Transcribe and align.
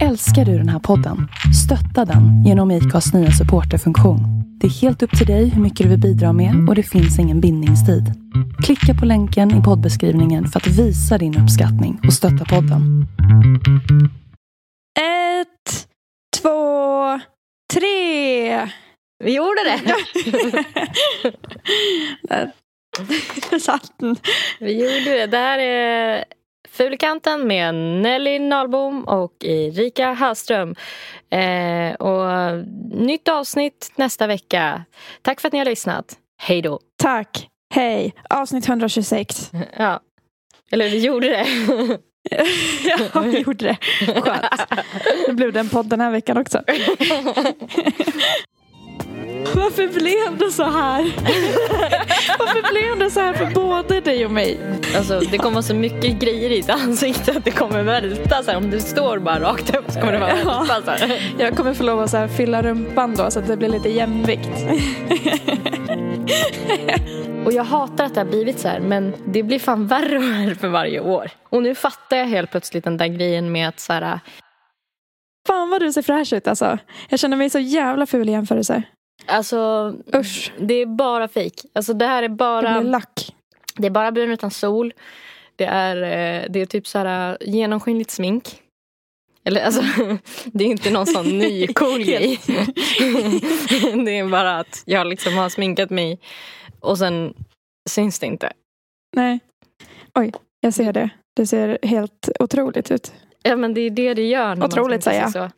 Älskar 0.00 0.44
du 0.44 0.58
den 0.58 0.68
här 0.68 0.78
podden? 0.78 1.28
Stötta 1.64 2.04
den 2.04 2.44
genom 2.44 2.70
IKAs 2.70 3.14
nya 3.14 3.30
supporterfunktion. 3.30 4.20
Det 4.60 4.66
är 4.66 4.70
helt 4.70 5.02
upp 5.02 5.18
till 5.18 5.26
dig 5.26 5.48
hur 5.48 5.62
mycket 5.62 5.84
du 5.84 5.88
vill 5.90 6.00
bidra 6.00 6.32
med 6.32 6.68
och 6.68 6.74
det 6.74 6.82
finns 6.82 7.18
ingen 7.18 7.40
bindningstid. 7.40 8.04
Klicka 8.64 8.94
på 9.00 9.06
länken 9.06 9.60
i 9.60 9.62
poddbeskrivningen 9.62 10.46
för 10.46 10.60
att 10.60 10.66
visa 10.66 11.18
din 11.18 11.38
uppskattning 11.42 12.00
och 12.06 12.12
stötta 12.12 12.44
podden. 12.44 13.06
Ett, 14.98 15.86
två, 16.40 17.20
tre. 17.74 18.68
Vi 19.24 19.36
gjorde 19.36 19.60
det! 19.64 19.80
Där 23.50 23.58
satt 23.60 23.92
den. 23.96 24.16
Vi 24.60 24.72
gjorde 24.72 25.18
det. 25.18 25.26
Det 25.26 25.36
här 25.36 25.58
är 25.58 26.24
Fulkanten 26.72 27.46
med 27.46 27.74
Nelly 27.74 28.38
Nahlbom 28.38 29.04
och 29.04 29.44
Erika 29.44 30.12
Hallström. 30.12 30.74
Eh, 31.30 31.94
och 31.94 32.64
nytt 32.90 33.28
avsnitt 33.28 33.92
nästa 33.96 34.26
vecka. 34.26 34.84
Tack 35.22 35.40
för 35.40 35.48
att 35.48 35.52
ni 35.52 35.58
har 35.58 35.66
lyssnat. 35.66 36.16
Hej 36.38 36.62
då. 36.62 36.80
Tack. 37.02 37.48
Hej. 37.74 38.14
Avsnitt 38.30 38.68
126. 38.68 39.50
Ja. 39.76 40.00
Eller 40.70 40.88
vi 40.88 40.98
gjorde 40.98 41.28
det. 41.28 41.46
ja, 43.14 43.20
vi 43.20 43.38
gjorde 43.38 43.64
det. 43.64 43.76
Skönt. 44.20 44.44
Det 45.26 45.32
blev 45.32 45.52
den 45.52 45.68
podd 45.68 45.86
den 45.86 46.00
här 46.00 46.10
veckan 46.10 46.36
också. 46.36 46.62
Varför 49.54 49.88
blev 49.88 50.38
det 50.38 50.50
så 50.50 50.64
här? 50.64 51.02
Varför 52.38 52.72
blev 52.72 52.98
det 52.98 53.10
så 53.10 53.20
här 53.20 53.34
för 53.34 53.46
både 53.54 54.00
dig 54.00 54.24
och 54.24 54.30
mig? 54.30 54.60
Alltså, 54.96 55.20
det 55.20 55.38
kommer 55.38 55.62
så 55.62 55.74
mycket 55.74 56.20
grejer 56.20 56.50
i 56.50 56.56
ditt 56.56 56.70
ansikte 56.70 57.32
att 57.32 57.44
det 57.44 57.50
kommer 57.50 57.82
välta. 57.82 58.42
Så 58.42 58.50
här, 58.50 58.58
om 58.58 58.70
du 58.70 58.80
står 58.80 59.18
bara 59.18 59.40
rakt 59.40 59.76
upp 59.76 59.90
så 59.90 60.00
kommer 60.00 60.12
det 60.12 60.18
bara 60.18 60.34
välta. 60.34 60.82
Så 60.82 60.90
här. 60.90 61.34
Jag 61.38 61.56
kommer 61.56 61.74
få 61.74 61.82
lov 61.82 62.00
att 62.00 62.10
så 62.10 62.16
här 62.16 62.28
fylla 62.28 62.62
rumpan 62.62 63.14
då 63.14 63.30
så 63.30 63.38
att 63.38 63.46
det 63.46 63.56
blir 63.56 63.68
lite 63.68 63.88
jämvikt. 63.88 64.50
Och 67.44 67.52
jag 67.52 67.64
hatar 67.64 68.04
att 68.04 68.14
det 68.14 68.20
har 68.20 68.28
blivit 68.28 68.58
så 68.58 68.68
här 68.68 68.80
men 68.80 69.14
det 69.26 69.42
blir 69.42 69.58
fan 69.58 69.86
värre 69.86 70.16
och 70.16 70.22
värre 70.22 70.54
för 70.54 70.68
varje 70.68 71.00
år. 71.00 71.30
Och 71.48 71.62
nu 71.62 71.74
fattar 71.74 72.16
jag 72.16 72.26
helt 72.26 72.50
plötsligt 72.50 72.84
den 72.84 72.96
där 72.96 73.06
grejen 73.06 73.52
med 73.52 73.68
att 73.68 73.80
så 73.80 73.92
här, 73.92 74.20
Fan 75.46 75.70
vad 75.70 75.80
du 75.80 75.92
ser 75.92 76.02
fräsch 76.02 76.32
ut 76.32 76.48
alltså. 76.48 76.78
Jag 77.08 77.18
känner 77.18 77.36
mig 77.36 77.50
så 77.50 77.58
jävla 77.58 78.06
ful 78.06 78.28
i 78.28 78.32
jämförelse. 78.32 78.82
Alltså, 79.26 79.92
Usch. 80.14 80.52
det 80.58 80.74
är 80.74 80.86
bara 80.86 81.28
fejk. 81.28 81.60
Alltså 81.72 81.94
det 81.94 82.06
här 82.06 82.22
är 82.22 82.28
bara, 82.28 82.80
blir 82.80 82.90
lack. 82.90 83.34
det 83.76 83.86
är 83.86 83.90
bara 83.90 84.12
brun 84.12 84.30
utan 84.30 84.50
sol. 84.50 84.92
Det 85.56 85.64
är, 85.64 85.96
eh, 85.96 86.50
det 86.50 86.60
är 86.60 86.66
typ 86.66 86.86
så 86.86 86.98
här 86.98 87.38
genomskinligt 87.40 88.10
smink. 88.10 88.62
Eller 89.44 89.64
alltså, 89.64 89.82
det 90.44 90.64
är 90.64 90.68
inte 90.68 90.90
någon 90.90 91.06
sån 91.06 91.38
ny 91.38 91.66
cool 91.74 92.02
grej. 92.04 92.40
det 94.04 94.18
är 94.18 94.30
bara 94.30 94.58
att 94.58 94.82
jag 94.86 95.06
liksom 95.06 95.36
har 95.36 95.48
sminkat 95.48 95.90
mig 95.90 96.18
och 96.80 96.98
sen 96.98 97.34
syns 97.90 98.18
det 98.18 98.26
inte. 98.26 98.52
Nej. 99.16 99.40
Oj, 100.14 100.32
jag 100.60 100.74
ser 100.74 100.92
det. 100.92 101.10
Det 101.36 101.46
ser 101.46 101.78
helt 101.82 102.28
otroligt 102.40 102.90
ut. 102.90 103.12
Ja 103.42 103.56
men 103.56 103.74
det 103.74 103.80
är 103.80 103.90
det 103.90 104.14
det 104.14 104.28
gör. 104.28 104.54
När 104.56 104.66
Otroligt, 104.66 105.04
säger 105.04 105.28
Så. 105.28 105.50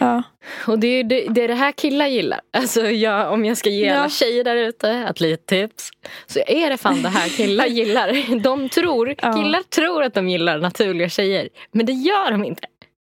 Ja. 0.00 0.22
Och 0.66 0.78
det 0.78 0.86
är 0.86 1.04
det, 1.04 1.26
det 1.30 1.42
är 1.44 1.48
det 1.48 1.54
här 1.54 1.72
killar 1.72 2.06
gillar. 2.06 2.40
Alltså 2.52 2.80
jag, 2.90 3.32
om 3.32 3.44
jag 3.44 3.56
ska 3.56 3.70
ge 3.70 3.86
Ja. 3.86 3.96
alla 3.96 4.08
tjejer 4.08 4.44
där 4.44 4.56
ute 4.56 4.90
ett 4.90 5.20
litet 5.20 5.46
tips. 5.46 5.90
Så 6.26 6.40
är 6.46 6.70
det 6.70 6.76
fan 6.76 7.02
det 7.02 7.08
här 7.08 7.28
killar 7.28 7.66
gillar. 7.66 8.38
De 8.42 8.68
tror, 8.68 9.14
Ja. 9.22 9.32
killar 9.32 9.62
tror 9.62 10.02
att 10.02 10.14
de 10.14 10.28
gillar 10.28 10.58
naturliga 10.58 11.08
tjejer. 11.08 11.48
Men 11.72 11.86
det 11.86 11.92
gör 11.92 12.30
de 12.30 12.44
inte. 12.44 12.62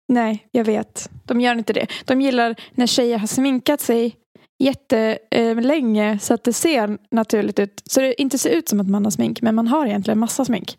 Nej, 0.08 0.48
jag 0.52 0.64
vet. 0.66 1.09
De 1.25 1.42
gör 1.42 1.56
inte 1.56 1.73
det. 1.73 1.88
De 2.06 2.22
gillar 2.22 2.56
när 2.72 2.88
tjejer 2.88 3.18
har 3.18 3.28
sminkat 3.28 3.81
sig 3.81 4.16
jättelänge 4.64 6.20
så 6.22 6.34
att 6.34 6.44
det 6.44 6.53
ser 6.53 6.97
naturligt 7.12 7.59
ut. 7.59 7.81
Så 7.86 8.00
det 8.02 8.22
inte 8.22 8.38
ser 8.38 8.50
ut 8.50 8.69
som 8.69 8.80
att 8.80 8.90
man 8.90 9.03
har 9.06 9.12
smink, 9.12 9.41
men 9.41 9.56
man 9.56 9.68
har 9.68 9.86
egentligen 9.86 10.19
massa 10.19 10.46
smink. 10.46 10.78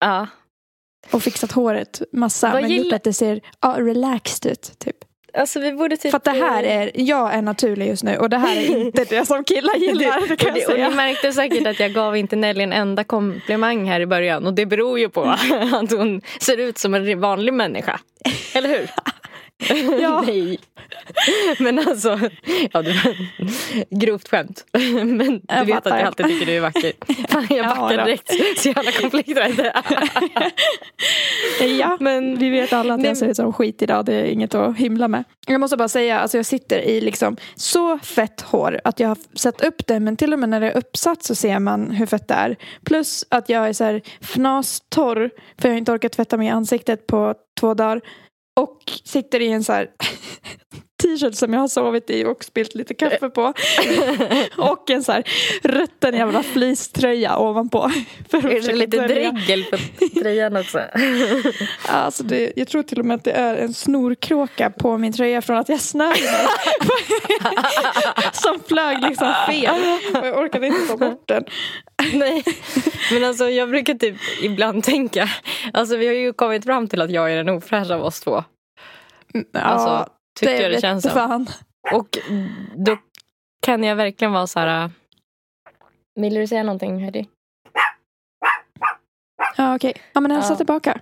Ja. 0.00 0.26
Och 1.12 1.22
fixat 1.22 1.52
håret 1.52 2.02
massa, 2.12 2.52
Vad 2.52 2.62
men 2.62 2.70
gjort 2.70 2.84
gillar- 2.84 2.96
att 2.96 3.04
det 3.04 3.12
ser 3.12 3.40
ja, 3.60 3.74
relaxed 3.78 4.52
ut. 4.52 4.72
Typ. 4.78 4.96
Alltså 5.36 5.60
vi 5.60 5.72
borde 5.72 5.96
typ... 5.96 6.10
För 6.10 6.16
att 6.16 6.24
det 6.24 6.30
här 6.30 6.62
är, 6.62 6.90
jag 6.94 7.34
är 7.34 7.42
naturlig 7.42 7.88
just 7.88 8.02
nu 8.02 8.16
och 8.16 8.30
det 8.30 8.38
här 8.38 8.56
är 8.56 8.76
inte 8.76 9.04
det 9.04 9.26
som 9.26 9.44
killar 9.44 9.74
gillar. 9.78 10.28
Det 10.28 10.36
kan 10.36 10.54
det, 10.54 10.66
och 10.66 10.78
ni 10.78 10.96
märkte 10.96 11.32
säkert 11.32 11.66
att 11.66 11.80
jag 11.80 11.92
gav 11.92 12.16
inte 12.16 12.36
Nelly 12.36 12.62
en 12.62 12.72
enda 12.72 13.04
komplimang 13.04 13.88
här 13.88 14.00
i 14.00 14.06
början. 14.06 14.46
Och 14.46 14.54
det 14.54 14.66
beror 14.66 14.98
ju 14.98 15.08
på 15.08 15.22
att 15.72 15.92
hon 15.92 16.20
ser 16.40 16.56
ut 16.56 16.78
som 16.78 16.94
en 16.94 17.20
vanlig 17.20 17.54
människa. 17.54 18.00
Eller 18.54 18.68
hur? 18.68 18.90
Ja. 20.00 20.20
Nej. 20.26 20.58
Men 21.58 21.78
alltså, 21.78 22.20
ja 22.72 22.82
det 22.82 22.92
var 22.92 23.16
grovt 24.00 24.28
skämt. 24.28 24.64
Men 25.04 25.18
du 25.18 25.40
Jag 25.48 25.64
vet 25.64 25.76
att 25.86 25.98
jag 25.98 26.02
alltid 26.02 26.26
tycker 26.26 26.46
du 26.46 26.52
är 26.52 26.60
vacker. 26.60 26.92
Fan, 27.28 27.46
jag 27.50 27.58
Ja, 27.58 27.74
backar 27.74 28.04
direkt. 28.04 28.58
Så 28.60 28.68
jävla 28.68 28.92
konflikträdd. 28.92 29.72
Ja, 31.78 31.96
men 32.00 32.38
vi 32.38 32.50
vet 32.50 32.72
alla 32.72 32.94
att 32.94 33.04
jag 33.04 33.16
ser 33.16 33.28
ut 33.28 33.36
som 33.36 33.52
skit 33.52 33.82
idag. 33.82 34.04
Det 34.04 34.14
är 34.14 34.24
inget 34.24 34.54
att 34.54 34.76
himla 34.76 35.08
med. 35.08 35.24
Jag 35.46 35.60
måste 35.60 35.76
bara 35.76 35.88
säga, 35.88 36.18
alltså 36.20 36.36
jag 36.36 36.46
sitter 36.46 36.78
i 36.78 37.00
liksom 37.00 37.36
så 37.54 37.98
fett 37.98 38.40
hår 38.40 38.80
att 38.84 39.00
jag 39.00 39.08
har 39.08 39.18
satt 39.34 39.60
upp 39.64 39.86
det 39.86 40.00
men 40.00 40.16
till 40.16 40.32
och 40.32 40.38
med 40.38 40.48
när 40.48 40.60
det 40.60 40.70
är 40.70 40.76
uppsatt 40.76 41.22
så 41.22 41.34
ser 41.34 41.58
man 41.58 41.90
hur 41.90 42.06
fett 42.06 42.28
det 42.28 42.34
är. 42.34 42.56
Plus 42.84 43.24
att 43.28 43.48
jag 43.48 43.68
är 43.68 43.72
så 43.72 43.84
här 43.84 44.02
fnastorr 44.20 45.30
för 45.58 45.68
jag 45.68 45.72
har 45.74 45.78
inte 45.78 45.92
orkat 45.92 46.12
tvätta 46.12 46.36
mig 46.36 46.46
i 46.46 46.50
ansiktet 46.50 47.06
på 47.06 47.34
två 47.60 47.74
dagar. 47.74 48.00
Och 48.54 48.78
sitter 49.04 49.40
i 49.40 49.48
en 49.48 49.64
så 49.64 49.72
här 49.72 49.90
t-shirt 51.02 51.34
som 51.34 51.52
jag 51.52 51.60
har 51.60 51.68
sovit 51.68 52.10
i 52.10 52.24
och 52.24 52.44
spillt 52.44 52.74
lite 52.74 52.94
kaffe 52.94 53.30
på. 53.30 53.42
och 54.56 54.90
en 54.90 55.04
så 55.04 55.12
här 55.12 55.24
rutten 55.62 56.14
jävla 56.14 56.42
fleecetröja 56.42 57.38
ovanpå. 57.38 57.90
För 58.30 58.38
att 58.38 58.44
Är 58.44 58.60
det 58.60 58.72
lite 58.72 59.06
dregel 59.06 59.64
på 59.64 59.76
tröjan 60.20 60.56
också? 60.56 60.80
Alltså 61.88 62.22
det, 62.22 62.52
jag 62.56 62.68
tror 62.68 62.82
till 62.82 63.00
och 63.00 63.06
med 63.06 63.14
att 63.14 63.24
det 63.24 63.32
är 63.32 63.56
en 63.56 63.74
snorkråka 63.74 64.70
på 64.70 64.98
min 64.98 65.12
tröja 65.12 65.42
från 65.42 65.56
att 65.56 65.68
jag 65.68 65.80
snöade 65.80 66.20
mig. 66.20 66.46
Som 68.32 68.60
flög 68.68 69.02
liksom 69.02 69.34
fel. 69.46 69.74
Och 70.14 70.26
jag 70.26 70.38
orkade 70.38 70.66
inte 70.66 70.86
ta 70.86 70.96
bort 70.96 71.28
den. 71.28 71.44
Nej, 72.18 72.42
men 73.12 73.24
alltså 73.24 73.48
jag 73.50 73.68
brukar 73.68 73.94
typ 73.94 74.16
ibland 74.42 74.84
tänka, 74.84 75.28
alltså 75.72 75.96
vi 75.96 76.06
har 76.06 76.14
ju 76.14 76.32
kommit 76.32 76.64
fram 76.64 76.88
till 76.88 77.00
att 77.00 77.10
jag 77.10 77.32
är 77.32 77.36
den 77.36 77.48
ofräscha 77.48 77.94
av 77.94 78.02
oss 78.02 78.20
två. 78.20 78.44
Alltså, 79.52 80.12
tycker 80.40 80.62
jag 80.62 80.70
det 80.72 80.80
känns 80.80 81.02
som. 81.02 81.12
fan. 81.12 81.46
Och 81.92 82.18
då 82.76 82.96
kan 83.66 83.84
jag 83.84 83.96
verkligen 83.96 84.32
vara 84.32 84.46
så 84.46 84.60
här. 84.60 84.84
äh, 84.84 84.90
Vill 86.20 86.34
du 86.34 86.46
säga 86.46 86.62
någonting 86.62 86.98
Heidi? 87.02 87.28
Ja 89.56 89.74
okej. 89.76 89.92
Ja 90.12 90.20
men 90.20 90.30
hälsa 90.30 90.52
Ja. 90.52 90.56
tillbaka. 90.56 91.00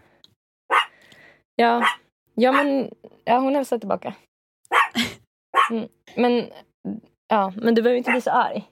Ja, 1.56 1.86
ja 2.34 2.52
men 2.52 2.90
ja, 3.24 3.38
hon 3.38 3.54
hälsar 3.54 3.78
tillbaka. 3.78 4.14
Mm, 5.70 5.88
men 6.16 6.46
ja, 7.28 7.52
men 7.56 7.74
du 7.74 7.82
behöver 7.82 7.98
inte 7.98 8.10
bli 8.10 8.20
så 8.20 8.30
arg. 8.30 8.64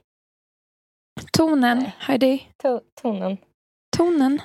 Tonen, 1.33 1.79
Nej. 1.79 1.95
Heidi. 1.99 2.47
To- 2.63 2.81
tonen. 3.03 3.37
Tonen. 3.97 4.43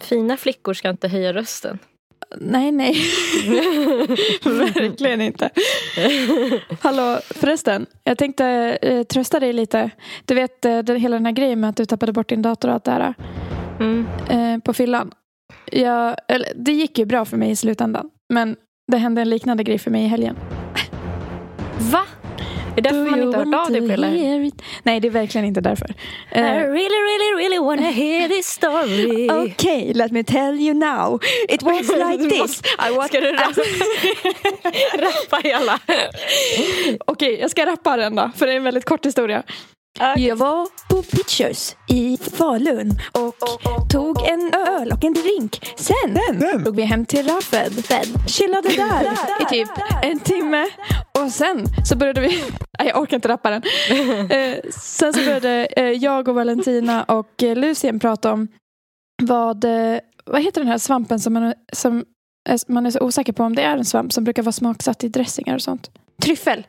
Fina 0.00 0.36
flickor 0.36 0.74
ska 0.74 0.90
inte 0.90 1.08
höja 1.08 1.32
rösten. 1.32 1.78
Nej 2.36 2.72
nej. 2.72 2.94
Verkligen 4.44 5.20
inte. 5.20 5.50
Hallå 6.80 7.18
förresten. 7.30 7.86
Jag 8.04 8.18
tänkte 8.18 8.46
eh, 8.82 9.02
trösta 9.02 9.40
dig 9.40 9.52
lite. 9.52 9.90
Du 10.24 10.34
vet 10.34 10.64
eh, 10.64 10.78
den, 10.78 11.00
hela 11.00 11.16
den 11.16 11.26
här 11.26 11.32
grejen 11.32 11.60
med 11.60 11.70
att 11.70 11.76
du 11.76 11.84
tappade 11.84 12.12
bort 12.12 12.28
din 12.28 12.42
dator 12.42 12.68
och 12.68 12.74
allt 12.74 12.84
det 12.84 12.90
här. 12.90 13.14
Mm. 13.80 14.06
eh, 14.30 14.58
på 14.58 14.72
fyllan. 14.72 15.12
Jag, 15.64 16.16
eller, 16.28 16.52
det 16.56 16.72
gick 16.72 16.98
ju 16.98 17.04
bra 17.04 17.24
för 17.24 17.36
mig 17.36 17.50
i 17.50 17.56
slutändan. 17.56 18.10
Men 18.32 18.56
det 18.92 18.96
hände 18.98 19.20
en 19.22 19.30
liknande 19.30 19.64
grej 19.64 19.78
för 19.78 19.90
mig 19.90 20.04
i 20.04 20.08
helgen. 20.08 20.36
Va? 21.92 22.02
Det 22.74 22.80
är 22.80 22.82
därför 22.82 23.04
Do 23.04 23.10
man 23.10 23.22
inte 23.22 23.38
har 23.38 23.44
hört 23.44 23.66
av 23.66 23.72
dig 23.72 23.80
på 23.80 23.86
hela? 23.88 24.08
Nej, 24.82 25.00
det 25.00 25.08
är 25.08 25.10
verkligen 25.10 25.44
inte 25.46 25.60
därför. 25.60 25.90
I 25.90 25.94
Eh, 26.30 26.44
really, 26.44 26.74
really, 26.78 27.44
really 27.44 27.58
wanna 27.58 27.82
hear 27.82 28.28
this 28.28 28.46
story. 28.46 29.30
Okay, 29.30 29.92
let 29.92 30.12
me 30.12 30.24
tell 30.24 30.60
you 30.60 30.74
now. 30.74 31.20
It 31.48 31.62
was 31.62 31.88
like 32.10 32.30
this. 32.30 32.62
I. 32.78 33.08
Ska 33.08 33.20
du 33.20 33.32
rappa, 33.32 33.60
rappa 34.98 35.48
alla? 35.54 35.78
Okej, 37.06 37.38
jag 37.40 37.50
ska 37.50 37.66
rappa 37.66 37.96
den 37.96 38.14
då, 38.16 38.30
för 38.36 38.46
det 38.46 38.52
är 38.52 38.56
en 38.56 38.64
väldigt 38.64 38.84
kort 38.84 39.06
historia. 39.06 39.42
Jag 40.00 40.36
var 40.36 40.68
på 40.88 41.02
Pitchers 41.02 41.76
i 41.88 42.16
Falun 42.16 42.90
och 43.12 43.34
tog 43.90 44.28
en 44.28 44.50
öl 44.68 44.92
och 44.92 45.04
en 45.04 45.14
drink. 45.14 45.72
Sen 45.76 46.38
drog 46.64 46.76
vi 46.76 46.82
hem 46.82 47.06
till 47.06 47.26
Raffed. 47.28 47.72
Chillade 48.28 48.68
där 48.68 49.12
i 49.42 49.44
typ 49.50 49.68
en 50.02 50.20
timme. 50.20 50.66
Och 51.18 51.30
sen 51.30 51.66
så 51.84 51.96
började 51.96 52.20
vi... 52.20 52.28
Nej, 52.78 52.88
jag 52.88 53.02
orkar 53.02 53.16
inte 53.16 53.28
rappa 53.28 53.50
den. 53.50 53.62
Eh, 54.30 54.58
sen 54.70 55.12
så 55.12 55.24
började 55.24 55.66
eh, 55.76 55.84
jag 55.84 56.28
och 56.28 56.34
Valentina 56.34 57.04
och 57.04 57.42
eh, 57.42 57.56
Lucien 57.56 58.00
prata 58.00 58.32
om 58.32 58.48
vad... 59.22 59.64
Vad 60.24 60.42
heter 60.42 60.60
den 60.60 60.68
här 60.68 60.78
svampen 60.78 61.20
som, 61.20 61.32
man, 61.32 61.54
som 61.72 62.04
man 62.68 62.86
är 62.86 62.90
så 62.90 63.00
osäker 63.00 63.32
på 63.32 63.44
om 63.44 63.54
det 63.54 63.62
är 63.62 63.76
en 63.76 63.84
svamp 63.84 64.12
som 64.12 64.24
brukar 64.24 64.42
vara 64.42 64.52
smaksatt 64.52 65.04
i 65.04 65.08
dressingar 65.08 65.54
och 65.54 65.62
sånt. 65.62 65.90
Tryffel! 66.22 66.66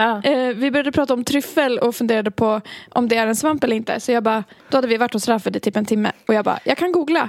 Ja. 0.00 0.22
Eh, 0.22 0.54
vi 0.54 0.70
började 0.70 0.92
prata 0.92 1.14
om 1.14 1.24
tryffel 1.24 1.78
och 1.78 1.94
funderade 1.94 2.30
på 2.30 2.60
om 2.90 3.08
det 3.08 3.16
är 3.16 3.26
en 3.26 3.36
svamp 3.36 3.64
eller 3.64 3.76
inte. 3.76 4.00
Så 4.00 4.12
jag 4.12 4.22
bara, 4.22 4.44
då 4.68 4.76
hade 4.76 4.88
vi 4.88 4.96
varit 4.96 5.12
hos 5.12 5.28
Rafford 5.28 5.56
i 5.56 5.60
typ 5.60 5.76
en 5.76 5.84
timme. 5.84 6.12
Och 6.28 6.34
jag 6.34 6.44
bara, 6.44 6.58
jag 6.64 6.78
kan 6.78 6.92
googla. 6.92 7.28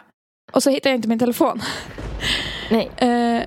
Och 0.52 0.64
så 0.64 0.70
hittade 0.70 0.90
jag 0.90 0.98
inte 0.98 1.08
min 1.08 1.20
telefon. 1.20 1.62
Nej. 2.70 2.92
Eh, 2.98 3.44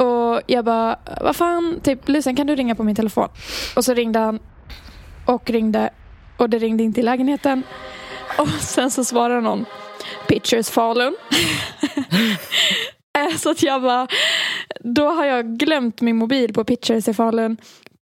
och 0.00 0.40
jag 0.46 0.64
bara, 0.64 0.98
vad 1.20 1.36
fan, 1.36 1.80
typ 1.82 2.08
Lisen 2.08 2.36
kan 2.36 2.46
du 2.46 2.54
ringa 2.54 2.74
på 2.74 2.82
min 2.82 2.96
telefon? 2.96 3.28
Och 3.76 3.84
så 3.84 3.94
ringde 3.94 4.18
han 4.18 4.38
och 5.26 5.50
ringde 5.50 5.90
och 6.36 6.50
det 6.50 6.58
ringde 6.58 6.82
inte 6.82 7.00
i 7.00 7.02
lägenheten. 7.02 7.62
Och 8.38 8.48
sen 8.48 8.90
så 8.90 9.04
svarade 9.04 9.40
någon, 9.40 9.64
Pictures 10.28 10.70
Falun. 10.70 11.16
Eh, 13.18 13.36
så 13.36 13.50
att 13.50 13.62
jag 13.62 13.82
bara, 13.82 14.08
då 14.80 15.10
har 15.10 15.24
jag 15.24 15.58
glömt 15.58 16.00
min 16.00 16.16
mobil 16.16 16.52
på 16.52 16.64
Pictures 16.64 17.08
i 17.08 17.14
Falun 17.14 17.56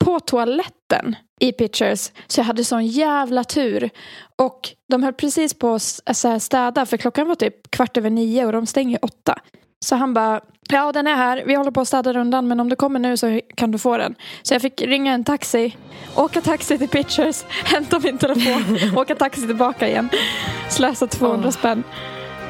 på 0.05 0.19
toaletten 0.19 1.15
i 1.39 1.51
Pictures. 1.51 2.11
Så 2.27 2.39
jag 2.39 2.45
hade 2.45 2.63
sån 2.63 2.85
jävla 2.87 3.43
tur. 3.43 3.89
Och 4.35 4.69
de 4.89 5.03
höll 5.03 5.13
precis 5.13 5.53
på 5.53 5.73
att 6.05 6.17
så 6.17 6.27
här 6.27 6.39
städa 6.39 6.85
för 6.85 6.97
klockan 6.97 7.27
var 7.27 7.35
typ 7.35 7.71
kvart 7.71 7.97
över 7.97 8.09
nio 8.09 8.45
och 8.45 8.51
de 8.51 8.65
stänger 8.65 8.99
åtta. 9.01 9.39
Så 9.85 9.95
han 9.95 10.13
bara, 10.13 10.41
ja 10.69 10.91
den 10.91 11.07
är 11.07 11.15
här, 11.15 11.43
vi 11.45 11.55
håller 11.55 11.71
på 11.71 11.81
att 11.81 11.87
städa 11.87 12.13
rundan 12.13 12.47
men 12.47 12.59
om 12.59 12.69
du 12.69 12.75
kommer 12.75 12.99
nu 12.99 13.17
så 13.17 13.41
kan 13.55 13.71
du 13.71 13.77
få 13.77 13.97
den. 13.97 14.15
Så 14.41 14.53
jag 14.53 14.61
fick 14.61 14.81
ringa 14.81 15.13
en 15.13 15.23
taxi, 15.23 15.75
åka 16.15 16.41
taxi 16.41 16.77
till 16.77 16.87
Pictures, 16.89 17.45
hämta 17.63 17.99
min 17.99 18.17
telefon, 18.17 18.77
åka 18.97 19.15
taxi 19.15 19.47
tillbaka 19.47 19.87
igen. 19.87 20.09
Slösa 20.69 21.07
200 21.07 21.47
Åh. 21.47 21.51
spänn. 21.51 21.83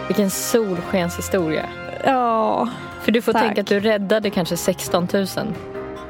Vilken 0.07 0.29
solskenshistoria. 0.29 1.65
Ja, 2.05 2.69
För 3.03 3.11
du 3.11 3.21
får 3.21 3.33
Tack. 3.33 3.41
tänka 3.41 3.61
att 3.61 3.67
du 3.67 3.79
räddade 3.79 4.29
kanske 4.29 4.57
16 4.57 5.07
000 5.13 5.27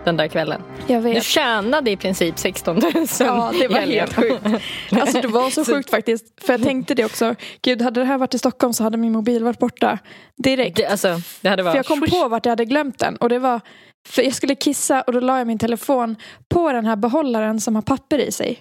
den 0.06 0.18
där 0.18 0.28
kvällen. 0.28 0.62
jag 0.88 1.04
Du 1.04 1.10
vet. 1.10 1.24
tjänade 1.24 1.92
i 1.92 1.98
princip 1.98 2.40
16 2.40 2.76
000. 2.76 2.92
Ja, 3.20 3.52
det 3.60 3.68
var 3.68 3.76
helgen. 3.76 4.00
helt 4.00 4.14
sjukt. 4.16 4.64
Alltså 5.02 5.22
det 5.22 5.28
var 5.28 5.50
så 5.50 5.66
sjukt 5.66 5.90
faktiskt. 5.90 6.26
För 6.46 6.54
jag 6.54 6.64
tänkte 6.64 6.96
det 6.96 7.06
också. 7.06 7.36
Gud, 7.62 7.82
hade 7.82 8.00
det 8.00 8.06
här 8.06 8.18
varit 8.18 8.34
i 8.34 8.40
Stockholm 8.40 8.74
så 8.74 8.84
hade 8.84 8.98
min 8.98 9.12
mobil 9.12 9.44
varit 9.44 9.60
borta 9.60 10.00
direkt. 10.44 10.78
Det, 10.78 10.86
alltså, 10.86 11.22
det 11.42 11.50
hade 11.50 11.64
För 11.64 11.70
varit... 11.70 11.76
jag 11.76 11.86
kom 11.86 12.02
på 12.02 12.28
vart 12.28 12.46
jag 12.46 12.52
hade 12.52 12.66
glömt 12.66 13.00
den. 13.00 13.16
Och 13.16 13.30
det 13.30 13.40
var, 13.40 13.62
för 14.10 14.22
jag 14.22 14.34
skulle 14.34 14.56
kissa 14.56 15.02
och 15.02 15.14
då 15.14 15.20
la 15.20 15.38
jag 15.38 15.48
min 15.48 15.60
telefon 15.60 16.16
på 16.50 16.72
den 16.72 16.86
här 16.86 16.96
behållaren 16.96 17.60
som 17.62 17.76
har 17.76 17.82
papper 17.82 18.20
i 18.20 18.32
sig. 18.32 18.60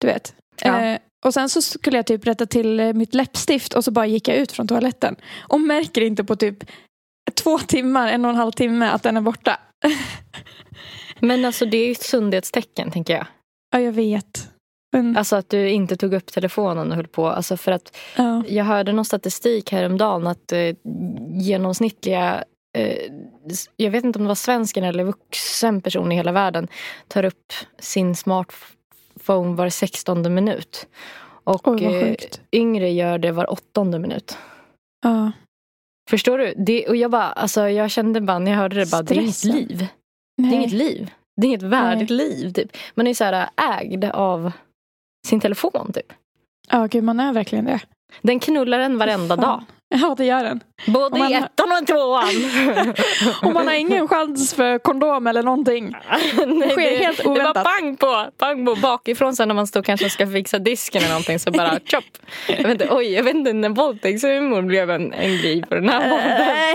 Du 0.00 0.06
vet. 0.06 0.34
Ja. 0.62 0.80
Eh, 0.80 0.98
och 1.24 1.34
sen 1.34 1.48
så 1.48 1.62
skulle 1.62 1.96
jag 1.98 2.06
typ 2.06 2.26
rätta 2.26 2.46
till 2.46 2.80
eh, 2.80 2.92
mitt 2.92 3.14
läppstift 3.14 3.74
och 3.74 3.84
så 3.84 3.90
bara 3.90 4.06
gick 4.06 4.28
jag 4.28 4.36
ut 4.36 4.52
från 4.52 4.68
toaletten. 4.68 5.16
Och 5.40 5.60
märker 5.60 6.00
inte 6.00 6.24
på 6.24 6.36
typ 6.36 6.56
två 7.42 7.58
timmar, 7.58 8.08
en 8.08 8.24
och 8.24 8.30
en 8.30 8.36
halv 8.36 8.52
timme 8.52 8.88
att 8.88 9.02
den 9.02 9.16
är 9.16 9.20
borta. 9.20 9.58
Men 11.20 11.44
alltså 11.44 11.66
det 11.66 11.76
är 11.76 11.86
ju 11.86 11.92
ett 11.92 12.02
sundhetstecken 12.02 12.90
tänker 12.90 13.14
jag. 13.14 13.26
Ja, 13.72 13.80
jag 13.80 13.92
vet. 13.92 14.48
Men, 14.92 15.16
Alltså 15.16 15.36
att 15.36 15.50
du 15.50 15.70
inte 15.70 15.96
tog 15.96 16.14
upp 16.14 16.26
telefonen 16.26 16.90
och 16.90 16.96
höll 16.96 17.06
på. 17.06 17.28
Alltså 17.28 17.56
för 17.56 17.72
att 17.72 17.96
ja. 18.16 18.42
jag 18.48 18.64
hörde 18.64 18.92
någon 18.92 19.04
statistik 19.04 19.72
häromdagen 19.72 20.26
att 20.26 20.52
eh, 20.52 20.74
genomsnittliga 21.28 22.44
eh, 22.78 22.96
jag 23.76 23.90
vet 23.90 24.04
inte 24.04 24.18
om 24.18 24.24
det 24.24 24.28
var 24.28 24.34
svensken 24.34 24.84
eller 24.84 25.04
vuxen 25.04 25.80
person 25.80 26.12
i 26.12 26.14
hela 26.14 26.32
världen 26.32 26.68
tar 27.08 27.24
upp 27.24 27.52
sin 27.78 28.16
smartphone 28.16 29.56
var 29.56 29.68
16 29.68 30.34
minut. 30.34 30.86
Och 31.44 31.68
Oj, 31.68 31.84
eh, 31.84 32.14
yngre 32.52 32.90
gör 32.90 33.18
det 33.18 33.32
var 33.32 33.52
åttonde 33.52 33.98
minut. 33.98 34.36
Ja. 35.02 35.32
Förstår 36.10 36.38
du? 36.38 36.54
Det, 36.56 36.88
och 36.88 36.96
jag 36.96 37.10
bara, 37.10 37.32
alltså 37.32 37.68
jag 37.68 37.90
kände 37.90 38.20
bara 38.20 38.38
när 38.38 38.50
jag 38.50 38.58
hörde 38.58 38.76
det 38.76 38.90
bara, 38.90 39.02
det 39.02 39.14
är 39.14 39.22
Stressen. 39.22 39.50
liv. 39.50 39.86
Nej. 40.38 40.50
Det 40.50 40.56
är 40.56 40.58
inget 40.58 40.72
liv. 40.72 41.10
Det 41.36 41.46
är 41.46 41.48
inget 41.48 41.62
värdigt 41.62 42.10
liv. 42.10 42.52
Typ. 42.52 42.76
Man 42.94 43.06
är 43.06 43.14
så 43.14 43.24
här 43.24 43.48
ägd 43.56 44.04
av 44.04 44.52
sin 45.26 45.40
telefon. 45.40 45.92
Typ. 45.94 46.12
Ja, 46.68 46.86
gud, 46.86 47.04
man 47.04 47.20
är 47.20 47.32
verkligen 47.32 47.64
det. 47.64 47.80
Den 48.22 48.40
knullar 48.40 48.78
en 48.78 48.98
varenda 48.98 49.36
Fan. 49.36 49.42
dag. 49.44 49.64
Ja, 49.90 50.14
det 50.18 50.24
gör 50.24 50.44
den. 50.44 50.60
Både 50.86 51.18
i 51.18 51.34
ettan 51.34 51.72
och 51.80 51.86
tvåan. 51.86 52.24
Och 53.42 53.52
man 53.52 53.66
har 53.66 53.74
ingen 53.74 54.08
chans 54.08 54.54
för 54.54 54.78
kondom 54.78 55.26
eller 55.26 55.42
någonting. 55.42 55.94
Nej, 56.46 56.70
sker 56.70 56.98
helt 56.98 57.18
Det 57.18 57.24
oväntat. 57.28 57.56
var 57.56 57.64
pang 57.64 57.96
på, 57.96 58.30
pang 58.38 58.66
på 58.66 58.74
bakifrån 58.74 59.36
sen 59.36 59.48
när 59.48 59.54
man 59.54 59.66
står 59.66 59.82
kanske 59.82 60.10
ska 60.10 60.26
fixa 60.26 60.58
disken 60.58 61.02
eller 61.02 61.10
någonting 61.10 61.38
så 61.38 61.50
bara 61.50 61.70
chop. 61.84 62.04
Jag 62.48 62.56
vet 62.56 62.70
inte, 62.82 62.88
oj, 62.90 63.12
jag 63.14 63.22
vet 63.22 63.34
inte 63.34 63.52
när 63.52 63.68
våldtäktshumor 63.68 64.62
blev 64.62 64.90
en, 64.90 65.12
en 65.12 65.36
grej 65.38 65.62
på 65.62 65.74
den 65.74 65.88
här 65.88 66.10
podden. 66.10 66.28
nej, 66.38 66.74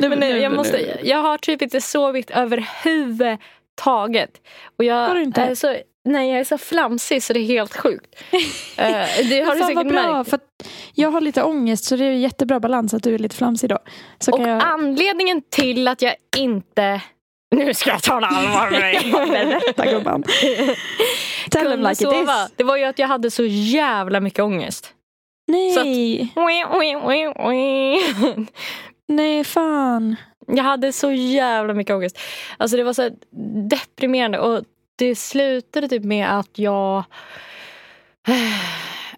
nej. 0.00 0.08
Men 0.10 0.18
nej, 0.18 0.36
jag, 0.38 0.52
måste, 0.52 0.98
jag 1.02 1.18
har 1.18 1.38
typ 1.38 1.62
inte 1.62 1.80
sovit 1.80 2.30
överhuvudtaget. 2.30 4.30
Och 4.78 4.84
jag 4.84 5.08
Har 5.08 5.14
du 5.14 5.22
inte? 5.22 5.42
Är 5.42 5.54
så, 5.54 5.76
nej, 6.04 6.30
jag 6.30 6.40
är 6.40 6.44
så 6.44 6.58
flamsig 6.58 7.22
så 7.22 7.32
det 7.32 7.40
är 7.40 7.44
helt 7.44 7.76
sjukt. 7.76 8.14
Eh, 8.80 9.28
det 9.28 9.40
har 9.40 9.54
du 9.54 9.60
säkert 9.60 9.88
bra, 9.88 10.12
märkt. 10.12 10.30
för 10.30 10.36
att 10.36 10.68
jag 10.94 11.10
har 11.10 11.20
lite 11.20 11.42
ångest 11.42 11.84
så 11.84 11.96
det 11.96 12.04
är 12.04 12.12
jättebra 12.12 12.60
balans 12.60 12.94
att 12.94 13.02
du 13.02 13.14
är 13.14 13.18
lite 13.18 13.36
flamsig 13.36 13.70
då. 13.70 13.78
Så 14.18 14.32
Och 14.32 14.40
jag... 14.48 14.62
anledningen 14.64 15.42
till 15.50 15.88
att 15.88 16.02
jag 16.02 16.14
inte... 16.36 17.00
Nu 17.56 17.74
ska 17.74 17.90
jag 17.90 18.02
ta 18.02 18.20
det 18.20 18.26
allvar 18.26 18.70
med 18.70 18.80
dig. 18.80 19.12
Berätta 19.60 19.86
gumman. 19.86 20.24
Tell 21.50 21.70
them 21.70 21.80
like 21.80 21.92
it 21.92 21.98
sova. 21.98 22.44
is. 22.44 22.52
Det 22.56 22.64
var 22.64 22.76
ju 22.76 22.84
att 22.84 22.98
jag 22.98 23.08
hade 23.08 23.30
så 23.30 23.44
jävla 23.44 24.20
mycket 24.20 24.40
ångest. 24.44 24.94
Nej, 25.46 26.32
nej 29.08 29.44
fan. 29.44 30.16
Jag 30.46 30.64
hade 30.64 30.92
så 30.92 31.12
jävla 31.12 31.74
mycket 31.74 31.94
ångest. 31.94 32.18
Alltså 32.56 32.76
det 32.76 32.82
var 32.84 32.92
så 32.92 33.10
deprimerande 33.70 34.38
och 34.38 34.64
det 34.98 35.14
slutade 35.14 35.88
typ 35.88 36.04
med 36.04 36.38
att 36.38 36.58
jag 36.58 37.04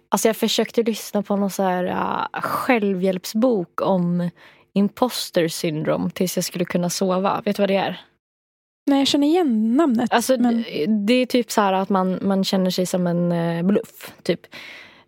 Alltså 0.09 0.27
jag 0.27 0.37
försökte 0.37 0.83
lyssna 0.83 1.23
på 1.23 1.35
någon 1.35 1.49
så 1.49 1.63
här 1.63 1.85
uh, 1.85 2.41
självhjälpsbok 2.41 3.81
om 3.81 4.29
imposter 4.73 5.47
syndrom 5.47 6.11
tills 6.11 6.37
jag 6.37 6.45
skulle 6.45 6.65
kunna 6.65 6.89
sova. 6.89 7.41
Vet 7.45 7.55
du 7.55 7.61
vad 7.61 7.69
det 7.69 7.75
är? 7.75 8.01
Nej, 8.85 8.99
jag 8.99 9.07
känner 9.07 9.27
igen 9.27 9.75
namnet. 9.77 10.13
Alltså 10.13 10.37
men... 10.37 10.63
det, 11.05 11.13
är 11.13 11.25
typ 11.25 11.51
så 11.51 11.61
här 11.61 11.73
att 11.73 11.89
man, 11.89 12.19
man 12.21 12.43
känner 12.43 12.69
sig 12.69 12.85
som 12.85 13.07
en 13.07 13.31
eh, 13.31 13.63
bluff. 13.63 14.13
Typ. 14.23 14.39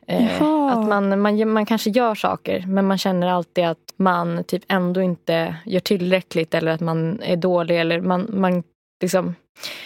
Eh, 0.07 0.37
Jaha. 0.39 0.71
att 0.71 0.87
man, 0.87 1.21
man, 1.21 1.49
man 1.49 1.65
kanske 1.65 1.89
gör 1.89 2.15
saker 2.15 2.63
men 2.67 2.87
man 2.87 2.97
känner 2.97 3.27
alltid 3.27 3.65
att 3.65 3.93
man 3.95 4.43
typ 4.43 4.63
ändå 4.67 5.01
inte 5.01 5.55
gör 5.65 5.79
tillräckligt 5.79 6.53
eller 6.53 6.71
att 6.71 6.81
man 6.81 7.21
är 7.21 7.35
dålig. 7.35 7.79
Eller 7.79 8.01
man, 8.01 8.29
man 8.33 8.63
liksom. 9.03 9.35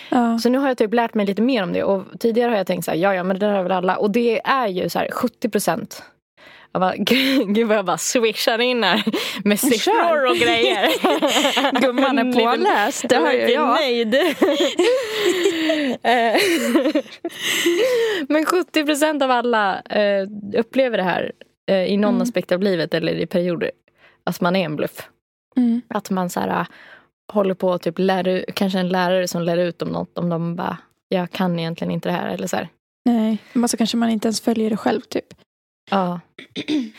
ja. 0.10 0.40
Så 0.40 0.50
nu 0.50 0.58
har 0.58 0.68
jag 0.68 0.78
typ 0.78 0.94
lärt 0.94 1.14
mig 1.14 1.26
lite 1.26 1.42
mer 1.42 1.64
om 1.64 1.74
det 1.74 1.84
och 1.84 2.04
tidigare 2.20 2.50
har 2.50 2.58
jag 2.58 2.68
tänkt 2.68 2.86
så 2.86 2.92
här, 2.92 2.98
ja 2.98 3.16
ja 3.16 3.24
men 3.24 3.40
det 3.40 3.46
där 3.46 3.54
har 3.54 3.64
väl 3.64 3.72
alla. 3.72 3.98
Och 3.98 4.12
det 4.12 4.42
är 4.44 4.68
ju 4.68 4.90
så 4.90 5.00
här 5.00 5.12
70 5.12 5.50
procent. 5.50 6.04
Jag 6.72 6.80
bara, 6.82 6.96
gud 6.98 7.68
vad 7.68 7.78
jag 7.78 7.86
bara 7.86 7.98
swishar 7.98 8.60
in 8.62 8.84
här 8.84 9.04
med 9.44 9.60
siffror 9.60 10.30
och 10.30 10.36
grejer. 10.36 10.90
Gumman 11.82 12.20
är 12.20 12.34
påläst, 12.34 13.06
det 13.10 13.16
hör 13.16 13.34
ju 13.34 13.48
jag. 13.48 13.68
nöjd. 13.68 14.16
Men 18.30 18.46
70 18.46 18.86
procent 18.86 19.24
av 19.24 19.32
alla 19.32 19.82
eh, 19.82 20.28
upplever 20.58 20.98
det 20.98 21.04
här 21.04 21.32
eh, 21.70 21.86
i 21.86 21.98
någon 21.98 22.10
Mm. 22.16 22.22
aspekt 22.22 22.52
av 22.52 22.62
livet 22.62 22.94
eller 22.94 23.14
i 23.14 23.26
perioder. 23.26 23.72
Att 24.24 24.42
man 24.42 24.56
är 24.56 24.66
en 24.66 24.76
bluff. 24.76 25.08
Mm. 25.58 25.82
Att 25.88 26.10
man 26.10 26.30
så 26.30 26.40
här, 26.40 26.66
håller 27.34 27.54
på 27.54 27.74
att 27.74 27.82
typ 27.82 28.00
lära 28.00 28.32
ut, 28.32 28.46
kanske 28.56 28.80
en 28.80 28.90
lärare 28.90 29.28
som 29.28 29.42
lär 29.42 29.58
ut 29.58 29.82
om 29.82 29.90
något. 29.90 30.18
Om 30.18 30.30
de 30.30 30.56
bara, 30.56 30.78
jag 31.10 31.32
kan 31.32 31.60
egentligen 31.60 31.92
inte 31.92 32.10
det 32.10 32.14
här. 32.14 32.28
Eller 32.30 32.48
så 32.48 32.56
här. 32.56 32.70
Nej, 33.06 33.38
men 33.54 33.70
så 33.70 33.78
kanske 33.78 33.98
man 33.98 34.10
inte 34.10 34.28
ens 34.28 34.42
följer 34.42 34.70
det 34.70 34.78
själv 34.78 35.02
typ. 35.02 35.26
Ja. 35.92 36.20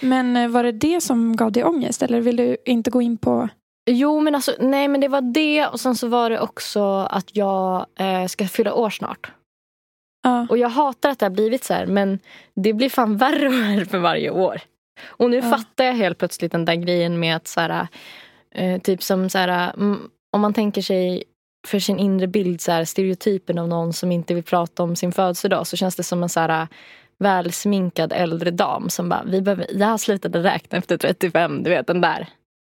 Men 0.00 0.36
eh, 0.36 0.48
var 0.48 0.62
det 0.62 0.72
det 0.72 1.00
som 1.00 1.36
gav 1.36 1.52
dig 1.52 1.64
ångest 1.64 2.02
eller 2.02 2.20
vill 2.20 2.36
du 2.36 2.56
inte 2.64 2.90
gå 2.90 3.02
in 3.02 3.16
på? 3.18 3.48
Jo 3.90 4.20
men 4.20 4.34
alltså, 4.34 4.52
nej 4.60 4.88
men 4.88 5.00
det 5.00 5.08
var 5.08 5.20
det 5.20 5.66
och 5.66 5.80
sen 5.80 5.94
så 5.96 6.08
var 6.08 6.30
det 6.30 6.40
också 6.40 6.82
att 7.10 7.36
jag 7.36 7.86
eh, 7.98 8.26
ska 8.26 8.48
fylla 8.48 8.74
år 8.74 8.90
snart. 8.90 9.32
Ja. 10.22 10.46
Och 10.50 10.58
jag 10.58 10.68
hatar 10.68 11.10
att 11.10 11.18
det 11.18 11.24
har 11.26 11.30
blivit 11.30 11.64
så 11.64 11.74
här 11.74 11.86
men 11.86 12.18
det 12.54 12.72
blir 12.72 12.88
fan 12.90 13.16
värre 13.16 13.46
och 13.48 13.54
värre 13.54 13.84
för 13.84 13.98
varje 13.98 14.30
år. 14.30 14.60
Och 15.06 15.30
nu 15.30 15.36
Ja. 15.36 15.42
fattar 15.42 15.84
jag 15.84 15.94
helt 15.94 16.18
plötsligt 16.18 16.52
den 16.52 16.64
där 16.64 16.74
grejen 16.74 17.20
med 17.20 17.36
att 17.36 17.48
så 17.48 17.60
här, 17.60 17.86
eh, 18.54 18.80
typ 18.80 19.02
som 19.02 19.30
så 19.30 19.38
här, 19.38 19.72
mm, 19.74 20.10
om 20.32 20.40
man 20.40 20.54
tänker 20.54 20.82
sig 20.82 21.22
för 21.68 21.78
sin 21.78 21.98
inre 21.98 22.26
bild 22.26 22.60
så 22.60 22.72
här, 22.72 22.84
stereotypen 22.84 23.58
av 23.58 23.68
någon 23.68 23.92
som 23.92 24.12
inte 24.12 24.34
vill 24.34 24.44
prata 24.44 24.82
om 24.82 24.96
sin 24.96 25.12
födelsedag 25.12 25.66
så 25.66 25.76
känns 25.76 25.96
det 25.96 26.02
som 26.02 26.22
en 26.22 26.28
så 26.28 26.40
här 26.40 26.68
välsminkad 27.18 28.12
äldre 28.12 28.50
dam 28.50 28.90
som 28.90 29.08
bara, 29.08 29.22
vi 29.26 29.40
behöver, 29.42 29.66
jag 29.72 30.00
slutade 30.00 30.42
räkna 30.42 30.78
efter 30.78 30.96
35, 30.96 31.62
du 31.62 31.70
vet 31.70 31.86
den 31.86 32.00
där, 32.00 32.26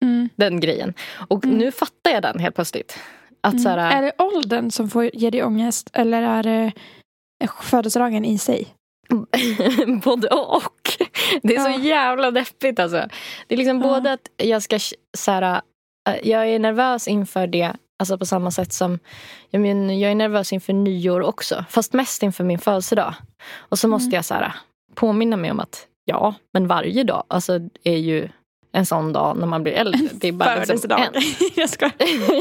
Mm. 0.03 0.29
den 0.35 0.59
grejen. 0.59 0.93
Och 1.27 1.45
Mm. 1.45 1.57
nu 1.57 1.71
fattar 1.71 2.11
jag 2.11 2.21
den 2.23 2.39
helt 2.39 2.55
plötsligt. 2.55 2.99
Att 3.41 3.61
så 3.61 3.69
Mm. 3.69 3.79
här, 3.79 3.97
Är 3.97 4.01
det 4.01 4.23
åldern 4.23 4.71
som 4.71 4.89
får 4.89 5.09
ge 5.15 5.29
dig 5.29 5.43
ångest 5.43 5.89
eller 5.93 6.21
är 6.21 6.43
det 6.43 6.71
födelsedagen 7.61 8.25
i 8.25 8.37
sig? 8.37 8.67
både 10.03 10.27
och. 10.27 10.89
Det 11.41 11.55
är 11.55 11.69
Ja. 11.69 11.73
så 11.77 11.81
jävla 11.83 12.31
deppigt 12.31 12.79
alltså. 12.79 13.07
Det 13.47 13.55
är 13.55 13.57
liksom 13.57 13.79
både 13.79 14.13
att 14.13 14.29
jag 14.37 14.61
ska 14.63 14.79
så 15.17 15.31
här, 15.31 15.41
eh, 15.41 15.59
jag 16.23 16.47
är 16.49 16.59
nervös 16.59 17.07
inför 17.07 17.47
det. 17.47 17.73
Alltså 17.99 18.17
på 18.17 18.25
samma 18.25 18.51
sätt 18.51 18.73
som 18.73 18.99
jag, 19.49 19.61
men, 19.61 19.99
jag 19.99 20.11
är 20.11 20.15
nervös 20.15 20.53
inför 20.53 20.73
nyår 20.73 21.21
också. 21.21 21.65
Fast 21.69 21.93
mest 21.93 22.23
inför 22.23 22.43
min 22.43 22.59
födelsedag. 22.59 23.13
Och 23.57 23.79
så 23.79 23.87
måste 23.87 24.05
Mm. 24.05 24.15
jag 24.15 24.25
så 24.25 24.33
här, 24.33 24.53
påminna 24.95 25.37
mig 25.37 25.51
om 25.51 25.59
att 25.59 25.87
ja, 26.05 26.33
men 26.53 26.67
varje 26.67 27.03
dag 27.03 27.23
alltså, 27.27 27.59
är 27.83 27.97
ju 27.97 28.29
en 28.73 28.85
sån 28.85 29.13
dag 29.13 29.37
när 29.37 29.47
man 29.47 29.63
blir 29.63 29.73
äldre. 29.73 29.99
Det 30.13 30.27
är 30.27 30.31
bara 30.31 30.63
liksom 30.63 30.91
en. 30.91 31.13
jag 31.55 31.69
ska. 31.69 31.85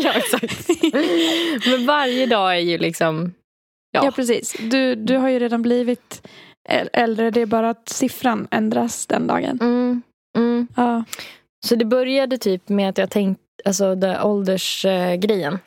ja, 0.02 0.12
exakt. 0.12 0.68
Men 1.66 1.86
varje 1.86 2.26
dag 2.26 2.54
är 2.56 2.60
ju 2.60 2.78
liksom... 2.78 3.34
Ja. 3.92 4.04
Ja. 4.04 4.10
precis. 4.10 4.56
Du, 4.60 4.94
du 4.94 5.16
har 5.16 5.28
ju 5.28 5.38
redan 5.38 5.62
blivit 5.62 6.28
äl- 6.68 6.88
äldre. 6.92 7.30
Det 7.30 7.40
är 7.40 7.46
bara 7.46 7.70
att 7.70 7.88
siffran 7.88 8.48
ändras 8.50 9.06
den 9.06 9.26
dagen. 9.26 9.58
Mm, 9.60 10.02
mm. 10.36 10.68
Ja. 10.76 11.04
Så 11.66 11.74
det 11.74 11.84
började 11.84 12.38
typ 12.38 12.68
med 12.68 12.88
att 12.88 12.98
jag 12.98 13.10
tänkte, 13.10 13.44
alltså 13.64 13.94
det 13.94 14.22
åldersgrejen. 14.22 15.58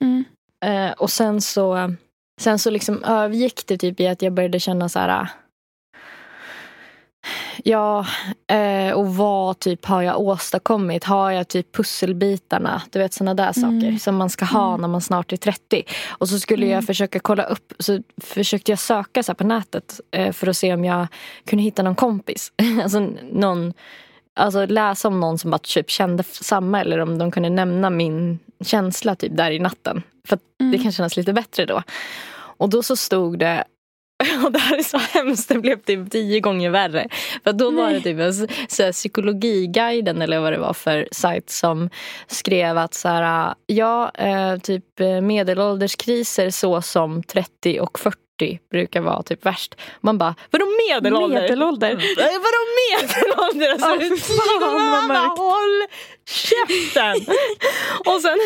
Mm. 0.00 0.24
Eh, 0.64 0.92
och 0.92 1.10
sen 1.10 1.40
så, 1.40 1.94
sen 2.40 2.58
så 2.58 2.70
liksom 2.70 3.04
övergick 3.04 3.66
det 3.66 3.78
typ 3.78 4.00
i 4.00 4.06
att 4.08 4.22
jag 4.22 4.32
började 4.32 4.60
känna 4.60 4.88
så 4.88 4.98
här. 4.98 5.28
Ja, 7.64 8.06
eh, 8.52 8.92
och 8.92 9.14
vad 9.14 9.58
typ 9.58 9.84
har 9.86 10.02
jag 10.02 10.20
åstadkommit? 10.20 11.04
Har 11.04 11.30
jag 11.30 11.48
typ 11.48 11.72
pusselbitarna? 11.76 12.82
Du 12.90 12.98
vet 12.98 13.12
sådana 13.14 13.34
där 13.34 13.58
Mm. 13.58 13.80
saker 13.80 13.98
som 13.98 14.16
man 14.16 14.30
ska 14.30 14.44
ha 14.44 14.68
Mm. 14.68 14.80
när 14.80 14.88
man 14.88 15.00
snart 15.00 15.32
är 15.32 15.36
30. 15.36 15.84
Och 16.08 16.28
så 16.28 16.38
skulle 16.40 16.66
Mm. 16.66 16.74
jag 16.74 16.84
försöka 16.86 17.20
kolla 17.20 17.42
upp, 17.44 17.72
så 17.78 18.02
försökte 18.20 18.72
jag 18.72 18.78
söka 18.78 19.22
så 19.22 19.32
här 19.32 19.34
på 19.34 19.44
nätet 19.44 20.00
eh, 20.10 20.32
för 20.32 20.46
att 20.46 20.56
se 20.56 20.74
om 20.74 20.84
jag 20.84 21.06
kunde 21.46 21.62
hitta 21.62 21.82
någon 21.82 21.94
kompis. 21.94 22.52
alltså 22.82 23.00
någon, 23.32 23.72
alltså 24.36 24.66
läsa 24.66 25.08
om 25.08 25.20
någon 25.20 25.38
som 25.38 25.50
bara 25.50 25.58
typ 25.58 25.90
kände 25.90 26.22
samma 26.22 26.80
eller 26.80 26.98
om 26.98 27.18
de 27.18 27.30
kunde 27.30 27.50
nämna 27.50 27.90
min 27.90 28.38
känsla 28.64 29.14
typ 29.16 29.36
där 29.36 29.50
i 29.50 29.58
natten. 29.58 30.02
För 30.28 30.36
att 30.36 30.42
det 30.58 30.64
Mm. 30.64 30.82
kan 30.82 30.92
kännas 30.92 31.16
lite 31.16 31.32
bättre 31.32 31.66
då. 31.66 31.82
Och 32.32 32.68
då 32.68 32.82
så 32.82 32.96
stod 32.96 33.38
det 33.38 33.64
och 34.44 34.52
det 34.52 34.58
här 34.58 34.78
är 34.78 34.82
så 34.82 34.98
hemskt, 34.98 35.48
det 35.48 35.58
blev 35.58 35.76
typ 35.82 36.10
tio 36.10 36.40
gånger 36.40 36.70
värre. 36.70 37.08
För 37.44 37.52
då 37.52 37.70
var 37.70 37.86
det 37.86 37.92
Nej. 37.92 38.02
typ 38.02 38.18
en 38.20 38.34
så 38.68 38.82
här, 38.82 38.92
psykologiguiden 38.92 40.22
eller 40.22 40.38
vad 40.40 40.52
det 40.52 40.58
var 40.58 40.72
för 40.74 41.08
sajt 41.12 41.50
som 41.50 41.90
skrev 42.26 42.78
att 42.78 42.94
så 42.94 43.08
här, 43.08 43.54
ja, 43.66 44.10
eh, 44.14 44.56
typ 44.56 45.00
eh, 45.00 45.20
medelålderskriser 45.20 46.50
så 46.50 46.82
som 46.82 47.22
30 47.22 47.80
och 47.80 47.98
40 47.98 48.16
brukar 48.70 49.00
vara 49.00 49.22
typ 49.22 49.46
värst. 49.46 49.74
Man 50.00 50.18
bara, 50.18 50.34
vadå 50.50 50.66
medelålder? 50.88 51.40
Medelålder. 51.40 51.90
Eh, 51.90 51.96
Vadå 52.18 52.62
medelålder? 52.80 53.72
Alltså, 53.72 54.32
tio 54.32 54.60
fan, 54.60 54.90
man 54.90 55.08
bara, 55.08 55.18
håll 55.18 55.86
käften! 56.26 57.34
och, 58.06 58.20
sen, 58.22 58.38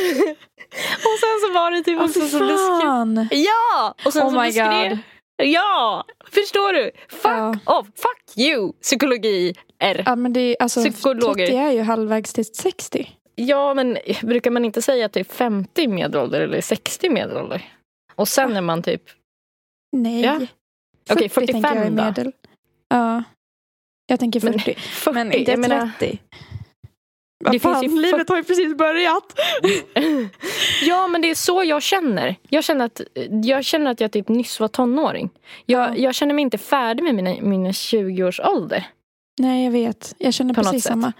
och 1.09 1.17
sen 1.21 1.41
så 1.47 1.53
var 1.55 1.71
det 1.71 1.83
typ 1.83 1.99
Åh, 1.99 2.05
också 2.05 2.21
det 2.21 2.57
fan. 2.59 3.29
Ja! 3.31 3.95
Och 4.05 4.13
sen 4.13 4.23
Oh 4.23 4.31
så 4.33 4.41
my 4.41 4.47
beskrev, 4.47 4.89
God. 4.91 4.99
Ja! 5.37 6.05
Förstår 6.31 6.73
du? 6.73 6.91
Fuck 7.09 7.23
Ja. 7.25 7.55
off! 7.65 7.87
Fuck 7.87 8.39
you! 8.39 8.73
Psykologi 8.83 9.55
R. 9.83 10.03
Ja, 10.07 10.17
men 10.17 10.33
det 10.33 10.41
är, 10.41 10.57
alltså, 10.63 10.81
Psykologer. 10.81 11.47
30 11.47 11.57
är 11.59 11.71
ju 11.71 11.83
halvvägs 11.83 12.33
till 12.33 12.45
60. 12.45 13.09
Ja, 13.35 13.75
men 13.75 13.99
brukar 14.23 14.51
man 14.51 14.65
inte 14.65 14.83
säga 14.83 15.09
typ 15.09 15.33
50 15.33 15.89
medelålder 15.89 16.41
eller 16.41 16.61
60 16.61 17.09
medelålder? 17.11 17.63
Och 18.17 18.29
sen 18.29 18.57
är 18.57 18.61
man 18.61 18.83
typ... 18.83 19.03
Nej. 19.95 20.21
Ja. 20.23 20.41
Okej, 21.11 21.29
40 21.29 21.47
tänker 21.53 21.69
jag 21.69 21.77
45 21.77 21.79
är 21.79 21.91
då. 21.91 22.05
medel. 22.05 22.33
Ja. 22.89 23.23
Jag 24.07 24.21
tänker 24.21 24.41
40. 24.41 24.53
Men 24.55 24.61
40, 24.75 25.13
Men 25.15 25.33
inte 25.33 25.51
jag 25.51 25.61
menar- 25.61 25.91
30. 25.99 26.19
Det 27.45 27.51
Vad 27.51 27.63
fan, 27.63 27.81
finns 27.81 27.93
ju 27.95 28.01
livet 28.03 28.29
har 28.29 28.37
ju 28.37 28.45
precis 28.45 28.77
börjat. 28.77 29.39
Ja, 30.83 31.07
men 31.07 31.23
det 31.23 31.31
är 31.31 31.35
så 31.35 31.65
jag 31.65 31.83
känner. 31.83 32.37
Jag 32.49 32.65
känner 32.65 32.85
att 32.85 33.01
jag, 33.45 33.65
känner 33.65 33.91
att 33.91 34.01
jag 34.01 34.13
typ 34.13 34.29
nyss 34.29 34.61
var 34.61 34.69
tonåring. 34.69 35.31
Jag, 35.67 35.91
Ja. 35.91 35.97
jag 35.97 36.15
känner 36.15 36.35
mig 36.35 36.43
inte 36.43 36.59
färdig 36.59 37.03
med 37.05 37.15
mina, 37.15 37.35
mina 37.43 37.73
20 37.73 38.25
års 38.25 38.41
ålder. 38.41 38.87
Nej, 39.41 39.65
jag 39.65 39.71
vet. 39.73 40.15
Jag 40.19 40.35
känner 40.35 40.55
På 40.55 40.63
precis 40.63 40.85
samma. 40.85 41.13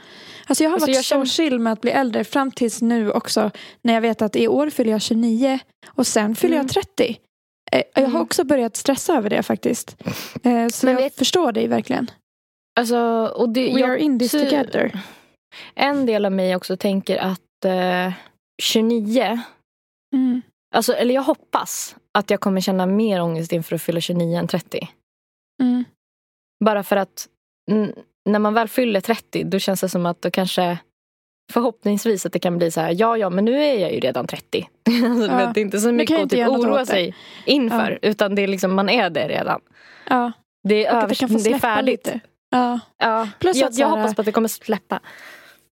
Alltså 0.47 0.65
jag 0.65 0.71
har 0.71 0.75
Alltså, 0.75 0.87
varit 0.87 0.97
jag 0.97 1.05
känner- 1.05 1.25
så 1.25 1.33
chill 1.33 1.59
med 1.59 1.73
att 1.73 1.81
bli 1.81 1.91
äldre 1.91 2.25
fram 2.25 2.51
tills 2.51 2.83
nu 2.83 3.11
också. 3.11 3.51
När 3.83 3.95
jag 3.95 4.01
vet 4.01 4.23
att 4.23 4.37
i 4.37 4.49
år 4.49 4.71
fyller 4.71 4.91
jag 4.91 5.03
29 5.03 5.59
och 5.89 6.07
sen 6.07 6.37
fyller 6.37 6.55
Mm. 6.57 6.67
jag 6.67 6.75
30. 6.75 7.17
Eh, 7.75 7.83
Jag 7.95 8.03
har 8.03 8.09
Mm. 8.09 8.21
också 8.23 8.45
börjat 8.45 8.77
stressa 8.77 9.17
över 9.17 9.31
det 9.31 9.43
faktiskt. 9.43 9.97
Eh, 10.43 10.69
Så 10.69 10.87
Men 10.87 10.95
jag 10.95 11.03
vet- 11.03 11.15
förstår 11.17 11.53
dig 11.53 11.69
verkligen. 11.69 12.11
Alltså, 12.81 12.99
och 13.37 13.49
det, 13.49 13.75
We 13.75 13.81
jag, 13.81 13.91
are 13.91 13.99
in 13.99 14.19
this 14.19 14.31
together. 14.33 15.01
En 15.75 16.07
del 16.07 16.25
av 16.25 16.33
mig 16.33 16.57
också 16.57 16.77
tänker 16.77 17.17
att 17.19 17.65
eh, 17.65 18.13
29 18.63 19.41
Mm. 20.15 20.43
Alltså, 20.75 20.93
eller 20.93 21.15
jag 21.15 21.23
hoppas 21.23 21.97
att 22.19 22.31
jag 22.31 22.41
kommer 22.41 22.61
känna 22.61 22.87
mer 22.87 23.21
ångest 23.23 23.53
inför 23.53 23.75
att 23.77 23.83
fylla 23.83 24.01
29 24.01 24.37
än 24.39 24.49
30. 24.49 24.89
Mm. 25.63 25.85
Bara 26.65 26.83
för 26.83 26.97
att 26.97 27.29
när 28.31 28.39
man 28.39 28.55
väl 28.55 28.69
fyller 28.69 29.01
30 29.01 29.45
då 29.45 29.59
känns 29.59 29.81
det 29.81 29.89
som 29.89 30.07
att 30.07 30.23
då 30.23 30.31
kanske 30.31 30.79
förhoppningsvis 31.53 32.27
att 32.27 32.33
det 32.33 32.39
kan 32.39 32.59
bli 32.59 32.71
så 32.71 32.81
här, 32.81 32.95
ja 32.99 33.17
ja 33.17 33.31
men 33.31 33.45
nu 33.45 33.65
är 33.65 33.75
jag 33.79 33.93
ju 33.95 34.01
redan 34.01 34.27
30. 34.27 34.69
alltså, 35.05 35.27
Ja. 35.27 35.51
Det 35.55 35.61
är 35.61 35.63
inte 35.63 35.79
så 35.81 35.93
mycket 35.93 36.21
att 36.23 36.31
typ 36.31 36.49
oroa 36.49 36.87
sig 36.87 37.15
inför 37.47 37.99
utan 38.03 38.35
det 38.35 38.43
är 38.43 38.47
liksom, 38.47 38.75
man 38.75 38.89
är 38.89 39.11
det 39.11 39.29
redan. 39.29 39.61
Ja, 40.09 40.33
Det 40.69 40.87
är, 40.87 40.91
och 40.91 40.97
att 40.99 41.03
över, 41.05 41.09
det 41.09 41.15
kan 41.15 41.29
få 41.29 41.39
det 41.39 41.51
är 41.53 41.59
färdigt. 41.59 42.07
lite. 42.07 42.21
Ja. 42.51 42.81
Ja. 42.99 43.29
Plus 43.39 43.57
jag, 43.57 43.69
att 43.69 43.79
jag 43.79 43.89
här- 43.89 43.97
hoppas 43.97 44.15
på 44.15 44.21
att 44.23 44.27
det 44.27 44.33
kommer 44.33 44.49
släppa. 44.49 45.01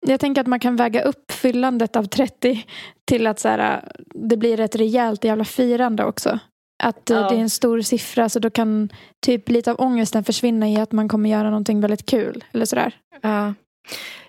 Jag 0.06 0.20
tänker 0.20 0.40
att 0.40 0.46
man 0.46 0.60
kan 0.60 0.76
väga 0.76 1.02
upp 1.02 1.32
fyllandet 1.32 1.96
av 1.96 2.04
30 2.04 2.66
till 3.04 3.26
att 3.26 3.38
så 3.40 3.48
här, 3.48 3.92
det 4.14 4.36
blir 4.36 4.60
ett 4.60 4.76
rejält 4.76 5.24
jävla 5.24 5.44
firande 5.44 6.04
också. 6.04 6.38
Att 6.82 7.10
eh, 7.10 7.16
Ja. 7.16 7.28
det 7.28 7.36
är 7.36 7.40
en 7.40 7.50
stor 7.50 7.80
siffra 7.80 8.28
så 8.28 8.38
då 8.38 8.50
kan 8.50 8.88
typ 9.26 9.48
lite 9.48 9.70
av 9.70 9.80
ångesten 9.80 10.24
försvinna 10.24 10.68
i 10.68 10.76
att 10.76 10.92
man 10.92 11.08
kommer 11.08 11.30
göra 11.30 11.50
någonting 11.50 11.80
väldigt 11.80 12.06
kul. 12.10 12.44
Eller 12.52 12.64
sådär. 12.64 12.94
Ja. 13.22 13.54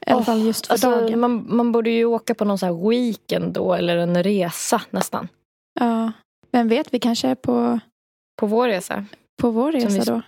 I 0.07 0.12
alla 0.12 0.24
fall 0.24 0.41
just 0.45 0.67
för 0.67 0.74
Alltså, 0.74 0.89
dagen. 0.91 1.19
man, 1.19 1.45
man 1.55 1.72
borde 1.72 1.89
ju 1.89 2.05
åka 2.05 2.36
på 2.36 2.45
någon 2.45 2.57
så 2.57 2.65
här 2.65 2.89
weekend 2.89 3.53
då 3.53 3.74
eller 3.74 3.98
en 3.98 4.24
resa 4.24 4.81
nästan. 4.89 5.27
Ja. 5.79 6.12
Vem 6.51 6.67
vet, 6.67 6.93
vi 6.93 7.00
kanske 7.00 7.27
är 7.27 7.36
på, 7.36 7.79
På 8.39 8.48
vår 8.48 8.67
resa. 8.67 9.05
på 9.41 9.50
vår 9.50 9.72
resa 9.72 9.88
vi- 9.88 10.00
då. 10.05 10.22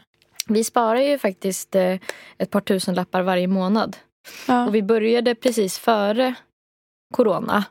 Vi 0.48 0.64
sparar 0.64 1.00
ju 1.00 1.18
faktiskt 1.18 1.76
eh, 1.76 1.98
ett 2.38 2.50
par 2.52 2.62
tusen 2.62 2.96
lappar 2.96 3.22
varje 3.22 3.48
månad. 3.48 3.98
Ja. 4.48 4.68
Och 4.68 4.76
vi 4.76 4.82
började 4.84 5.36
precis 5.36 5.80
före 5.80 6.34
corona. 7.14 7.64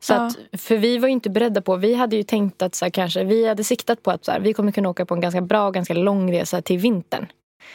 Så 0.00 0.12
Ja. 0.12 0.26
att, 0.26 0.60
för 0.60 0.76
vi 0.76 0.98
var 0.98 1.08
ju 1.08 1.12
inte 1.12 1.30
beredda 1.30 1.62
på, 1.62 1.76
vi 1.76 1.94
hade 1.94 2.16
ju 2.16 2.22
tänkt 2.22 2.62
att 2.62 2.74
så 2.74 2.84
här, 2.84 2.90
kanske, 2.90 3.24
vi 3.24 3.46
hade 3.48 3.64
siktat 3.64 4.02
på 4.02 4.10
att 4.10 4.24
så 4.24 4.32
här, 4.32 4.40
vi 4.40 4.52
kommer 4.54 4.72
kunna 4.72 4.88
åka 4.88 5.06
på 5.06 5.14
en 5.14 5.20
ganska 5.20 5.40
bra 5.40 5.66
och 5.66 5.74
ganska 5.74 5.94
lång 5.94 6.32
resa 6.32 6.62
till 6.62 6.78
vintern. 6.78 7.26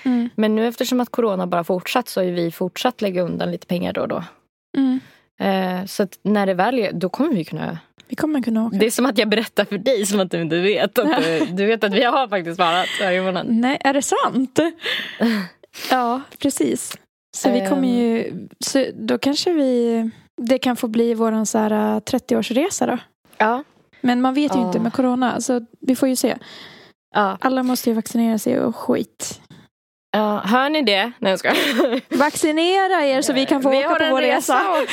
Mm. 0.04 0.30
Men 0.36 0.56
nu 0.56 0.68
eftersom 0.68 1.00
att 1.00 1.10
corona 1.10 1.48
bara 1.48 1.64
fortsatt 1.64 2.10
så 2.10 2.22
har 2.22 2.26
vi 2.28 2.52
fortsatt 2.52 3.02
lägga 3.02 3.22
undan 3.22 3.52
lite 3.52 3.68
pengar 3.68 3.94
då 3.94 4.02
och 4.02 4.08
då. 4.08 4.24
Mm. 4.78 5.00
Eh, 5.40 5.86
så 5.86 6.08
när 6.24 6.46
det 6.46 6.54
väl 6.54 6.80
är, 6.80 6.92
då 6.92 7.10
kommer 7.10 7.36
vi 7.36 7.46
kunna 7.46 7.80
Vi 8.08 8.16
kommer 8.16 8.42
kunna 8.42 8.66
åka. 8.66 8.78
Det 8.78 8.86
är 8.86 8.92
som 8.92 9.06
att 9.06 9.18
jag 9.18 9.30
berättar 9.30 9.66
för 9.66 9.78
dig 9.78 10.06
som 10.06 10.20
att 10.20 10.32
du 10.32 10.42
inte 10.42 10.60
vet. 10.60 11.00
Att 11.00 11.24
du, 11.24 11.46
du 11.52 11.66
vet 11.66 11.84
att 11.84 11.94
vi 11.94 12.04
har 12.04 12.28
faktiskt 12.28 12.56
sparat 12.58 12.88
varje 13.02 13.22
månad. 13.22 13.46
Nej, 13.50 13.78
är 13.84 13.94
det 13.94 14.02
sant? 14.02 14.60
ja, 15.92 16.22
precis. 16.40 16.98
Så 17.38 17.52
vi 17.52 17.60
kommer 17.60 17.88
Ehm. 17.88 18.00
ju, 18.00 18.48
så 18.60 18.86
då 18.94 19.18
kanske 19.18 19.54
vi, 19.54 20.10
det 20.42 20.58
kan 20.58 20.76
få 20.76 20.88
bli 20.88 21.14
vår 21.14 21.46
så 21.46 21.58
här 21.58 21.72
äh, 21.72 22.00
30-årsresa 22.00 22.88
då. 22.88 22.98
Ja. 23.38 23.64
Men 24.02 24.22
man 24.22 24.34
vet 24.34 24.56
ju 24.56 24.60
Ja. 24.60 24.68
inte 24.68 24.80
med 24.80 24.94
corona, 24.94 25.42
så 25.42 25.66
vi 25.80 25.96
får 25.96 26.10
ju 26.10 26.16
se. 26.16 26.38
ja. 27.16 27.38
Alla 27.42 27.64
måste 27.64 27.90
ju 27.90 27.94
vaccinera 27.96 28.38
sig 28.40 28.60
och 28.60 28.76
skit. 28.76 29.42
Ja. 30.18 30.42
Hör 30.46 30.70
ni 30.70 30.82
det? 30.82 31.12
Nej 31.20 31.30
jag 31.32 31.40
skojar. 31.40 31.58
Vaccinera 32.18 33.06
er 33.06 33.22
så 33.22 33.34
vi 33.34 33.46
kan 33.46 33.62
få 33.62 33.70
Vi 33.70 33.78
åka 33.86 33.96
på 33.96 34.06
vår 34.12 34.22
resa 34.22 34.54
resa. 34.56 34.72
och- 34.72 34.78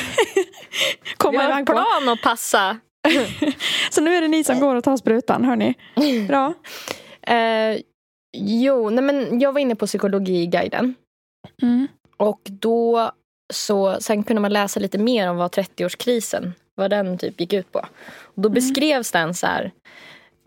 Vi 1.03 1.15
Komma 1.17 1.41
har 1.43 1.59
en 1.59 1.65
plan 1.65 2.09
att 2.09 2.21
passa. 2.21 2.77
Så 3.89 4.01
nu 4.01 4.15
är 4.15 4.21
det 4.21 4.27
ni 4.27 4.43
som 4.43 4.59
går 4.59 4.75
och 4.75 4.83
tar 4.83 4.97
sprutan, 4.97 5.43
hörni. 5.45 5.73
Bra. 6.27 6.53
Eh, 7.35 7.77
jo, 8.37 8.89
nej 8.89 9.03
men 9.03 9.39
jag 9.39 9.51
var 9.53 9.59
inne 9.59 9.75
på 9.75 9.85
psykologiguiden. 9.87 10.95
Mm. 11.61 11.87
Och 12.17 12.41
då 12.43 13.11
så, 13.53 13.97
sen 14.01 14.23
kunde 14.23 14.41
man 14.41 14.53
läsa 14.53 14.79
lite 14.79 14.97
mer 14.97 15.29
om 15.29 15.37
vad 15.37 15.51
30-årskrisen, 15.51 16.51
vad 16.75 16.89
den 16.89 17.17
typ 17.17 17.39
gick 17.39 17.53
ut 17.53 17.71
på. 17.71 17.79
Och 18.19 18.41
då 18.41 18.49
Mm. 18.49 18.53
beskrevs 18.53 19.11
den 19.11 19.33
så 19.33 19.47
här 19.47 19.71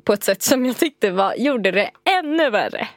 på 0.05 0.13
ett 0.13 0.25
sätt 0.25 0.43
som 0.43 0.67
jag 0.67 0.77
tyckte 0.77 1.11
var, 1.11 1.35
gjorde 1.35 1.71
det 1.71 1.91
ännu 2.19 2.51
värre. 2.51 2.89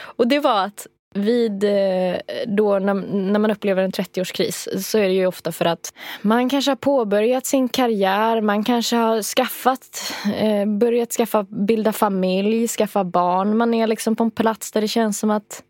Och 0.00 0.28
det 0.28 0.38
var 0.38 0.64
att 0.64 0.86
vid 1.14 1.64
eh, 1.64 2.16
då 2.46 2.78
när, 2.78 2.94
när 3.30 3.38
man 3.38 3.50
upplever 3.50 3.82
en 3.82 3.90
30-årskris 3.92 4.78
så 4.82 4.98
är 4.98 5.02
det 5.08 5.14
ju 5.14 5.26
ofta 5.26 5.52
för 5.52 5.64
att 5.64 5.94
man 6.22 6.48
kanske 6.48 6.70
har 6.70 6.76
påbörjat 6.76 7.46
sin 7.46 7.68
karriär, 7.68 8.40
man 8.40 8.64
kanske 8.64 8.96
har 8.96 9.22
skaffat, 9.22 10.12
eh, 10.36 10.66
börjat 10.66 11.12
skaffa, 11.12 11.42
bilda 11.42 11.92
familj, 11.92 12.68
skaffa 12.68 13.04
barn. 13.04 13.56
Man 13.56 13.74
är 13.74 13.86
liksom 13.86 14.16
på 14.16 14.24
en 14.24 14.30
plats 14.30 14.72
där 14.72 14.80
det 14.80 14.88
känns 14.88 15.18
som 15.18 15.30
att 15.30 15.62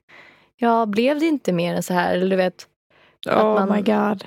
ja, 0.56 0.86
blev 0.86 1.18
det 1.20 1.26
inte 1.26 1.52
mer 1.52 1.74
än 1.74 1.82
så 1.82 1.94
här? 1.94 2.14
Eller 2.14 2.30
du 2.30 2.36
vet, 2.36 2.66
Oh 3.26 3.54
man- 3.54 3.72
my 3.72 3.82
god. 3.82 4.24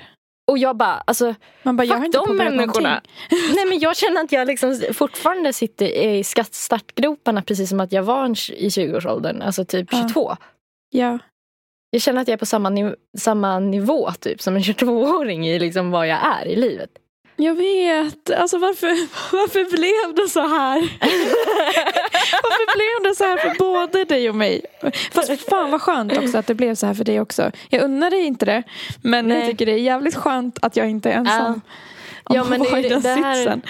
och 0.50 0.58
jag 0.58 0.76
bara, 0.76 1.02
alltså 1.06 1.34
Man 1.62 1.76
bara, 1.76 1.84
jag 1.84 1.96
har 1.96 2.04
inte 2.04 2.18
de 2.18 2.36
människorna. 2.36 3.00
Nej 3.54 3.66
men 3.68 3.78
jag 3.78 3.96
känner 3.96 4.20
att 4.24 4.32
jag 4.32 4.46
liksom 4.46 4.80
fortfarande 4.92 5.52
sitter 5.52 5.86
i 5.86 6.24
startgroparna 6.50 7.42
precis 7.42 7.68
som 7.68 7.80
att 7.80 7.92
jag 7.92 8.02
var 8.02 8.26
i 8.26 8.68
20-årsåldern, 8.68 9.42
alltså 9.42 9.64
typ 9.64 9.88
Ja. 9.92 9.98
22. 10.08 10.28
Ja. 10.30 10.36
Jag 11.90 12.02
känner 12.02 12.20
att 12.22 12.28
jag 12.28 12.32
är 12.32 12.38
på 12.38 12.46
samma, 12.46 12.70
niv- 12.70 12.94
samma 13.18 13.58
nivå 13.58 14.10
typ 14.20 14.42
som 14.42 14.56
en 14.56 14.62
22-åring 14.62 15.48
i 15.48 15.58
liksom 15.58 15.90
vad 15.90 16.08
jag 16.08 16.18
är 16.42 16.46
i 16.46 16.56
livet. 16.56 16.90
Jag 17.36 17.54
vet. 17.54 18.30
Alltså 18.30 18.58
varför, 18.58 18.86
varför 19.36 19.64
blev 19.76 20.14
det 20.24 20.28
så 20.30 20.40
här? 20.40 20.76
varför 22.42 22.76
blev 22.76 23.10
det 23.10 23.16
så 23.16 23.24
här 23.24 23.36
för 23.36 23.58
både 23.58 24.04
dig 24.04 24.28
och 24.28 24.34
mig? 24.34 24.64
Fast 25.12 25.48
fan 25.48 25.70
vad 25.70 25.82
skönt 25.82 26.16
också 26.18 26.38
att 26.38 26.46
det 26.46 26.54
blev 26.54 26.74
så 26.74 26.86
här 26.86 26.94
för 26.94 27.04
dig 27.04 27.20
också. 27.20 27.50
Jag 27.70 27.82
unnar 27.82 28.10
dig 28.10 28.24
inte 28.24 28.44
det. 28.46 28.62
Men 29.02 29.30
jag 29.30 29.38
Nej. 29.38 29.46
tycker 29.50 29.66
det 29.66 29.72
är 29.72 29.78
jävligt 29.78 30.14
skönt 30.14 30.58
att 30.62 30.76
jag 30.76 30.90
inte 30.90 31.10
är 31.10 31.14
ensam. 31.18 31.60
Ja, 32.28 32.42
om 32.42 32.48
men 32.48 32.60
det 32.62 32.80
det- 32.82 33.00
det 33.00 33.08
här-. 33.08 33.60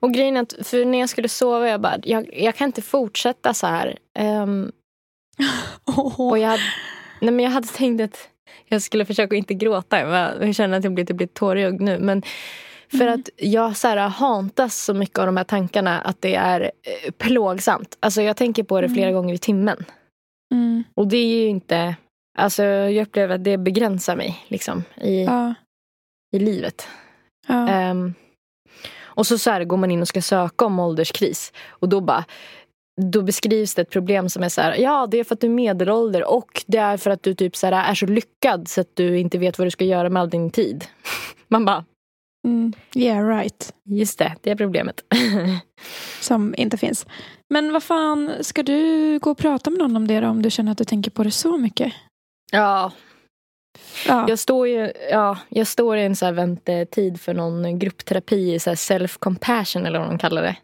Och 0.00 0.12
grejen 0.14 0.36
är 0.36 0.40
att 0.40 0.54
för 0.68 0.84
när 0.84 1.00
jag 1.00 1.08
skulle 1.08 1.28
sova, 1.28 1.68
jag 1.68 1.80
bara, 1.80 1.98
jag, 2.02 2.30
jag 2.32 2.54
kan 2.54 2.66
inte 2.66 2.82
fortsätta 2.82 3.54
så 3.54 3.66
här. 3.66 3.98
Och 6.18 6.38
jag, 6.38 6.48
hade- 6.48 6.62
nej 7.20 7.30
men 7.34 7.44
jag 7.44 7.50
hade 7.52 7.68
tänkt 7.68 8.00
att 8.00 8.28
jag 8.68 8.82
skulle 8.82 9.04
försöka 9.04 9.36
inte 9.36 9.54
gråta. 9.54 10.00
Jag, 10.00 10.54
känner 10.54 10.78
att 10.78 10.84
jag 10.84 10.94
blir, 10.94 11.04
blir 11.14 11.26
tårögd 11.26 11.80
nu. 11.80 11.98
Men 11.98 12.22
för 12.90 13.00
Mm. 13.06 13.14
att 13.20 13.28
jag 13.36 13.76
så 13.76 13.88
här, 13.88 13.96
hantas 13.96 14.76
så 14.84 14.94
mycket 14.94 15.18
av 15.18 15.26
de 15.26 15.36
här 15.36 15.44
tankarna 15.44 16.00
att 16.00 16.20
det 16.22 16.34
är 16.34 16.60
eh, 16.60 17.10
plågsamt. 17.10 17.96
Alltså 18.00 18.22
jag 18.22 18.36
tänker 18.36 18.62
på 18.62 18.80
det 18.80 18.88
flera 18.88 19.08
Mm. 19.08 19.14
gånger 19.14 19.34
i 19.34 19.38
timmen. 19.38 19.84
Mm. 20.54 20.84
Och 20.94 21.08
det 21.08 21.16
är 21.16 21.26
ju 21.42 21.48
inte... 21.48 21.96
Alltså 22.38 22.62
jag 22.64 23.02
upplever 23.06 23.34
att 23.34 23.44
det 23.44 23.58
begränsar 23.58 24.16
mig 24.16 24.44
liksom, 24.48 24.84
i, 25.02 25.24
Ja. 25.24 25.54
i 26.36 26.38
livet. 26.38 26.88
Ja. 27.46 27.68
Ehm, 27.68 28.14
och 29.02 29.26
så, 29.26 29.38
så 29.38 29.50
här, 29.50 29.64
går 29.64 29.76
man 29.76 29.90
in 29.90 30.00
och 30.00 30.08
ska 30.08 30.22
söka 30.22 30.64
om 30.64 30.78
ålderskris. 30.78 31.52
Och 31.68 31.88
då 31.88 32.00
bara 32.00 32.24
då 33.00 33.22
beskrivs 33.22 33.74
det 33.74 33.82
ett 33.82 33.90
problem 33.90 34.28
som 34.28 34.42
är 34.42 34.48
så 34.48 34.60
här, 34.60 34.74
ja 34.76 35.06
det 35.10 35.18
är 35.20 35.24
för 35.24 35.34
att 35.34 35.40
du 35.40 35.46
är 35.46 35.50
medelålder 35.50 36.24
och 36.30 36.64
det 36.66 36.78
är 36.78 36.96
för 36.96 37.10
att 37.10 37.22
du 37.22 37.34
typ 37.34 37.56
så 37.56 37.66
här, 37.66 37.90
är 37.90 37.94
så 37.94 38.06
lyckad 38.06 38.68
så 38.68 38.80
att 38.80 38.96
du 38.96 39.18
inte 39.18 39.38
vet 39.38 39.58
vad 39.58 39.66
du 39.66 39.70
ska 39.70 39.84
göra 39.84 40.08
med 40.08 40.22
all 40.22 40.30
din 40.30 40.50
tid. 40.50 40.84
Man 41.48 41.64
bara, 41.64 41.84
Mm. 42.44 42.72
Yeah 42.94 43.28
right. 43.28 43.74
just 43.84 44.18
det, 44.18 44.34
det 44.40 44.50
är 44.50 44.56
problemet. 44.56 45.00
Som 46.20 46.54
inte 46.58 46.76
finns. 46.76 47.06
Men 47.50 47.72
vad 47.72 47.82
fan, 47.82 48.32
ska 48.40 48.62
du 48.62 49.18
gå 49.18 49.30
och 49.30 49.38
prata 49.38 49.70
med 49.70 49.78
någon 49.78 49.96
om 49.96 50.06
det 50.08 50.20
då? 50.20 50.28
Om 50.28 50.42
du 50.42 50.50
känner 50.50 50.72
att 50.72 50.78
du 50.78 50.84
tänker 50.84 51.10
på 51.10 51.22
det 51.22 51.30
så 51.30 51.56
mycket? 51.56 51.92
ja, 52.52 52.92
Ja. 54.08 54.24
jag 54.28 54.38
står 54.38 54.68
ju 54.68 54.92
ja, 55.10 55.38
jag 55.48 55.66
står 55.66 55.96
i 55.96 56.04
en 56.04 56.16
så 56.16 56.24
här 56.24 56.32
väntetid 56.32 57.20
för 57.20 57.34
någon 57.34 57.78
gruppterapi 57.78 58.54
i 58.54 58.58
self-compassion 58.58 59.86
eller 59.86 59.98
vad 59.98 60.08
de 60.08 60.18
kallar 60.18 60.42
det. 60.42 60.56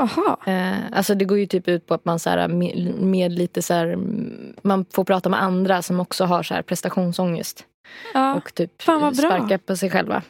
Aha. 0.00 0.36
Eh, 0.46 0.72
alltså 0.92 1.14
det 1.14 1.24
går 1.24 1.38
ju 1.38 1.46
typ 1.46 1.68
ut 1.68 1.86
på 1.86 1.94
att 1.94 2.04
man 2.04 2.18
så 2.18 2.30
här, 2.30 2.48
med, 2.48 2.94
med 2.98 3.32
lite 3.32 3.62
så 3.62 3.74
här, 3.74 3.98
man 4.62 4.84
får 4.92 5.04
prata 5.04 5.28
med 5.28 5.42
andra 5.42 5.82
som 5.82 6.00
också 6.00 6.24
har 6.24 6.42
så 6.42 6.54
här 6.54 6.62
prestationsångest. 6.62 7.64
Ja. 8.14 8.34
Och 8.34 8.54
typ 8.54 8.82
sparka 8.82 9.58
på 9.58 9.76
sig 9.76 9.90
själva. 9.90 10.22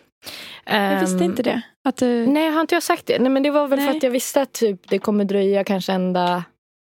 Jag 0.65 1.01
visste 1.01 1.25
inte 1.25 1.43
det. 1.43 1.63
Att 1.85 1.97
du... 1.97 2.27
Nej, 2.27 2.51
har 2.51 2.61
inte 2.61 2.75
jag 2.75 2.83
sagt 2.83 3.07
det? 3.07 3.19
Nej, 3.19 3.31
men 3.31 3.43
det 3.43 3.51
var 3.51 3.69
väl 3.69 3.79
för 3.79 3.87
Nej. 3.87 3.97
att 3.97 4.03
jag 4.03 4.11
visste 4.11 4.43
att 4.43 4.53
typ, 4.53 4.89
det 4.89 4.99
kommer 4.99 5.25
dröja 5.25 5.65
kanske 5.65 5.93
ända... 5.93 6.45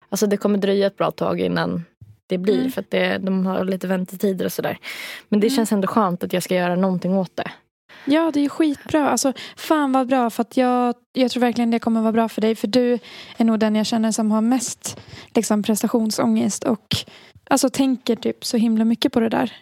Alltså 0.09 0.27
det 0.27 0.37
kommer 0.37 0.59
dröja 0.59 0.87
ett 0.87 0.97
bra 0.97 1.11
tag 1.11 1.41
innan 1.41 1.85
det 2.27 2.39
blir. 2.39 2.59
Mm. 2.59 2.73
För 2.73 2.81
att 2.81 2.91
det, 2.91 3.19
de 3.19 3.47
har 3.47 3.65
lite 3.65 3.87
väntetider 3.87 4.45
och 4.45 4.53
sådär. 4.53 4.79
Men 5.29 5.41
det 5.41 5.47
Mm. 5.47 5.57
känns 5.57 5.73
ändå 5.73 5.89
skönt 5.89 6.25
att 6.25 6.33
jag 6.33 6.43
ska 6.43 6.55
göra 6.55 6.77
någonting 6.77 7.15
åt 7.19 7.37
det. 7.37 7.51
Ja, 8.05 8.31
det 8.35 8.45
är 8.45 8.49
skitbra. 8.49 9.11
Alltså, 9.11 9.33
fan 9.57 9.93
vad 9.93 10.07
bra. 10.07 10.31
För 10.31 10.43
att 10.43 10.57
jag, 10.57 10.95
jag 11.13 11.31
tror 11.31 11.41
verkligen 11.41 11.71
det 11.71 11.79
kommer 11.79 12.01
vara 12.01 12.13
bra 12.13 12.29
för 12.29 12.41
dig. 12.41 12.55
För 12.55 12.67
du 12.69 12.99
är 13.37 13.45
nog 13.45 13.59
den 13.59 13.77
jag 13.77 13.87
känner 13.87 14.13
som 14.13 14.31
har 14.31 14.41
mest 14.41 15.01
liksom, 15.35 15.63
prestationsångest. 15.63 16.65
Och 16.65 16.97
alltså, 17.51 17.69
tänker 17.71 18.17
typ 18.17 18.45
så 18.45 18.57
himla 18.57 18.85
mycket 18.85 19.13
på 19.13 19.21
det 19.21 19.29
där. 19.29 19.53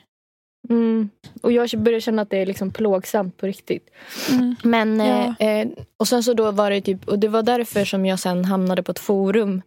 Mm. 0.71 1.11
Och 1.43 1.53
jag 1.53 1.71
börjar 1.77 2.01
känna 2.01 2.23
att 2.23 2.31
det 2.31 2.37
är 2.39 2.47
liksom 2.47 2.71
plågsamt 2.71 3.37
på 3.37 3.47
riktigt. 3.47 3.91
Mm. 4.31 4.57
Men, 4.63 5.01
Ja. 5.01 5.35
eh, 5.39 5.49
eh, 5.49 5.69
och 5.97 6.09
sen 6.09 6.23
så 6.23 6.35
då 6.35 6.51
var 6.51 6.71
det 6.71 6.81
typ, 6.81 7.09
och 7.09 7.19
det 7.19 7.29
var 7.29 7.43
därför 7.43 7.85
som 7.85 8.07
jag 8.07 8.19
sen 8.19 8.45
hamnade 8.45 8.83
på 8.83 8.93
ett 8.93 8.99
forum. 8.99 9.63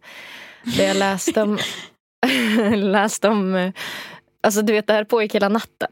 Där 0.76 0.84
jag 0.84 0.96
läste 0.96 1.42
om, 1.42 1.58
läste 2.74 3.28
om, 3.28 3.54
eh, 3.54 3.72
alltså 4.40 4.62
du 4.62 4.72
vet 4.72 4.86
det 4.86 4.92
här 4.92 5.04
pågick 5.04 5.34
hela 5.34 5.48
natten. 5.48 5.90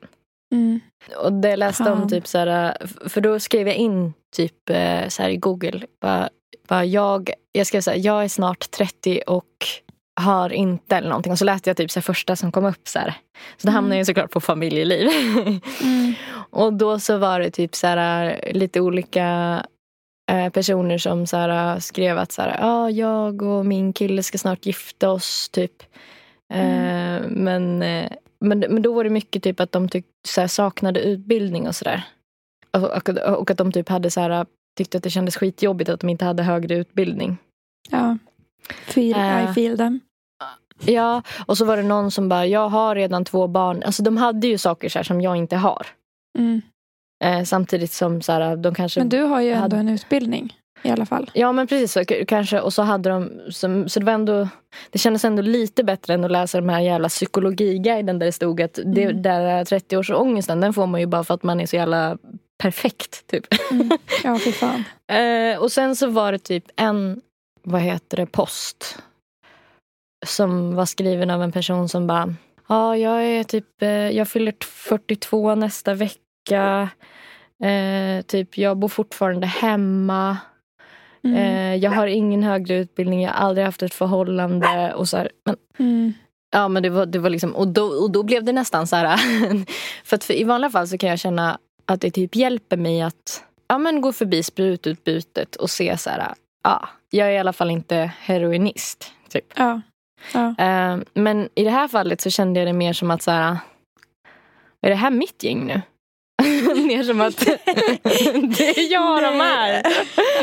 Mm. 0.52 0.80
Och 1.16 1.32
det 1.32 1.48
jag 1.50 1.58
läste 1.58 1.90
om 1.92 2.08
typ 2.08 2.26
så 2.26 2.38
här, 2.38 2.76
för 3.08 3.20
då 3.20 3.40
skrev 3.40 3.66
jag 3.66 3.76
in 3.76 4.12
typ 4.36 4.70
eh, 4.70 5.08
så 5.08 5.22
här 5.22 5.28
i 5.30 5.36
Google, 5.36 5.80
bara, 6.00 6.28
bara 6.68 6.84
jag, 6.84 7.30
jag 7.52 7.66
skrev 7.66 7.80
så 7.80 7.90
här, 7.90 7.98
jag 7.98 8.24
är 8.24 8.28
snart 8.28 8.70
30 8.70 9.20
och 9.26 9.44
har 10.20 10.52
inte 10.52 10.96
eller 10.96 11.08
någonting. 11.08 11.32
Och 11.32 11.38
så 11.38 11.44
läste 11.44 11.70
jag 11.70 11.76
typ 11.76 11.90
så 11.90 12.00
första 12.02 12.36
som 12.36 12.52
kom 12.52 12.64
upp 12.64 12.88
så 12.88 12.98
här. 12.98 13.14
Så 13.56 13.66
då 13.66 13.72
hamnade 13.72 13.94
Mm. 13.94 13.98
jag 13.98 14.06
såklart 14.06 14.30
på 14.30 14.40
familjeliv. 14.40 15.08
Mm. 15.82 16.14
Och 16.50 16.72
då 16.72 16.98
så 16.98 17.16
var 17.18 17.40
det 17.40 17.50
typ 17.50 17.74
så 17.74 17.86
här, 17.86 18.40
lite 18.52 18.80
olika 18.80 19.62
eh, 20.32 20.48
personer 20.48 20.98
som 20.98 21.26
så 21.26 21.36
här, 21.36 21.78
skrev 21.80 22.18
att 22.18 22.32
så 22.32 22.42
här, 22.42 22.58
ah, 22.60 22.90
jag 22.90 23.42
och 23.42 23.66
min 23.66 23.92
kille 23.92 24.22
ska 24.22 24.38
snart 24.38 24.66
gifta 24.66 25.10
oss. 25.10 25.48
typ. 25.48 25.82
Eh, 26.52 27.20
men, 27.28 27.82
eh, 27.82 28.10
men, 28.40 28.58
men 28.58 28.82
då 28.82 28.92
var 28.94 29.04
det 29.04 29.10
mycket 29.10 29.42
typ 29.42 29.60
att 29.60 29.72
de 29.72 29.88
tyck, 29.88 30.06
så 30.28 30.40
här, 30.40 30.48
saknade 30.48 31.00
utbildning 31.00 31.68
och 31.68 31.74
sådär. 31.76 32.02
Och, 32.70 32.82
och, 33.08 33.08
och 33.40 33.50
att 33.50 33.58
de 33.58 33.72
typ 33.72 33.88
hade 33.88 34.10
så 34.10 34.20
här, 34.20 34.46
tyckte 34.76 34.96
att 34.96 35.02
det 35.02 35.10
kändes 35.10 35.36
skitjobbigt 35.36 35.90
att 35.90 36.00
de 36.00 36.08
inte 36.10 36.24
hade 36.24 36.42
högre 36.42 36.74
utbildning. 36.76 37.36
Ja. 37.90 38.18
Feel, 38.70 39.16
Eh. 39.18 39.50
I 39.50 39.54
feel 39.54 39.76
them. 39.76 40.00
Ja, 40.84 41.22
och 41.46 41.58
så 41.58 41.64
var 41.64 41.76
det 41.76 41.82
någon 41.82 42.10
som 42.10 42.28
bara, 42.28 42.46
jag 42.46 42.68
har 42.68 42.94
redan 42.94 43.24
två 43.24 43.46
barn. 43.46 43.82
Alltså 43.82 44.02
de 44.02 44.16
hade 44.16 44.46
ju 44.46 44.58
saker 44.58 44.88
så 44.88 44.98
här 44.98 45.04
som 45.04 45.20
jag 45.20 45.36
inte 45.36 45.56
har. 45.56 45.86
Mm. 46.38 46.62
Eh, 47.24 47.44
samtidigt 47.44 47.92
som 47.92 48.22
så 48.22 48.32
här, 48.32 48.56
de 48.56 48.74
kanske... 48.74 49.00
Men 49.00 49.08
du 49.08 49.22
har 49.22 49.40
ju 49.40 49.50
ändå 49.50 49.60
hade- 49.62 49.76
en 49.76 49.88
utbildning. 49.88 50.56
I 50.86 50.90
alla 50.90 51.06
fall. 51.06 51.30
Ja 51.34 51.52
men 51.52 51.66
precis 51.66 51.92
så 51.92 52.04
kanske 52.28 52.60
och 52.60 52.72
så 52.72 52.82
hade 52.82 53.10
de 53.10 53.30
som, 53.50 53.88
så 53.88 54.00
det 54.00 54.06
var 54.06 54.12
ändå 54.12 54.48
Det 54.90 54.98
kändes 54.98 55.24
ändå 55.24 55.42
lite 55.42 55.84
bättre 55.84 56.14
än 56.14 56.24
att 56.24 56.30
läsa 56.30 56.60
de 56.60 56.68
här 56.68 56.80
jävla 56.80 57.08
psykologiguiden 57.08 58.18
där 58.18 58.26
det 58.26 58.32
stod 58.32 58.60
att 58.62 58.78
det, 58.84 59.02
Mm. 59.04 59.22
där 59.22 59.64
30-årsångesten 59.64 60.60
den 60.60 60.72
får 60.72 60.86
man 60.86 61.00
ju 61.00 61.06
bara 61.06 61.24
för 61.24 61.34
att 61.34 61.42
man 61.42 61.60
är 61.60 61.66
så 61.66 61.76
jävla 61.76 62.18
perfekt 62.58 63.26
typ. 63.26 63.46
Mm. 63.70 63.90
Ja, 64.24 64.38
fy 64.44 64.52
fan. 64.52 64.84
Eh, 65.18 65.58
och 65.62 65.72
sen 65.72 65.96
så 65.96 66.06
var 66.06 66.32
det 66.32 66.38
typ 66.38 66.64
en, 66.76 67.20
vad 67.62 67.80
heter 67.80 68.16
det, 68.16 68.26
post. 68.26 68.98
Som 70.26 70.74
var 70.74 70.84
skriven 70.86 71.30
av 71.30 71.42
en 71.42 71.52
person 71.52 71.88
som 71.88 72.06
bara, 72.06 72.34
ja 72.68 72.96
jag 72.96 73.24
är 73.24 73.44
typ, 73.44 73.82
eh, 73.82 73.88
jag 73.90 74.28
fyller 74.28 74.54
42 74.60 75.54
nästa 75.54 75.94
vecka. 75.94 76.88
Eh, 77.64 78.22
typ 78.26 78.58
jag 78.58 78.76
bor 78.76 78.88
fortfarande 78.88 79.46
hemma. 79.46 80.36
Mm. 81.26 81.36
Eh, 81.56 81.74
jag 81.76 81.90
har 81.90 82.06
ingen 82.06 82.42
högre 82.42 82.74
utbildning, 82.74 83.22
jag 83.22 83.30
har 83.32 83.48
aldrig 83.48 83.64
haft 83.64 83.82
ett 83.82 83.94
förhållande. 83.94 84.94
Och 84.94 85.08
så 85.08 85.16
här, 85.16 85.30
men, 85.44 85.56
Mm. 85.78 86.12
ja, 86.52 86.68
men 86.68 86.82
det 86.82 86.90
var, 86.90 87.06
det 87.06 87.18
var 87.18 87.30
liksom, 87.30 87.56
och, 87.56 87.68
då, 87.68 87.82
och 87.84 88.10
då 88.10 88.22
blev 88.22 88.44
det 88.44 88.52
nästan 88.52 88.86
så 88.86 88.96
här. 88.96 89.16
för 90.04 90.24
för, 90.24 90.34
i 90.34 90.44
vanliga 90.44 90.70
fall 90.70 90.88
så 90.88 90.98
kan 90.98 91.10
jag 91.10 91.18
känna 91.18 91.58
att 91.86 92.00
det 92.00 92.10
typ 92.10 92.34
hjälper 92.36 92.76
mig 92.76 93.02
att 93.02 93.44
ja, 93.68 93.78
men 93.78 94.00
gå 94.00 94.12
förbi 94.12 94.42
sprututbytet 94.42 95.56
och 95.56 95.70
se 95.70 95.98
så 95.98 96.10
här. 96.10 96.34
Ja, 96.64 96.88
jag 97.10 97.28
är 97.28 97.32
i 97.32 97.38
alla 97.38 97.52
fall 97.52 97.70
inte 97.70 98.10
heroinist. 98.20 99.12
Typ. 99.28 99.44
Ja. 99.56 99.80
Ja. 100.34 100.54
Eh, 100.58 100.98
men 101.14 101.48
i 101.54 101.64
det 101.64 101.70
här 101.70 101.88
fallet 101.88 102.20
så 102.20 102.30
kände 102.30 102.60
jag 102.60 102.68
det 102.68 102.72
mer 102.72 102.92
som 102.92 103.10
att 103.10 103.22
så 103.22 103.30
här, 103.30 103.56
är 104.82 104.90
det 104.90 104.94
här 104.96 105.10
mitt 105.10 105.42
gäng 105.44 105.66
nu? 105.66 105.82
mer 106.86 107.02
som 107.02 107.20
att 107.20 107.38
det 108.56 108.78
är 108.78 108.92
jag 108.92 109.22
de 109.22 109.40
är. 109.40 109.82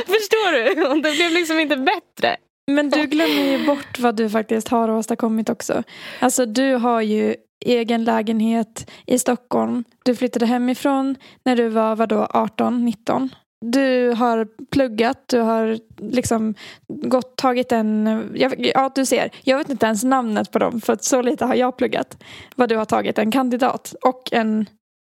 Förstår 0.06 0.52
du? 0.52 0.88
Och 0.88 0.96
det 0.96 1.16
blev 1.16 1.32
liksom 1.32 1.60
inte 1.60 1.78
bättre. 1.78 2.38
Men 2.72 2.90
du 2.90 3.06
glömmer 3.06 3.58
ju 3.58 3.66
bort 3.66 4.00
vad 4.00 4.16
du 4.16 4.30
faktiskt 4.30 4.68
har 4.68 4.90
åstadkommit 4.90 5.50
också. 5.50 5.84
Alltså 6.20 6.46
du 6.46 6.74
har 6.74 7.02
ju 7.02 7.36
egen 7.66 8.04
lägenhet 8.04 8.92
i 9.08 9.20
Stockholm. 9.20 9.84
Du 10.06 10.16
flyttade 10.16 10.46
hemifrån 10.46 11.16
när 11.46 11.56
du 11.56 11.68
var 11.68 11.96
vadå, 11.96 12.28
18, 12.30 12.86
19. 12.86 13.30
Du 13.66 14.10
har 14.10 14.48
pluggat, 14.72 15.24
du 15.26 15.40
har 15.40 15.80
liksom 15.98 16.56
gått, 16.88 17.38
tagit 17.38 17.72
en, 17.72 18.24
jag, 18.36 18.54
ja 18.58 18.92
du 18.96 19.06
ser, 19.06 19.30
jag 19.44 19.58
vet 19.58 19.70
inte 19.70 19.86
ens 19.86 20.04
namnet 20.04 20.52
på 20.52 20.60
dem 20.60 20.82
för 20.82 20.98
så 21.02 21.22
lite 21.22 21.46
har 21.46 21.56
jag 21.56 21.78
pluggat. 21.78 22.24
Vad 22.56 22.70
du 22.70 22.76
har 22.76 22.86
tagit, 22.86 23.18
en 23.18 23.32
kandidat 23.32 23.96
och 24.02 24.34
en 24.34 24.66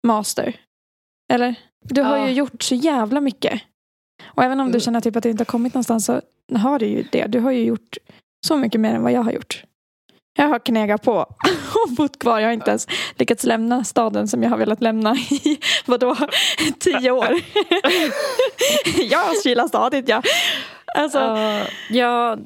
master. 0.08 0.56
Eller? 1.34 1.56
Du 1.84 2.02
har 2.02 2.18
Ja. 2.18 2.28
ju 2.28 2.34
gjort 2.34 2.64
så 2.64 2.76
jävla 2.76 3.22
mycket. 3.22 3.62
Och 4.26 4.44
även 4.44 4.60
om 4.60 4.66
du 4.68 4.72
Mm. 4.72 4.80
känner 4.80 5.02
typ 5.02 5.16
att 5.16 5.24
du 5.24 5.30
inte 5.30 5.42
har 5.42 5.46
kommit 5.46 5.74
någonstans 5.74 6.06
så 6.06 6.22
har 6.56 6.80
du 6.80 6.86
ju 6.86 7.04
det. 7.12 7.26
Du 7.28 7.40
har 7.40 7.52
ju 7.52 7.64
gjort 7.64 7.98
så 8.48 8.58
mycket 8.58 8.82
mer 8.82 8.94
än 8.96 9.04
vad 9.04 9.12
jag 9.12 9.22
har 9.24 9.32
gjort. 9.32 9.64
Jag 10.38 10.48
har 10.48 10.60
knegat 10.60 11.02
på 11.02 11.14
och 11.86 11.92
bott 11.98 12.20
kvar. 12.20 12.40
Jag 12.40 12.48
har 12.48 12.54
inte 12.54 12.70
ens 12.70 12.88
lyckats 13.16 13.44
lämna 13.44 13.84
staden 13.84 14.28
som 14.28 14.44
jag 14.44 14.50
har 14.50 14.58
velat 14.58 14.82
lämna 14.82 15.16
i 15.32 15.58
vadå, 15.86 16.16
tio 16.80 17.12
år. 17.12 17.28
jag 19.12 19.42
kilar 19.44 19.68
stadigt 19.68 20.10
ja. 20.10 20.22
Alltså, 20.98 21.20
Ja, 21.20 21.66
ja, 21.90 22.38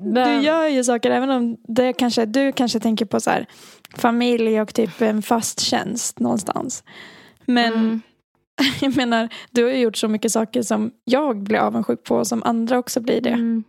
du 0.00 0.20
gör 0.40 0.66
ju 0.66 0.84
saker 0.84 1.10
även 1.10 1.30
om 1.30 1.56
det 1.68 1.92
kanske, 1.92 2.26
du 2.26 2.52
kanske 2.52 2.80
tänker 2.80 3.04
på 3.04 3.20
så 3.20 3.30
här, 3.30 3.46
familj 3.96 4.60
och 4.60 4.74
typ 4.74 5.00
en 5.02 5.22
fast 5.22 5.60
tjänst 5.60 6.18
någonstans. 6.20 6.84
Men 7.44 7.72
Mm. 7.72 8.00
jag 8.80 8.96
menar, 8.96 9.28
du 9.50 9.64
har 9.64 9.70
ju 9.70 9.80
gjort 9.80 9.96
så 9.96 10.08
mycket 10.08 10.32
saker 10.32 10.62
som 10.62 10.90
jag 11.04 11.42
blir 11.42 11.58
avundsjuk 11.58 12.04
på 12.04 12.16
och 12.16 12.26
som 12.26 12.42
andra 12.42 12.78
också 12.78 13.00
blir 13.00 13.20
det. 13.20 13.30
Mm. 13.30 13.64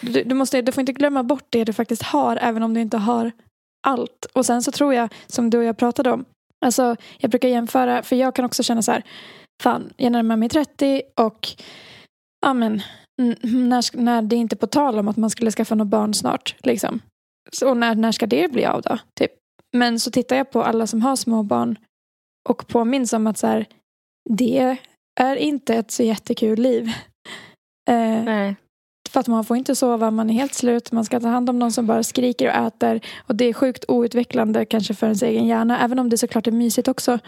Du, 0.00 0.22
du, 0.22 0.34
måste, 0.34 0.62
du 0.62 0.72
får 0.72 0.80
inte 0.80 0.92
glömma 0.92 1.22
bort 1.22 1.46
det 1.50 1.64
du 1.64 1.72
faktiskt 1.72 2.02
har 2.02 2.36
även 2.36 2.62
om 2.62 2.74
du 2.74 2.80
inte 2.80 2.96
har 2.96 3.32
allt. 3.86 4.26
Och 4.32 4.46
sen 4.46 4.62
så 4.62 4.72
tror 4.72 4.94
jag, 4.94 5.08
som 5.26 5.50
du 5.50 5.58
och 5.58 5.64
jag 5.64 5.76
pratade 5.76 6.12
om, 6.12 6.24
alltså 6.66 6.96
jag 7.18 7.30
brukar 7.30 7.48
jämföra, 7.48 8.02
för 8.02 8.16
jag 8.16 8.34
kan 8.34 8.44
också 8.44 8.62
känna 8.62 8.82
så 8.82 8.92
här, 8.92 9.02
fan, 9.62 9.92
jag 9.96 10.12
närmar 10.12 10.36
mig 10.36 10.48
30 10.48 11.02
och 11.20 11.48
ja 12.46 12.54
men, 12.54 12.82
när, 13.42 13.96
när 13.96 14.22
det 14.22 14.36
är 14.36 14.40
inte 14.40 14.56
på 14.56 14.66
tal 14.66 14.98
om 14.98 15.08
att 15.08 15.16
man 15.16 15.30
skulle 15.30 15.50
skaffa 15.50 15.74
något 15.74 15.88
barn 15.88 16.14
snart, 16.14 16.56
liksom. 16.58 17.00
Så, 17.52 17.68
och 17.68 17.76
när, 17.76 17.94
när 17.94 18.12
ska 18.12 18.26
det 18.26 18.52
bli 18.52 18.64
av 18.64 18.82
då? 18.82 18.98
Typ. 19.14 19.30
Men 19.76 20.00
så 20.00 20.10
tittar 20.10 20.36
jag 20.36 20.50
på 20.50 20.62
alla 20.62 20.86
som 20.86 21.02
har 21.02 21.16
små 21.16 21.42
barn 21.42 21.78
och 22.48 22.66
påminns 22.66 23.12
om 23.12 23.26
att 23.26 23.38
så 23.38 23.46
här, 23.46 23.66
det 24.30 24.76
är 25.20 25.36
inte 25.36 25.74
ett 25.74 25.90
så 25.90 26.02
jättekul 26.02 26.58
liv. 26.58 26.88
Eh, 27.90 28.24
Nej. 28.24 28.56
för 29.10 29.20
att 29.20 29.28
man 29.28 29.44
får 29.44 29.56
inte 29.56 29.74
sova, 29.74 30.10
man 30.10 30.30
är 30.30 30.34
helt 30.34 30.54
slut, 30.54 30.92
man 30.92 31.04
ska 31.04 31.20
ta 31.20 31.28
hand 31.28 31.50
om 31.50 31.58
någon 31.58 31.72
som 31.72 31.86
bara 31.86 32.02
skriker 32.02 32.48
och 32.48 32.66
äter. 32.66 33.00
Och 33.26 33.36
det 33.36 33.44
är 33.44 33.52
sjukt 33.52 33.84
outvecklande 33.88 34.64
kanske 34.64 34.94
för 34.94 35.06
ens 35.06 35.22
egen 35.22 35.46
hjärna, 35.46 35.80
även 35.80 35.98
om 35.98 36.08
det 36.10 36.18
såklart 36.18 36.46
är 36.46 36.52
mysigt 36.52 36.88
också. 36.88 37.18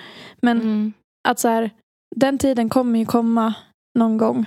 Men 0.42 0.60
Mm. 0.60 0.92
att 1.28 1.38
så 1.38 1.48
här, 1.48 1.70
den 2.16 2.38
tiden 2.38 2.68
kommer 2.68 2.98
ju 2.98 3.06
komma 3.06 3.54
någon 3.98 4.18
gång. 4.18 4.46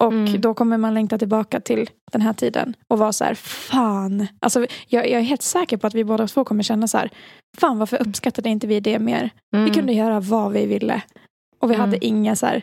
Och 0.00 0.12
Mm. 0.12 0.40
då 0.40 0.54
kommer 0.54 0.76
man 0.78 0.94
längta 0.94 1.18
tillbaka 1.18 1.60
till 1.60 1.90
den 2.12 2.20
här 2.20 2.32
tiden 2.32 2.74
och 2.88 2.98
vara 2.98 3.12
så 3.12 3.24
här, 3.24 3.34
fan. 3.34 4.26
Alltså, 4.40 4.66
jag, 4.88 5.10
jag 5.10 5.20
är 5.20 5.24
helt 5.24 5.42
säker 5.42 5.76
på 5.76 5.86
att 5.86 5.94
vi 5.94 6.04
båda 6.04 6.26
två 6.26 6.44
kommer 6.44 6.62
känna 6.62 6.88
så 6.88 6.98
här, 6.98 7.10
fan 7.58 7.78
varför 7.78 8.02
uppskattade 8.08 8.48
inte 8.48 8.66
vi 8.66 8.80
det 8.80 8.98
mer? 8.98 9.30
Mm. 9.54 9.64
Vi 9.64 9.70
kunde 9.74 9.92
göra 9.92 10.20
vad 10.20 10.52
vi 10.52 10.66
ville. 10.66 11.02
Och 11.58 11.70
vi 11.70 11.74
Mm. 11.74 11.86
hade 11.90 12.04
inga 12.06 12.36
så 12.36 12.46
här, 12.46 12.62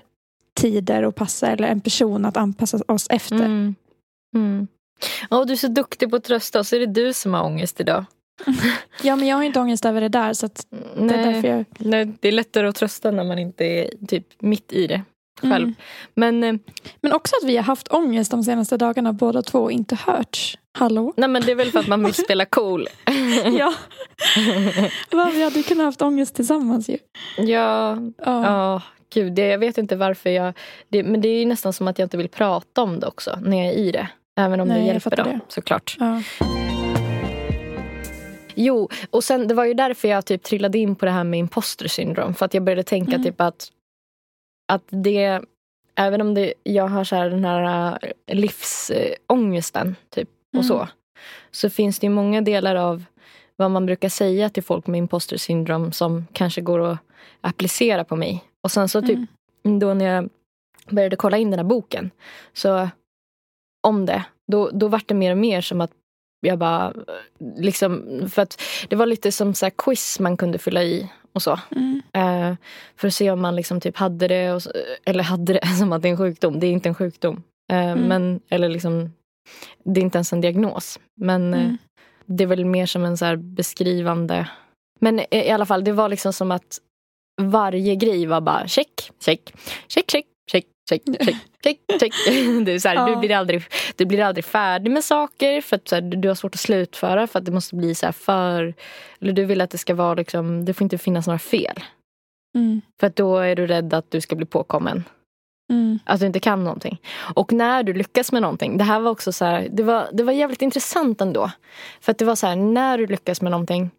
tider 0.53 1.03
att 1.03 1.15
passa 1.15 1.47
eller 1.47 1.67
en 1.67 1.81
person 1.81 2.25
att 2.25 2.37
anpassa 2.37 2.79
oss 2.87 3.07
efter. 3.09 3.35
Mm. 3.35 3.75
Mm. 4.35 4.67
Åh, 5.29 5.45
du 5.45 5.53
är 5.53 5.57
så 5.57 5.67
duktig 5.67 6.09
på 6.09 6.15
att 6.15 6.23
trösta 6.23 6.59
oss. 6.59 6.73
Är 6.73 6.79
det 6.79 6.85
du 6.85 7.13
som 7.13 7.33
har 7.33 7.43
ångest 7.43 7.79
idag? 7.81 8.05
Ja, 9.03 9.15
men 9.15 9.27
jag 9.27 9.35
har 9.35 9.43
inte 9.43 9.59
ångest 9.59 9.85
över 9.85 10.01
det 10.01 10.09
där. 10.09 10.33
Så 10.33 10.45
att 10.45 10.67
det 10.97 11.15
är 11.15 11.33
därför 11.33 11.47
jag... 11.47 11.65
Nej, 11.79 12.11
det 12.19 12.27
är 12.27 12.31
lättare 12.31 12.67
att 12.67 12.75
trösta 12.75 13.11
när 13.11 13.23
man 13.23 13.39
inte 13.39 13.65
är 13.65 13.89
typ 14.07 14.27
mitt 14.41 14.73
i 14.73 14.87
det 14.87 15.01
själv. 15.41 15.63
Mm. 15.63 15.75
Men, 16.13 16.43
eh, 16.43 16.55
Men 17.01 17.13
också 17.13 17.35
att 17.41 17.49
vi 17.49 17.55
har 17.57 17.63
haft 17.63 17.87
ångest 17.93 18.31
de 18.31 18.43
senaste 18.43 18.77
dagarna 18.77 19.13
båda 19.13 19.41
två 19.41 19.59
och 19.59 19.71
inte 19.71 19.95
hörts. 19.95 20.57
Hallå? 20.77 21.13
nej, 21.17 21.29
men 21.29 21.41
det 21.41 21.51
är 21.51 21.55
väl 21.55 21.71
för 21.71 21.79
att 21.79 21.87
man 21.87 22.03
vill 22.03 22.13
spela 22.13 22.45
cool. 22.45 22.87
ja. 23.57 23.73
Vi 25.11 25.43
hade 25.43 25.63
kunnat 25.63 25.85
haft 25.85 26.01
ångest 26.01 26.35
tillsammans 26.35 26.89
ju. 26.89 26.97
ja, 27.37 27.97
Ja. 28.17 28.21
ja, 28.25 28.81
gud. 29.13 29.33
Det, 29.33 29.47
jag 29.47 29.57
vet 29.59 29.77
inte 29.77 29.95
varför 29.95 30.29
jag... 30.29 30.53
Det, 30.89 31.03
men 31.03 31.21
det 31.21 31.27
är 31.27 31.39
ju 31.39 31.45
nästan 31.45 31.73
som 31.73 31.87
att 31.87 31.99
jag 31.99 32.05
inte 32.05 32.17
vill 32.17 32.29
prata 32.29 32.81
om 32.81 32.99
det 32.99 33.07
också 33.07 33.39
när 33.41 33.57
jag 33.57 33.65
är 33.73 33.77
i 33.77 33.91
det. 33.91 34.07
Även 34.37 34.59
om 34.59 34.67
Nej, 34.67 34.79
det 34.81 34.85
hjälper 34.87 35.15
då, 35.15 35.23
det. 35.23 35.39
såklart. 35.47 35.95
Ja. 35.99 36.21
Jo, 38.55 38.89
och 39.09 39.23
sen 39.23 39.47
det 39.47 39.53
var 39.53 39.65
ju 39.65 39.73
därför 39.73 40.07
jag 40.07 40.25
typ 40.25 40.43
trillade 40.43 40.77
in 40.77 40.95
på 40.95 41.05
det 41.05 41.11
här 41.11 41.23
med 41.23 41.39
imposter 41.39 41.87
syndrome. 41.87 42.33
För 42.33 42.45
att 42.45 42.53
jag 42.53 42.63
började 42.63 42.83
tänka 42.83 43.11
Mm. 43.11 43.23
typ 43.23 43.41
att, 43.41 43.67
att 44.73 44.83
det, 44.89 45.41
även 45.95 46.21
om 46.21 46.33
det, 46.33 46.53
jag 46.63 46.87
har 46.87 47.03
så 47.03 47.15
här 47.15 47.29
den 47.29 47.45
här 47.45 47.97
äh, 48.27 48.35
livsångesten 48.35 49.95
typ 50.15 50.29
och 50.57 50.63
Mm. 50.63 50.67
så. 50.67 50.87
Så 51.51 51.69
finns 51.69 51.99
det 51.99 52.07
ju 52.07 52.11
många 52.13 52.41
delar 52.41 52.75
av 52.75 53.03
vad 53.55 53.71
man 53.71 53.85
brukar 53.85 54.09
säga 54.09 54.49
till 54.49 54.63
folk 54.63 54.87
med 54.87 54.97
imposter 54.97 55.37
syndrome 55.37 55.91
som 55.91 56.27
kanske 56.33 56.61
går 56.61 56.79
att 56.91 56.97
applicera 57.41 58.03
på 58.03 58.15
mig. 58.15 58.43
Och 58.63 58.71
sen 58.71 58.89
så 58.89 59.01
typ 59.01 59.19
Mm. 59.65 59.79
då 59.79 59.93
när 59.93 60.05
jag 60.05 60.29
började 60.89 61.15
kolla 61.15 61.37
in 61.37 61.51
den 61.51 61.59
här 61.59 61.63
boken 61.65 62.11
så 62.53 62.89
om 63.87 64.05
det, 64.05 64.25
då, 64.51 64.69
då 64.73 64.87
vart 64.87 65.07
det 65.07 65.13
mer 65.15 65.31
och 65.31 65.37
mer 65.37 65.61
som 65.61 65.81
att 65.81 65.91
jag 66.41 66.59
bara 66.59 66.93
liksom, 67.57 68.21
för 68.33 68.41
att 68.41 68.61
det 68.89 68.95
var 68.95 69.05
lite 69.05 69.31
som 69.31 69.53
så 69.53 69.65
här 69.65 69.73
quiz 69.77 70.19
man 70.19 70.37
kunde 70.37 70.57
fylla 70.57 70.83
i 70.83 71.09
och 71.33 71.41
så. 71.41 71.59
Mm. 71.75 72.01
Eh, 72.13 72.55
för 72.95 73.07
att 73.07 73.13
se 73.13 73.31
om 73.31 73.41
man 73.41 73.55
liksom 73.55 73.81
typ 73.81 73.97
hade 73.97 74.27
det, 74.27 74.59
så- 74.63 74.71
eller 75.05 75.23
hade 75.23 75.53
det 75.53 75.67
som 75.79 75.93
att 75.93 76.01
det 76.01 76.07
är 76.07 76.11
en 76.11 76.17
sjukdom. 76.17 76.59
Det 76.59 76.67
är 76.67 76.71
inte 76.71 76.89
en 76.89 76.95
sjukdom. 76.95 77.43
Eh, 77.71 77.77
Mm. 77.91 77.99
men, 77.99 78.39
eller 78.49 78.69
liksom, 78.69 79.11
det 79.83 79.99
är 79.99 80.03
inte 80.03 80.17
ens 80.17 80.33
en 80.33 80.41
diagnos. 80.41 80.99
Men 81.21 81.53
eh, 81.53 81.59
Mm. 81.59 81.77
det 82.25 82.43
är 82.43 82.47
väl 82.47 82.65
mer 82.65 82.85
som 82.85 83.05
en 83.05 83.17
så 83.17 83.37
beskrivande... 83.37 84.47
Men 84.99 85.19
i 85.19 85.25
i 85.31 85.49
alla 85.49 85.65
fall, 85.65 85.83
det 85.83 85.91
var 85.91 86.09
liksom 86.09 86.33
som 86.33 86.51
att 86.51 86.79
varje 87.41 87.95
grej 87.95 88.25
var 88.25 88.41
bara 88.41 88.67
check, 88.67 89.11
check, 89.25 89.53
check, 89.87 90.05
check, 90.05 90.25
check, 90.51 90.65
check, 90.89 91.01
check, 91.63 91.77
check, 91.89 91.99
check. 91.99 92.13
Det 92.65 92.71
är 92.71 92.79
så 92.79 92.87
här, 92.89 92.95
Ja. 92.95 93.05
du, 93.07 93.15
blir 93.15 93.31
aldrig, 93.35 93.63
du 93.95 94.05
blir 94.05 94.21
aldrig 94.21 94.45
färdig 94.45 94.91
med 94.91 95.03
saker 95.03 95.61
för 95.61 95.75
att 95.75 95.87
så 95.87 95.95
här, 95.95 96.01
du 96.01 96.27
har 96.27 96.35
svårt 96.35 96.55
att 96.55 96.59
slutföra 96.61 97.27
för 97.27 97.39
att 97.39 97.45
det 97.45 97.51
måste 97.51 97.75
bli 97.75 97.95
så 97.95 98.05
här 98.05 98.13
för... 98.13 98.73
Eller 99.21 99.33
du 99.33 99.45
vill 99.45 99.61
att 99.61 99.69
det 99.69 99.77
ska 99.77 99.95
vara 99.95 100.13
liksom, 100.13 100.65
det 100.65 100.73
får 100.73 100.85
inte 100.85 100.97
finnas 100.97 101.27
några 101.27 101.39
fel. 101.39 101.79
Mm. 102.55 102.81
För 102.99 103.07
att 103.07 103.15
då 103.15 103.37
är 103.37 103.55
du 103.55 103.67
rädd 103.67 103.93
att 103.93 104.11
du 104.11 104.21
ska 104.21 104.35
bli 104.35 104.45
påkommen. 104.45 105.03
Mm. 105.71 105.99
Att 106.05 106.19
du 106.19 106.25
inte 106.25 106.39
kan 106.39 106.63
någonting. 106.63 107.01
Och 107.35 107.53
när 107.53 107.83
du 107.83 107.93
lyckas 107.93 108.31
med 108.31 108.41
någonting. 108.41 108.77
Det 108.77 108.83
här 108.83 108.99
var 108.99 109.11
också 109.11 109.31
så 109.31 109.45
här, 109.45 109.67
det 109.71 109.83
var, 109.83 110.09
det 110.13 110.23
var 110.23 110.33
jävligt 110.33 110.61
intressant 110.61 111.21
ändå. 111.21 111.51
För 112.01 112.11
att 112.11 112.17
det 112.17 112.25
var 112.25 112.35
så 112.35 112.47
här, 112.47 112.55
när 112.55 112.97
du 112.97 113.07
lyckas 113.07 113.41
med 113.41 113.51
någonting. 113.51 113.89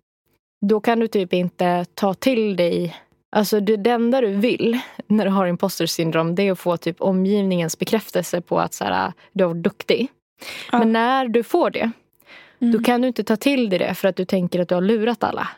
Då 0.67 0.81
kan 0.81 1.01
du 1.01 1.09
typ 1.09 1.33
inte 1.33 1.85
ta 1.95 2.15
till 2.15 2.57
dig 2.57 2.97
Alltså 3.37 3.61
det, 3.61 3.77
det 3.77 3.91
enda 3.91 4.21
du 4.21 4.27
vill 4.27 4.79
när 5.07 5.25
du 5.25 5.31
har 5.31 5.47
imposter 5.47 5.87
syndrom 5.87 6.35
det 6.35 6.43
är 6.43 6.53
att 6.53 6.59
få 6.59 6.77
typ 6.77 7.01
omgivningens 7.01 7.79
bekräftelse 7.79 8.41
på 8.41 8.61
att 8.61 8.75
så 8.75 8.85
här, 8.85 9.13
du 9.33 9.45
har 9.45 9.49
varit 9.49 9.63
duktig. 9.63 10.09
Ja. 10.73 10.79
Men 10.79 10.93
när 10.93 11.29
du 11.29 11.43
får 11.43 11.71
det, 11.71 11.91
Mm. 12.61 12.73
då 12.73 12.85
kan 12.85 13.01
du 13.01 13.09
inte 13.09 13.25
ta 13.25 13.37
till 13.37 13.71
dig 13.71 13.79
det 13.79 13.95
för 13.95 14.09
att 14.09 14.17
du 14.17 14.25
tänker 14.25 14.61
att 14.61 14.69
du 14.69 14.75
har 14.75 14.83
lurat 14.83 15.25
alla. 15.25 15.49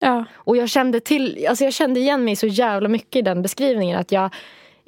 Ja. 0.00 0.24
Och 0.34 0.56
jag 0.56 0.68
kände, 0.68 1.00
till, 1.00 1.46
alltså 1.48 1.64
jag 1.64 1.72
kände 1.72 2.00
igen 2.00 2.24
mig 2.24 2.36
så 2.36 2.46
jävla 2.46 2.88
mycket 2.88 3.16
i 3.16 3.22
den 3.22 3.42
beskrivningen. 3.42 3.98
Att 3.98 4.12
jag 4.12 4.34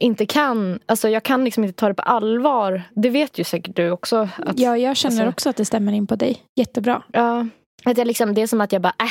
inte 0.01 0.27
kan, 0.27 0.79
alltså 0.87 1.09
jag 1.09 1.23
kan 1.23 1.45
liksom 1.45 1.65
inte 1.65 1.77
ta 1.77 1.89
det 1.89 1.95
på 1.95 2.03
allvar. 2.03 2.83
Det 2.95 3.11
vet 3.11 3.39
ju 3.39 3.45
säkert 3.45 3.77
du 3.77 3.91
också. 3.91 4.29
Att, 4.39 4.59
ja, 4.59 4.77
jag 4.79 4.97
känner 4.97 5.17
alltså- 5.17 5.29
också 5.29 5.51
att 5.51 5.57
det 5.57 5.65
stämmer 5.65 5.93
in 5.93 6.07
på 6.07 6.17
dig. 6.17 6.43
Jättebra. 6.57 7.03
ja, 7.13 7.47
att 7.85 7.99
jag 7.99 8.07
liksom, 8.07 8.35
det 8.35 8.43
är 8.43 8.47
som 8.47 8.61
att 8.61 8.73
jag 8.73 8.83
bara, 8.83 8.95
äh, 8.99 9.07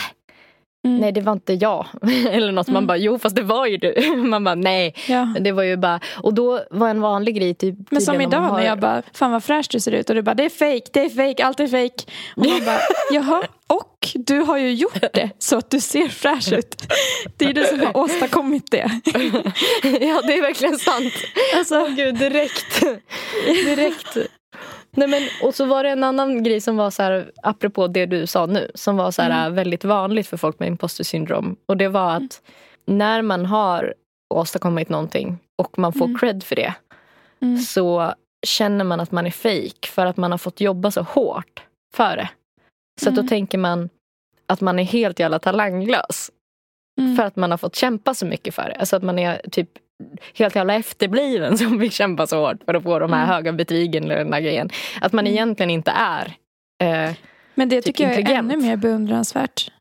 Mm. 0.88 0.98
nej 1.02 1.12
det 1.12 1.22
var 1.22 1.32
inte 1.34 1.54
jag. 1.54 1.86
Eller 2.30 2.52
något. 2.52 2.68
Man 2.68 2.76
Mm. 2.76 2.88
bara, 2.88 2.98
jo 2.98 3.20
fast 3.20 3.36
det 3.36 3.42
var 3.42 3.66
ju 3.66 3.78
du. 3.78 4.16
Man 4.16 4.44
bara, 4.44 4.56
nej. 4.56 4.96
Ja. 5.08 5.34
Det 5.40 5.52
var 5.52 5.64
ju 5.64 5.78
bara, 5.78 6.00
och 6.24 6.34
då 6.34 6.62
var 6.72 6.90
en 6.90 7.02
vanlig 7.02 7.36
grej 7.36 7.54
typ, 7.54 7.76
Men 7.92 8.02
som 8.02 8.14
man 8.18 8.22
idag 8.22 8.40
har- 8.42 8.58
när 8.58 8.66
jag 8.66 8.80
bara, 8.80 9.02
fan 9.14 9.32
vad 9.32 9.44
fräsch 9.44 9.68
du 9.72 9.80
ser 9.80 9.92
ut. 9.92 10.10
Och 10.10 10.16
du 10.16 10.22
bara, 10.22 10.36
det 10.36 10.44
är 10.46 10.50
fake, 10.50 10.90
det 10.94 11.00
är 11.06 11.10
fake, 11.10 11.46
allt 11.46 11.60
är 11.60 11.68
fake. 11.68 12.12
Och 12.36 12.46
man 12.46 12.66
bara, 12.66 12.80
jaha, 13.12 13.44
och 13.68 14.08
du 14.16 14.40
har 14.40 14.58
ju 14.58 14.74
gjort 14.74 15.02
det 15.14 15.30
så 15.40 15.58
att 15.58 15.70
du 15.72 15.80
ser 15.80 16.08
fräsch 16.08 16.54
ut. 16.54 16.84
Det 17.38 17.46
är 17.46 17.54
du 17.54 17.64
som 17.64 17.80
har 17.80 17.98
åstadkommit 17.98 18.72
det. 18.72 18.92
ja 19.84 20.22
det 20.28 20.38
är 20.38 20.42
verkligen 20.42 20.78
sant. 20.80 21.14
Alltså, 21.58 21.86
Gud, 21.96 22.16
direkt. 22.16 22.84
direkt. 23.66 24.18
Nej, 24.92 25.08
men, 25.08 25.22
och 25.44 25.56
så 25.56 25.66
var 25.66 25.84
det 25.84 25.90
en 25.90 26.04
annan 26.04 26.44
grej 26.44 26.62
som 26.62 26.78
var 26.78 26.90
så 26.90 27.04
här, 27.04 27.32
apropå 27.44 27.88
det 27.88 28.06
du 28.06 28.28
sa 28.28 28.46
nu, 28.46 28.72
som 28.76 28.98
var 28.98 29.12
så 29.12 29.22
här, 29.22 29.42
Mm. 29.46 29.56
väldigt 29.56 29.84
vanligt 29.84 30.28
för 30.28 30.38
folk 30.38 30.60
med 30.60 30.68
imposter 30.68 31.04
syndrom. 31.04 31.56
Och 31.66 31.78
det 31.78 31.88
var 31.88 32.12
att 32.16 32.42
när 32.86 33.22
man 33.22 33.46
har 33.46 33.94
åstadkommit 34.34 34.90
någonting 34.90 35.38
och 35.56 35.80
man 35.80 35.94
får 35.94 36.06
Mm. 36.06 36.18
cred 36.18 36.44
för 36.44 36.56
det 36.56 36.74
Mm. 37.42 37.58
så 37.58 38.14
känner 38.48 38.84
man 38.86 39.00
att 39.00 39.12
man 39.12 39.26
är 39.28 39.32
fake 39.32 39.88
för 39.88 40.06
att 40.06 40.18
man 40.18 40.32
har 40.32 40.38
fått 40.38 40.62
jobba 40.62 40.92
så 40.92 41.02
hårt 41.02 41.64
för 41.96 42.16
det. 42.18 42.30
Så 43.02 43.10
att 43.10 43.16
då 43.16 43.22
Mm. 43.22 43.30
tänker 43.30 43.58
man 43.58 43.90
att 44.46 44.62
man 44.62 44.80
är 44.80 44.84
helt 44.84 45.20
jävla 45.20 45.40
talanglös 45.40 46.32
mm. 47.00 47.16
för 47.16 47.24
att 47.24 47.36
man 47.36 47.52
har 47.52 47.58
fått 47.58 47.76
kämpa 47.76 48.14
så 48.14 48.26
mycket 48.26 48.56
för 48.56 48.64
det. 48.64 48.76
Alltså 48.76 48.96
att 48.96 49.04
man 49.04 49.20
är 49.20 49.42
typ 49.52 49.70
helt 50.34 50.56
jävla 50.56 50.74
efterbliven 50.76 51.58
som 51.58 51.80
vill 51.80 51.92
kämpa 51.92 52.28
så 52.28 52.46
hårt 52.48 52.64
för 52.66 52.74
att 52.74 52.84
få 52.84 53.00
de 53.00 53.14
här 53.14 53.24
Mm. 53.24 53.36
höga 53.36 53.54
betygen 53.54 54.04
eller 54.04 54.18
den 54.18 54.32
där 54.32 54.40
grejen. 54.40 54.70
Att 55.02 55.14
man 55.14 55.26
Mm. 55.28 55.34
egentligen 55.34 55.70
inte 55.70 55.92
är 55.92 56.26
eh, 56.84 57.14
Men 57.56 57.70
det 57.70 57.76
typ 57.76 57.86
tycker 57.86 58.04
jag 58.10 58.30
är 58.30 58.36
ännu 58.36 58.58
mer 58.58 58.76
beundransvärt. 58.78 59.72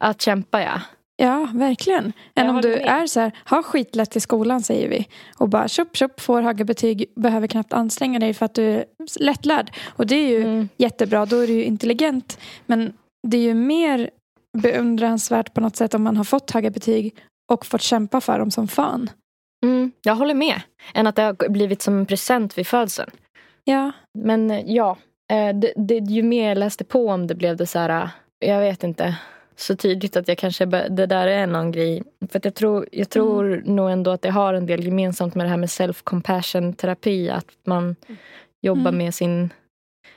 att 0.00 0.20
kämpa 0.22 0.62
ja. 0.62 0.80
Ja, 1.20 1.48
verkligen. 1.54 2.04
Än 2.04 2.46
Jag 2.46 2.54
om 2.54 2.60
du 2.60 2.68
med. 2.68 2.86
är 2.86 3.06
så 3.06 3.20
här, 3.20 3.32
har 3.44 3.62
skitlätt 3.62 4.16
i 4.16 4.20
skolan 4.20 4.62
säger 4.62 4.88
vi. 4.88 5.06
Och 5.38 5.48
bara 5.48 5.68
tjopp 5.68 5.96
tjopp, 5.96 6.20
får 6.20 6.42
höga 6.42 6.64
betyg, 6.64 7.04
behöver 7.16 7.46
knappt 7.46 7.72
anstränga 7.72 8.18
dig 8.18 8.34
för 8.34 8.46
att 8.46 8.54
du 8.54 8.62
är 8.70 8.84
lättlärd. 9.20 9.70
Och 9.88 10.06
det 10.06 10.14
är 10.14 10.28
ju 10.28 10.42
Mm. 10.42 10.68
jättebra, 10.76 11.26
då 11.26 11.36
är 11.36 11.46
du 11.46 11.52
ju 11.52 11.64
intelligent. 11.64 12.38
Men 12.66 12.92
det 13.28 13.36
är 13.36 13.42
ju 13.42 13.54
mer 13.54 14.10
beundransvärt 14.58 15.54
på 15.54 15.60
något 15.60 15.76
sätt 15.76 15.94
om 15.94 16.02
man 16.02 16.16
har 16.16 16.24
fått 16.24 16.50
höga 16.50 16.70
betyg 16.70 17.14
och 17.52 17.66
fått 17.66 17.82
kämpa 17.82 18.20
för 18.20 18.38
dem 18.38 18.50
som 18.50 18.68
fan. 18.68 19.10
Mm, 19.64 19.92
jag 20.02 20.14
håller 20.14 20.34
med. 20.34 20.60
Än 20.94 21.06
att 21.06 21.16
det 21.16 21.22
har 21.22 21.48
blivit 21.48 21.82
som 21.82 21.98
en 21.98 22.06
present 22.06 22.58
vid 22.58 22.66
födseln. 22.66 23.10
Ja. 23.64 23.92
Men 24.18 24.50
eh, 24.50 24.62
ja, 24.66 24.96
eh, 25.32 25.56
det, 25.56 25.72
det, 25.76 25.94
ju 25.94 26.22
mer 26.22 26.48
jag 26.48 26.58
läste 26.58 26.84
på 26.84 27.08
om 27.08 27.26
det 27.26 27.34
blev 27.34 27.56
det 27.56 27.66
så 27.66 27.78
här, 27.78 28.02
eh, 28.40 28.50
jag 28.50 28.60
vet 28.60 28.84
inte, 28.84 29.16
så 29.56 29.76
tydligt 29.76 30.16
att 30.16 30.28
jag 30.28 30.38
kanske, 30.38 30.66
det 30.66 31.06
där 31.06 31.26
är 31.26 31.46
någon 31.46 31.72
grej. 31.72 32.02
För 32.28 32.40
jag 32.44 32.54
tror, 32.54 32.88
jag 32.92 33.10
tror 33.10 33.52
mm. 33.52 33.76
nog 33.76 33.90
ändå 33.90 34.10
att 34.10 34.22
det 34.22 34.30
har 34.30 34.54
en 34.54 34.66
del 34.66 34.84
gemensamt 34.84 35.34
med 35.34 35.46
det 35.46 35.50
här 35.50 35.56
med 35.56 35.68
self-compassion 35.68 36.74
terapi. 36.74 37.30
Att 37.30 37.46
man 37.64 37.96
jobbar 38.62 38.88
mm. 38.88 38.98
med 38.98 39.14
sin, 39.14 39.52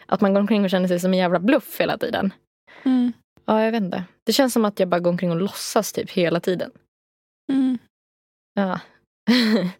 att 0.05 0.21
man 0.21 0.33
går 0.33 0.41
omkring 0.41 0.63
och 0.63 0.69
känner 0.69 0.87
sig 0.87 0.99
som 0.99 1.13
en 1.13 1.19
jävla 1.19 1.39
bluff 1.39 1.79
hela 1.79 1.97
tiden. 1.97 2.33
Mm. 2.83 3.13
Ja, 3.45 3.63
jag 3.63 3.71
vet 3.71 3.83
inte. 3.83 4.03
Det 4.23 4.33
känns 4.33 4.53
som 4.53 4.65
att 4.65 4.79
jag 4.79 4.89
bara 4.89 4.99
går 4.99 5.11
omkring 5.11 5.31
och 5.31 5.41
låtsas 5.41 5.93
typ 5.93 6.11
hela 6.11 6.39
tiden. 6.39 6.71
Mm. 7.51 7.77
Ja. 8.53 8.79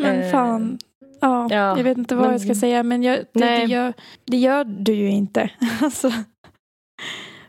Men 0.00 0.30
fan, 0.30 0.78
Ja, 1.20 1.46
ja, 1.50 1.76
jag 1.76 1.84
vet 1.84 1.98
inte 1.98 2.14
vad 2.14 2.24
men, 2.24 2.32
jag 2.32 2.40
ska 2.40 2.54
säga 2.54 2.82
men 2.82 3.02
jag, 3.02 3.18
det, 3.18 3.40
det, 3.40 3.64
gör, 3.64 3.92
det 4.24 4.36
gör 4.36 4.64
du 4.64 4.92
ju 4.92 5.10
inte. 5.10 5.50
Alltså, 5.82 6.12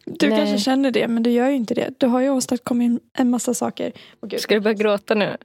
du 0.06 0.30
nej. 0.30 0.38
kanske 0.38 0.58
känner 0.58 0.92
det 0.92 1.08
men 1.08 1.24
du 1.24 1.30
gör 1.32 1.50
ju 1.50 1.56
inte 1.56 1.74
det. 1.74 1.90
Du 1.98 2.08
har 2.08 2.22
ju 2.22 2.30
åstadkommit 2.30 3.02
en 3.18 3.30
massa 3.30 3.54
saker. 3.54 3.92
Oh, 4.22 4.38
ska 4.38 4.54
du 4.54 4.60
börja 4.60 4.74
gråta 4.74 5.16
nu? 5.16 5.38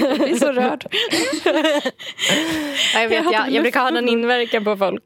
jag 0.00 0.18
blir 0.18 0.36
så 0.36 0.52
rörd. 0.52 0.86
jag 2.94 3.08
vet, 3.08 3.24
jag, 3.32 3.50
jag 3.50 3.62
brukar 3.62 3.80
ha 3.80 3.90
någon 3.90 4.08
inverkan 4.08 4.64
på 4.64 4.76
folk. 4.76 5.02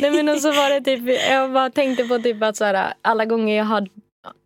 nej 0.00 0.10
men 0.10 0.28
och 0.28 0.40
så 0.40 0.48
var 0.48 0.70
det 0.70 0.80
typ, 0.80 1.20
jag 1.30 1.52
bara 1.52 1.70
tänkte 1.70 2.04
på 2.04 2.18
typ 2.18 2.42
att 2.42 2.56
så 2.56 2.64
här, 2.64 2.94
alla 3.02 3.24
gånger 3.24 3.56
jag 3.56 3.64
har 3.64 3.88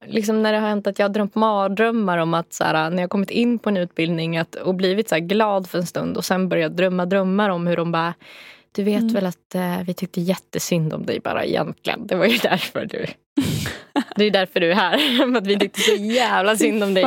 liksom 0.06 0.42
när 0.42 0.52
det 0.52 0.58
har 0.58 0.68
hänt 0.68 0.86
att 0.86 0.98
jag 0.98 1.04
har 1.04 1.14
drömt 1.14 1.34
mardrömmar 1.34 2.18
om 2.18 2.34
att 2.34 2.52
så 2.52 2.64
här, 2.64 2.90
när 2.90 3.02
jag 3.02 3.10
kommit 3.10 3.30
in 3.30 3.58
på 3.58 3.68
en 3.68 3.76
utbildning 3.76 4.38
att, 4.38 4.54
och 4.54 4.74
blivit 4.74 5.08
så 5.08 5.16
glad 5.16 5.70
för 5.70 5.78
en 5.78 5.86
stund 5.86 6.16
och 6.16 6.24
sen 6.24 6.48
börjat 6.48 6.76
drömma 6.76 7.06
drömmar 7.06 7.50
om 7.50 7.66
hur 7.66 7.76
de 7.76 7.92
bara 7.92 8.14
du 8.72 8.82
vet 8.82 9.00
mm. 9.00 9.14
väl 9.14 9.26
att 9.26 9.54
eh, 9.54 9.82
vi 9.86 9.94
tyckte 9.94 10.20
jättesynd 10.20 10.92
om 10.92 11.06
dig 11.06 11.20
bara 11.20 11.44
egentligen. 11.44 12.06
Det 12.06 12.14
var 12.14 12.26
ju 12.26 12.38
därför 12.42 12.86
du... 12.86 13.06
det 14.16 14.24
är 14.24 14.30
därför 14.30 14.60
du 14.60 14.70
är 14.70 14.74
här. 14.74 15.36
att 15.36 15.46
vi 15.46 15.58
tyckte 15.58 15.80
så 15.80 15.94
jävla 15.94 16.56
synd 16.56 16.82
om 16.82 16.94
dig. 16.94 17.04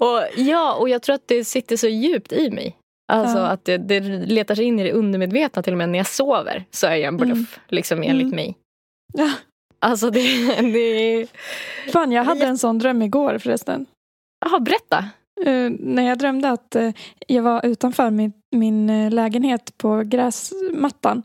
Och, 0.00 0.22
ja, 0.36 0.74
och 0.74 0.88
jag 0.88 1.02
tror 1.02 1.14
att 1.14 1.28
det 1.28 1.44
sitter 1.44 1.76
så 1.76 1.88
djupt 1.88 2.32
i 2.32 2.50
mig. 2.50 2.76
Alltså 3.12 3.38
ja. 3.38 3.46
att 3.46 3.64
det, 3.64 3.78
det 3.78 4.00
letar 4.26 4.54
sig 4.54 4.64
in 4.64 4.78
i 4.78 4.82
det 4.82 4.92
undermedvetna 4.92 5.62
till 5.62 5.72
och 5.72 5.78
med 5.78 5.88
när 5.88 5.98
jag 5.98 6.06
sover 6.06 6.64
så 6.70 6.86
är 6.86 6.96
jag 6.96 7.04
en 7.04 7.16
bluff. 7.16 7.30
Mm. 7.30 7.46
Liksom 7.68 8.02
enligt 8.02 8.32
mm. 8.32 8.36
mig. 8.36 8.56
Ja. 9.14 9.30
Alltså 9.82 10.10
det, 10.10 10.54
det... 10.72 11.26
Fan, 11.92 12.12
jag 12.12 12.24
hade 12.24 12.46
en 12.46 12.58
sån 12.58 12.78
dröm 12.78 13.02
igår 13.02 13.38
förresten. 13.38 13.86
Jaha, 14.44 14.60
berätta. 14.60 15.04
Uh, 15.46 15.76
när 15.78 16.02
jag 16.02 16.18
drömde 16.18 16.50
att 16.50 16.76
uh, 16.76 16.92
jag 17.26 17.42
var 17.42 17.66
utanför 17.66 18.10
min, 18.10 18.32
min 18.56 18.90
uh, 18.90 19.10
lägenhet 19.10 19.78
på 19.78 20.02
gräsmattan 20.02 21.22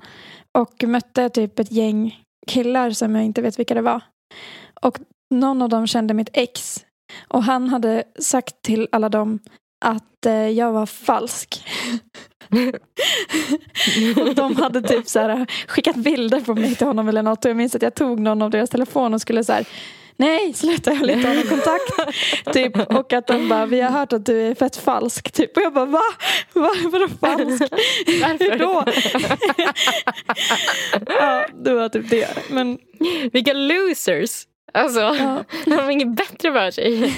och 0.51 0.83
mötte 0.83 1.29
typ 1.29 1.59
ett 1.59 1.71
gäng 1.71 2.23
killar 2.47 2.91
som 2.91 3.15
jag 3.15 3.25
inte 3.25 3.41
vet 3.41 3.59
vilka 3.59 3.73
det 3.73 3.81
var. 3.81 4.01
Och 4.81 4.99
någon 5.35 5.61
av 5.61 5.69
dem 5.69 5.87
kände 5.87 6.13
mitt 6.13 6.29
ex 6.33 6.85
och 7.27 7.43
han 7.43 7.69
hade 7.69 8.03
sagt 8.19 8.61
till 8.61 8.87
alla 8.91 9.09
dem 9.09 9.39
att 9.85 10.03
jag 10.55 10.71
var 10.71 10.85
falsk. 10.85 11.65
och 14.21 14.35
de 14.35 14.55
hade 14.55 14.81
typ 14.81 15.07
så 15.07 15.19
här, 15.19 15.45
skickat 15.67 15.95
bilder 15.95 16.41
på 16.41 16.55
mig 16.55 16.75
till 16.75 16.87
honom 16.87 17.09
eller 17.09 17.23
något 17.23 17.45
och 17.45 17.49
jag 17.49 17.57
minns 17.57 17.75
att 17.75 17.81
jag 17.81 17.95
tog 17.95 18.19
någon 18.19 18.41
av 18.41 18.49
deras 18.49 18.69
telefon 18.69 19.13
och 19.13 19.21
skulle 19.21 19.43
så 19.43 19.53
här 19.53 19.67
Nej, 20.19 20.53
sluta 20.53 20.91
jag 20.91 20.99
vill 20.99 21.09
inte 21.09 21.27
ha 21.27 21.35
någon 21.35 21.47
kontakt. 21.47 22.13
typ, 22.53 22.91
och 22.91 23.13
att 23.13 23.27
de 23.27 23.49
bara, 23.49 23.65
vi 23.65 23.81
har 23.81 23.91
hört 23.91 24.13
att 24.13 24.25
du 24.25 24.41
är 24.41 24.55
fett 24.55 24.75
falsk. 24.75 25.31
Typ. 25.31 25.57
Och 25.57 25.63
jag 25.63 25.73
bara, 25.73 25.85
va? 25.85 26.01
va? 26.53 26.71
Vadå 26.91 27.07
falsk? 27.07 27.63
Hur 28.39 28.59
då? 28.59 28.83
ja, 31.19 31.45
det 31.63 31.73
var 31.73 31.89
typ 31.89 32.09
det. 32.09 32.27
Men... 32.49 32.77
Vilka 33.33 33.53
losers! 33.53 34.45
Alltså, 34.73 34.99
ja. 34.99 35.43
de 35.65 35.71
har 35.71 35.89
inget 35.89 36.15
bättre 36.15 36.53
för 36.53 36.71
sig. 36.71 37.13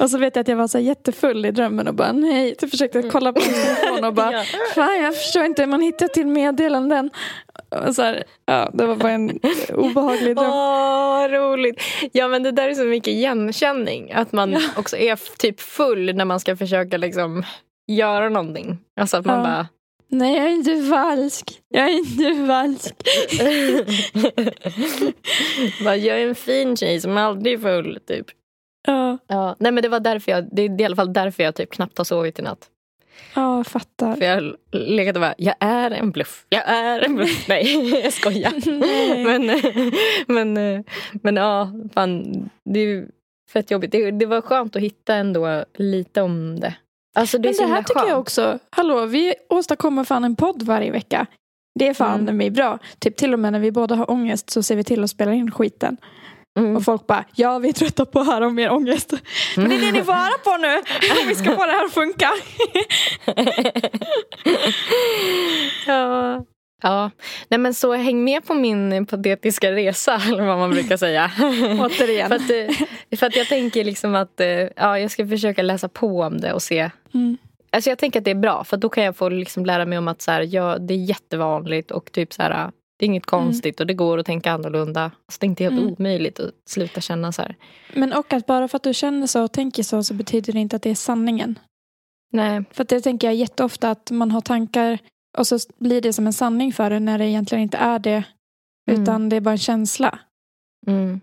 Och 0.00 0.10
så 0.10 0.18
vet 0.18 0.36
jag 0.36 0.40
att 0.40 0.48
jag 0.48 0.56
var 0.56 0.66
så 0.66 0.78
jättefull 0.78 1.46
i 1.46 1.50
drömmen 1.50 1.88
och 1.88 1.94
bara 1.94 2.12
nej. 2.12 2.56
Jag 2.60 2.70
försökte 2.70 3.02
kolla 3.02 3.32
på 3.32 3.40
min 3.40 3.50
telefon 3.76 4.04
och 4.04 4.14
bara 4.14 4.44
fan 4.74 5.02
jag 5.02 5.16
förstår 5.16 5.44
inte, 5.44 5.66
man 5.66 5.80
hittar 5.80 6.08
till 6.08 6.26
meddelanden. 6.26 7.10
Och 7.86 7.94
så 7.94 8.02
här, 8.02 8.24
ja, 8.46 8.70
det 8.74 8.86
var 8.86 8.96
bara 8.96 9.12
en 9.12 9.40
obehaglig 9.74 10.36
dröm. 10.36 10.50
Åh, 10.50 11.28
roligt. 11.28 11.82
Ja 12.12 12.28
men 12.28 12.42
det 12.42 12.50
där 12.50 12.68
är 12.68 12.74
så 12.74 12.84
mycket 12.84 13.08
igenkänning. 13.08 14.12
Att 14.12 14.32
man 14.32 14.52
ja. 14.52 14.60
också 14.76 14.96
är 14.96 15.38
typ 15.38 15.60
full 15.60 16.14
när 16.14 16.24
man 16.24 16.40
ska 16.40 16.56
försöka 16.56 16.96
liksom 16.96 17.42
göra 17.86 18.28
någonting. 18.28 18.78
Alltså 19.00 19.16
att 19.16 19.26
man 19.26 19.36
ja. 19.36 19.42
bara 19.42 19.66
Nej, 20.12 20.36
jag 20.36 20.46
är 20.46 20.50
inte 20.50 20.82
falsk. 20.90 21.60
Jag 21.68 21.84
är 21.84 21.98
inte 21.98 22.46
falsk. 22.46 22.94
jag 25.84 26.20
är 26.20 26.28
en 26.28 26.34
fin 26.34 26.76
tjej 26.76 27.00
som 27.00 27.16
aldrig 27.16 27.54
är 27.54 27.58
full, 27.58 27.98
typ. 28.06 28.26
Ja. 28.86 29.18
ja. 29.26 29.56
Nej 29.58 29.72
men 29.72 29.82
det 29.82 29.88
var 29.88 30.00
därför 30.00 30.32
jag, 30.32 30.48
det 30.52 30.62
är 30.62 30.80
i 30.80 30.84
alla 30.84 30.96
fall 30.96 31.12
därför 31.12 31.42
jag 31.42 31.54
typ 31.54 31.70
knappt 31.70 31.98
har 31.98 32.04
sovit 32.04 32.38
i 32.38 32.42
natt. 32.42 32.68
Ja, 33.34 33.64
fattar. 33.64 34.16
För 34.16 34.24
jag 34.24 34.54
legat 34.72 35.16
och 35.16 35.20
bara, 35.20 35.34
jag 35.38 35.54
är 35.60 35.90
en 35.90 36.10
bluff. 36.10 36.46
Jag 36.48 36.68
är 36.68 37.00
en 37.00 37.16
bluff. 37.16 37.48
Nej, 37.48 38.00
jag 38.02 38.12
skojar. 38.12 38.52
men, 39.24 39.60
men, 40.54 40.84
men 41.12 41.36
ja, 41.36 41.72
fan. 41.94 42.50
Det 42.64 42.80
är 42.80 43.06
fett 43.52 43.70
jobbigt. 43.70 43.92
Det, 43.92 44.10
det 44.10 44.26
var 44.26 44.40
skönt 44.40 44.76
att 44.76 44.82
hitta 44.82 45.14
ändå 45.14 45.64
lite 45.74 46.22
om 46.22 46.60
det. 46.60 46.74
Alltså 47.14 47.38
det 47.38 47.58
men 47.58 47.68
det 47.68 47.74
här 47.74 47.82
tycker 47.82 48.08
jag 48.08 48.20
också. 48.20 48.58
Hallå, 48.70 49.06
vi 49.06 49.34
åstadkommer 49.48 50.04
fan 50.04 50.24
en 50.24 50.36
podd 50.36 50.62
varje 50.62 50.90
vecka. 50.90 51.26
Det 51.78 51.88
är 51.88 51.94
fan 51.94 52.20
mm. 52.20 52.36
mig 52.36 52.50
bra. 52.50 52.78
Typ 52.98 53.16
till 53.16 53.32
och 53.32 53.38
med 53.38 53.52
när 53.52 53.60
vi 53.60 53.72
båda 53.72 53.94
har 53.94 54.10
ångest 54.10 54.50
så 54.50 54.62
ser 54.62 54.76
vi 54.76 54.84
till 54.84 55.04
att 55.04 55.10
spela 55.10 55.34
in 55.34 55.50
skiten. 55.50 55.96
Mm. 56.58 56.76
Och 56.76 56.84
folk 56.84 57.06
bara, 57.06 57.24
ja 57.34 57.58
vi 57.58 57.68
är 57.68 57.72
trötta 57.72 58.06
på 58.06 58.20
att 58.20 58.26
höra 58.26 58.46
om 58.46 58.58
er 58.58 58.70
ångest. 58.70 59.12
Mm. 59.12 59.22
Men 59.56 59.68
det 59.68 59.74
är 59.74 59.80
det 59.80 59.92
ni 59.98 60.04
får 60.04 60.12
höra 60.12 60.38
på 60.44 60.56
nu, 60.56 60.76
om 61.22 61.28
vi 61.28 61.34
ska 61.34 61.56
få 61.56 61.66
det 61.66 61.72
här 61.72 61.84
att 61.84 61.92
funka. 61.92 62.30
ja. 65.86 66.44
Ja, 66.82 67.10
nej 67.48 67.58
men 67.60 67.74
så 67.74 67.94
häng 67.94 68.24
med 68.24 68.46
på 68.46 68.54
min 68.54 69.06
patetiska 69.06 69.72
resa 69.72 70.22
eller 70.28 70.46
vad 70.46 70.58
man 70.58 70.70
brukar 70.70 70.96
säga. 70.96 71.30
Återigen. 71.80 72.28
för, 72.28 72.36
att, 72.36 72.50
eh, 72.50 73.18
för 73.18 73.26
att 73.26 73.36
jag 73.36 73.46
tänker 73.46 73.84
liksom 73.84 74.14
att 74.14 74.40
eh, 74.40 74.48
ja, 74.48 74.98
jag 74.98 75.10
ska 75.10 75.26
försöka 75.26 75.62
läsa 75.62 75.88
på 75.88 76.20
om 76.20 76.40
det 76.40 76.52
och 76.52 76.62
se. 76.62 76.90
Mm. 77.14 77.38
Alltså 77.72 77.90
jag 77.90 77.98
tänker 77.98 78.20
att 78.20 78.24
det 78.24 78.30
är 78.30 78.34
bra 78.34 78.64
för 78.64 78.76
då 78.76 78.88
kan 78.88 79.04
jag 79.04 79.16
få 79.16 79.28
liksom 79.28 79.66
lära 79.66 79.84
mig 79.84 79.98
om 79.98 80.08
att 80.08 80.22
så 80.22 80.30
här, 80.30 80.48
ja, 80.54 80.78
det 80.78 80.94
är 80.94 80.98
jättevanligt 80.98 81.90
och 81.90 82.12
typ 82.12 82.32
så 82.32 82.42
här, 82.42 82.70
det 83.00 83.04
är 83.04 83.06
inget 83.06 83.32
mm. 83.32 83.44
konstigt 83.44 83.80
mm. 83.80 83.84
och 83.84 83.86
det 83.86 83.94
går 83.94 84.18
att 84.18 84.26
tänka 84.26 84.52
annorlunda. 84.52 85.02
Alltså 85.02 85.38
det 85.40 85.46
är 85.46 85.48
inte 85.48 85.64
helt 85.64 85.78
mm. 85.78 85.94
omöjligt 85.98 86.40
att 86.40 86.50
sluta 86.66 87.00
känna 87.00 87.32
så 87.32 87.42
här. 87.42 87.56
Men 87.94 88.12
och 88.12 88.32
att 88.32 88.46
bara 88.46 88.68
för 88.68 88.76
att 88.76 88.82
du 88.82 88.94
känner 88.94 89.26
så 89.26 89.44
och 89.44 89.52
tänker 89.52 89.82
så 89.82 90.02
så 90.02 90.14
betyder 90.14 90.52
det 90.52 90.58
inte 90.58 90.76
att 90.76 90.82
det 90.82 90.90
är 90.90 90.94
sanningen. 90.94 91.58
Nej. 92.32 92.64
För 92.70 92.84
det 92.84 93.00
tänker 93.00 93.26
jag 93.26 93.34
jätteofta 93.34 93.90
att 93.90 94.10
man 94.10 94.30
har 94.30 94.40
tankar 94.40 94.98
och 95.38 95.46
så 95.46 95.58
blir 95.78 96.00
det 96.00 96.12
som 96.12 96.26
en 96.26 96.32
sanning 96.32 96.72
för 96.72 96.90
en 96.90 97.04
när 97.04 97.18
det 97.18 97.26
egentligen 97.26 97.62
inte 97.62 97.76
är 97.76 97.98
det. 97.98 98.24
Mm. 98.90 99.02
Utan 99.02 99.28
det 99.28 99.36
är 99.36 99.40
bara 99.40 99.50
en 99.50 99.58
känsla. 99.58 100.18
Mm. 100.86 101.20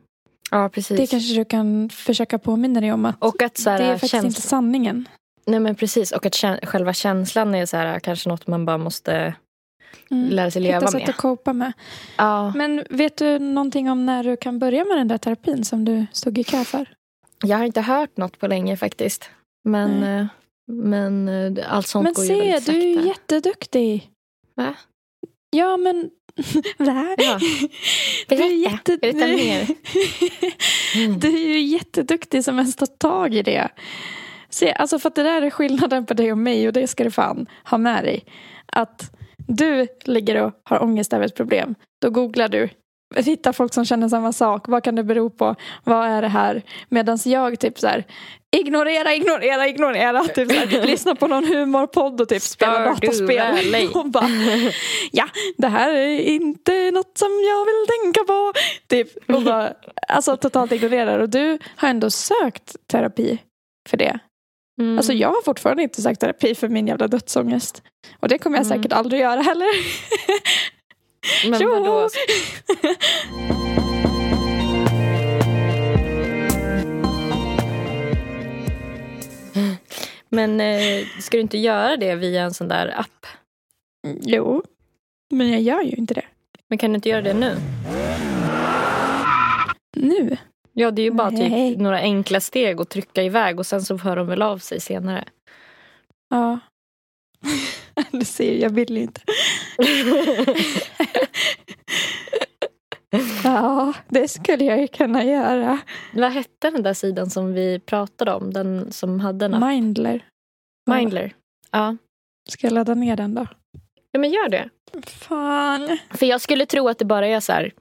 Ja, 0.52 0.70
precis. 0.70 0.98
Det 0.98 1.08
kanske 1.08 1.36
du 1.36 1.46
kan 1.46 1.90
försöka 1.90 2.40
påminna 2.40 2.82
dig 2.82 2.92
om 2.92 3.06
att, 3.06 3.16
och 3.24 3.42
att 3.42 3.58
så 3.58 3.70
här, 3.70 3.80
det 3.80 3.86
är 3.86 3.98
faktiskt 3.98 4.24
inte 4.24 4.42
sanningen. 4.42 5.08
Nej 5.46 5.60
men 5.60 5.76
precis 5.76 6.12
och 6.12 6.26
att 6.26 6.36
själva 6.64 6.94
känslan 6.94 7.56
är 7.56 7.66
så 7.66 7.78
här, 7.78 8.00
kanske 8.00 8.30
något 8.30 8.48
man 8.48 8.66
bara 8.66 8.78
måste 8.78 9.36
mm. 10.12 10.30
lära 10.30 10.52
sig 10.52 10.62
leva 10.62 10.80
Hitta 10.80 10.92
med. 10.92 11.02
sätt 11.02 11.10
att 11.10 11.18
copa 11.18 11.54
med. 11.54 11.74
Ja. 12.18 12.54
Men 12.56 12.84
vet 12.90 13.18
du 13.18 13.40
någonting 13.40 13.90
om 13.90 14.06
när 14.06 14.24
du 14.24 14.38
kan 14.38 14.60
börja 14.60 14.86
med 14.86 14.98
den 14.98 15.08
där 15.08 15.18
terapin 15.18 15.66
som 15.66 15.86
du 15.86 16.06
stod 16.12 16.38
i 16.38 16.44
kö 16.44 16.64
för? 16.64 16.90
Jag 17.44 17.58
har 17.58 17.66
inte 17.66 17.82
hört 17.82 18.18
något 18.18 18.40
på 18.40 18.48
länge 18.48 18.78
faktiskt. 18.78 19.30
Men, 19.64 20.04
mm. 20.04 20.28
men 20.68 21.30
eh, 21.58 21.74
allt 21.74 21.88
sånt 21.88 22.04
men 22.04 22.14
går 22.14 22.24
se, 22.24 22.34
ju 22.34 22.40
väldigt 22.40 22.64
sakta. 22.64 22.72
Men 22.72 22.82
se, 22.82 22.96
du 22.96 23.00
är 23.00 23.06
jätteduktig. 23.06 24.12
Va? 24.56 24.76
Ja, 25.50 25.78
men... 25.78 26.10
Va? 26.78 27.16
Ja. 27.18 27.40
Berätta, 28.28 28.44
du 28.48 28.54
är 28.54 28.72
jätte... 28.72 28.98
berätta 28.98 29.28
mer. 29.28 29.68
Mm. 30.96 31.20
Du 31.20 31.28
är 31.28 31.48
ju 31.48 31.60
jätteduktig 31.60 32.44
som 32.44 32.60
ens 32.60 32.76
tar 32.76 32.86
tag 32.86 33.34
i 33.36 33.42
det. 33.42 33.70
Se, 34.50 34.74
alltså 34.74 35.00
för 35.00 35.08
att 35.08 35.16
det 35.16 35.24
där 35.24 35.42
är 35.42 35.50
skillnaden 35.50 36.06
på 36.06 36.14
dig 36.14 36.32
och 36.32 36.38
mig 36.38 36.68
och 36.68 36.74
det 36.74 36.88
ska 36.88 37.04
du 37.04 37.12
fan 37.12 37.48
ha 37.64 37.78
med 37.78 38.04
dig. 38.04 38.26
Att 38.66 39.12
du 39.48 39.88
ligger 40.06 40.44
och 40.44 40.54
har 40.64 40.84
ångest 40.84 41.14
över 41.14 41.26
ett 41.26 41.36
problem. 41.36 41.76
Då 42.02 42.10
googlar 42.10 42.50
du. 42.50 42.70
Hittar 43.16 43.54
folk 43.54 43.74
som 43.74 43.86
känner 43.86 44.10
samma 44.10 44.34
sak. 44.34 44.68
Vad 44.68 44.84
kan 44.84 44.96
det 44.96 45.04
bero 45.04 45.30
på? 45.30 45.56
Vad 45.84 46.08
är 46.08 46.22
det 46.22 46.28
här? 46.28 46.62
Medan 46.90 47.18
jag 47.26 47.60
typ 47.60 47.80
så 47.80 47.88
här. 47.88 48.06
ignorera, 48.58 49.14
ignorera, 49.14 49.68
ignorera. 49.68 50.24
Typ 50.36 50.52
så 50.52 50.58
här, 50.58 50.86
lyssna 50.86 51.16
på 51.16 51.28
någon 51.28 51.46
humorpodd 51.46 52.22
och 52.22 52.30
typ 52.30 52.42
spela 52.42 52.80
dataspel. 52.80 53.90
Och 53.94 54.10
bara, 54.10 54.30
ja, 55.12 55.26
det 55.58 55.68
här 55.68 55.94
är 55.94 56.20
inte 56.20 56.92
något 56.92 57.18
som 57.18 57.30
jag 57.30 57.66
vill 57.66 57.86
tänka 58.02 58.24
på. 58.28 58.54
Typ, 58.88 59.30
och 59.36 59.42
bara, 59.42 59.74
alltså 60.08 60.38
totalt 60.38 60.72
ignorerar. 60.72 61.20
Och 61.20 61.30
du 61.30 61.60
har 61.76 61.90
ändå 61.90 62.10
sökt 62.10 62.76
terapi 62.88 63.38
för 63.90 63.98
det. 63.98 64.20
Mm. 64.80 64.98
Alltså 64.98 65.14
jag 65.14 65.28
har 65.30 65.42
fortfarande 65.46 65.84
inte 65.84 66.02
sökt 66.02 66.20
terapi 66.22 66.56
för 66.56 66.70
min 66.70 66.88
jävla 66.88 67.08
dödsångest. 67.08 67.84
Och 68.20 68.28
det 68.30 68.38
kommer 68.38 68.58
jag 68.58 68.66
Mm. 68.66 68.78
säkert 68.78 68.94
aldrig 68.94 69.22
göra 69.22 69.42
heller. 69.42 69.68
Men 71.50 71.70
vadå? 71.70 72.10
Men 80.30 80.62
eh, 80.62 81.06
ska 81.20 81.38
du 81.38 81.42
inte 81.42 81.58
göra 81.58 81.98
det 81.98 82.16
via 82.16 82.42
en 82.44 82.54
sån 82.54 82.68
där 82.68 83.00
app? 83.00 83.26
Jo, 84.22 84.64
men 85.32 85.52
jag 85.52 85.62
gör 85.62 85.82
ju 85.82 85.92
inte 85.92 86.14
det. 86.14 86.26
Men 86.70 86.78
kan 86.78 86.92
du 86.92 86.96
inte 86.96 87.10
göra 87.10 87.22
det 87.22 87.34
nu? 87.34 87.56
Nu? 89.96 90.38
Ja, 90.80 90.92
det 90.92 91.02
är 91.02 91.04
ju 91.04 91.12
bara 91.12 91.30
Nej. 91.30 91.72
typ 91.72 91.80
några 91.82 91.98
enkla 91.98 92.40
steg 92.40 92.82
att 92.82 92.90
trycka 92.90 93.24
iväg 93.24 93.60
och 93.60 93.66
sen 93.66 93.82
så 93.82 93.98
hör 93.98 94.16
de 94.16 94.28
väl 94.28 94.42
av 94.42 94.58
sig 94.58 94.80
senare. 94.80 95.26
Ja. 96.30 96.60
Du 98.12 98.26
ser, 98.26 98.62
jag 98.62 98.70
vill 98.70 98.98
inte. 98.98 99.22
Ja, 103.44 103.94
det 104.08 104.28
skulle 104.28 104.66
jag 104.66 104.80
ju 104.80 104.88
kunna 104.88 105.24
göra. 105.24 105.80
Vad 106.14 106.32
hette 106.32 106.70
den 106.70 106.84
där 106.84 106.94
sidan 106.94 107.30
som 107.30 107.54
vi 107.54 107.80
pratade 107.80 108.34
om? 108.34 108.54
Den 108.54 108.92
som 108.92 109.20
hade 109.20 109.46
en 109.46 109.54
app? 109.54 109.62
Mindler. 109.62 110.26
Mindler. 110.90 111.34
Ja. 111.72 111.98
Ska 112.50 112.68
jag 112.68 112.74
ladda 112.74 112.94
ner 112.94 113.16
den 113.16 113.36
då? 113.36 113.48
ja, 114.12 114.20
men 114.20 114.32
gör 114.32 114.50
det. 114.50 114.70
Fan. 115.06 115.98
För 116.10 116.26
jag 116.26 116.42
skulle 116.42 116.66
tro 116.66 116.88
att 116.88 117.00
det 117.00 117.06
bara 117.06 117.28
är 117.28 117.40
så 117.40 117.52
här, 117.54 117.72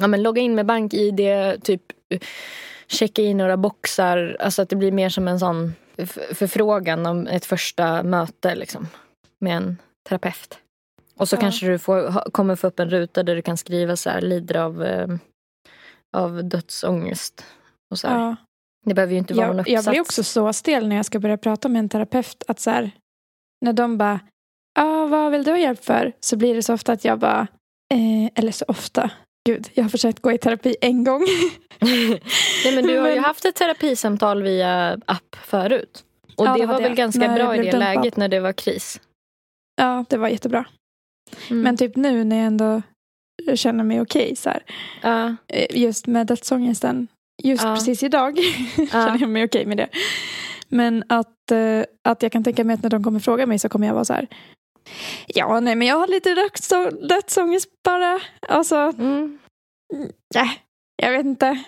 ja 0.00 0.06
men 0.06 0.22
logga 0.22 0.42
in 0.42 0.54
med 0.54 0.66
bank-id, 0.66 1.20
typ 1.62 1.82
checka 2.86 3.22
in 3.22 3.36
några 3.36 3.56
boxar, 3.56 4.36
alltså 4.40 4.62
att 4.62 4.68
det 4.68 4.76
blir 4.76 4.92
mer 4.92 5.08
som 5.08 5.28
en 5.28 5.38
sån 5.38 5.74
förfrågan 6.34 7.06
om 7.06 7.26
ett 7.26 7.44
första 7.44 8.02
möte 8.02 8.54
liksom 8.54 8.88
med 9.38 9.56
en 9.56 9.76
terapeut. 10.08 10.58
Och 11.16 11.28
så 11.28 11.36
Ja. 11.36 11.40
kanske 11.40 11.66
du 11.66 11.78
får, 11.78 12.30
kommer 12.30 12.56
få 12.56 12.66
upp 12.66 12.80
en 12.80 12.90
ruta 12.90 13.22
där 13.22 13.36
du 13.36 13.42
kan 13.42 13.56
skriva 13.56 13.96
så 13.96 14.10
här, 14.10 14.20
lider 14.20 14.56
av, 14.56 14.84
eh, 14.84 15.08
av 16.16 16.44
dödsångest. 16.44 17.44
Och 17.90 17.98
så. 17.98 18.06
Ja. 18.06 18.36
Det 18.86 18.94
behöver 18.94 19.12
ju 19.12 19.18
inte 19.18 19.34
vara 19.34 19.46
någon 19.46 19.56
Jag, 19.56 19.62
uppsats. 19.62 19.86
jag 19.86 19.92
blir 19.92 20.00
också 20.00 20.24
så 20.24 20.52
stel 20.52 20.88
när 20.88 20.96
jag 20.96 21.04
ska 21.06 21.18
börja 21.18 21.36
prata 21.38 21.68
med 21.68 21.78
en 21.80 21.88
terapeut. 21.88 22.42
Att 22.48 22.60
så 22.60 22.70
här, 22.70 22.90
när 23.60 23.72
de 23.72 23.98
bara, 23.98 24.20
ah, 24.78 25.06
vad 25.06 25.32
vill 25.32 25.44
du 25.44 25.50
ha 25.50 25.58
hjälp 25.58 25.84
för? 25.84 26.12
Så 26.20 26.36
blir 26.36 26.54
det 26.54 26.62
så 26.62 26.74
ofta 26.74 26.92
att 26.92 27.04
jag 27.04 27.18
bara, 27.18 27.46
eh, 27.94 28.30
eller 28.34 28.52
så 28.52 28.64
ofta. 28.68 29.10
Gud, 29.48 29.68
jag 29.74 29.84
har 29.84 29.88
försökt 29.90 30.20
gå 30.22 30.32
i 30.32 30.38
terapi 30.38 30.76
en 30.80 31.04
gång. 31.04 31.20
Nej, 32.64 32.74
men 32.74 32.86
du 32.86 32.98
har 32.98 33.08
ju 33.08 33.14
Men- 33.14 33.24
haft 33.24 33.44
ett 33.44 33.54
terapisamtal 33.54 34.42
via 34.42 34.98
app 35.06 35.36
förut. 35.44 36.04
Och 36.36 36.46
Ja, 36.46 36.56
det 36.56 36.66
var 36.66 36.74
väl 36.74 36.82
jag, 36.82 36.96
ganska 36.96 37.18
när 37.28 37.34
bra 37.36 37.54
i 37.54 37.58
det 37.58 37.62
dumpad. 37.64 37.80
läget 37.80 38.16
när 38.16 38.28
det 38.28 38.40
var 38.40 38.52
kris. 38.52 39.00
ja, 39.76 40.04
det 40.08 40.16
var 40.16 40.28
jättebra. 40.28 40.64
Mm. 41.50 41.62
Men 41.62 41.76
typ 41.76 41.96
nu 41.96 42.24
när 42.24 42.36
jag 42.36 42.46
ändå 42.46 42.82
känner 43.54 43.84
mig 43.84 44.00
okej 44.00 44.36
så 44.36 44.50
här. 44.50 44.62
Eh, 45.48 45.66
Just 45.82 46.06
med 46.06 46.26
dödsångesten. 46.26 47.08
Just 47.42 47.64
Ja. 47.64 47.74
precis 47.74 48.02
idag 48.02 48.38
känner 48.92 49.18
jag 49.20 49.28
mig 49.30 49.44
okej 49.44 49.66
med 49.66 49.76
det. 49.76 49.88
Men 50.68 51.04
att, 51.08 51.50
eh, 51.52 51.84
att 52.08 52.22
jag 52.22 52.32
kan 52.32 52.44
tänka 52.44 52.64
mig 52.64 52.74
att 52.74 52.82
när 52.82 52.90
de 52.90 53.04
kommer 53.04 53.20
fråga 53.20 53.46
mig 53.46 53.58
så 53.58 53.68
kommer 53.68 53.86
jag 53.86 53.94
vara 53.94 54.04
så 54.04 54.12
här. 54.12 54.26
Ja, 55.26 55.60
nej 55.60 55.74
men 55.74 55.88
jag 55.88 55.96
har 55.96 56.06
lite 56.08 56.34
döds- 56.34 57.08
dödsångest 57.08 57.68
bara. 57.84 58.20
Alltså, 58.48 58.76
Mm. 58.76 59.38
nej, 60.34 60.60
jag 61.02 61.10
vet 61.12 61.26
inte. 61.26 61.62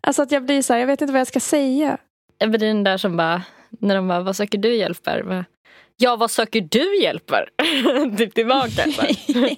Alltså 0.00 0.22
att 0.22 0.32
jag 0.32 0.44
blir 0.44 0.62
så 0.62 0.72
här, 0.72 0.80
jag 0.80 0.86
vet 0.86 1.00
inte 1.02 1.12
vad 1.12 1.20
jag 1.20 1.26
ska 1.28 1.40
säga. 1.40 1.98
Jag 2.38 2.50
blir 2.50 2.58
den 2.60 2.84
där 2.84 2.96
som 2.96 3.16
bara, 3.16 3.42
när 3.80 3.94
de 3.94 4.08
bara, 4.08 4.20
vad 4.20 4.36
söker 4.36 4.58
du 4.58 4.74
hjälp 4.74 5.04
för? 5.04 5.44
Ja, 5.98 6.16
vad 6.16 6.30
söker 6.30 6.60
du 6.60 6.96
hjälp 7.02 7.30
för? 7.30 7.48
typ 8.16 8.34
tillbaka. 8.34 8.84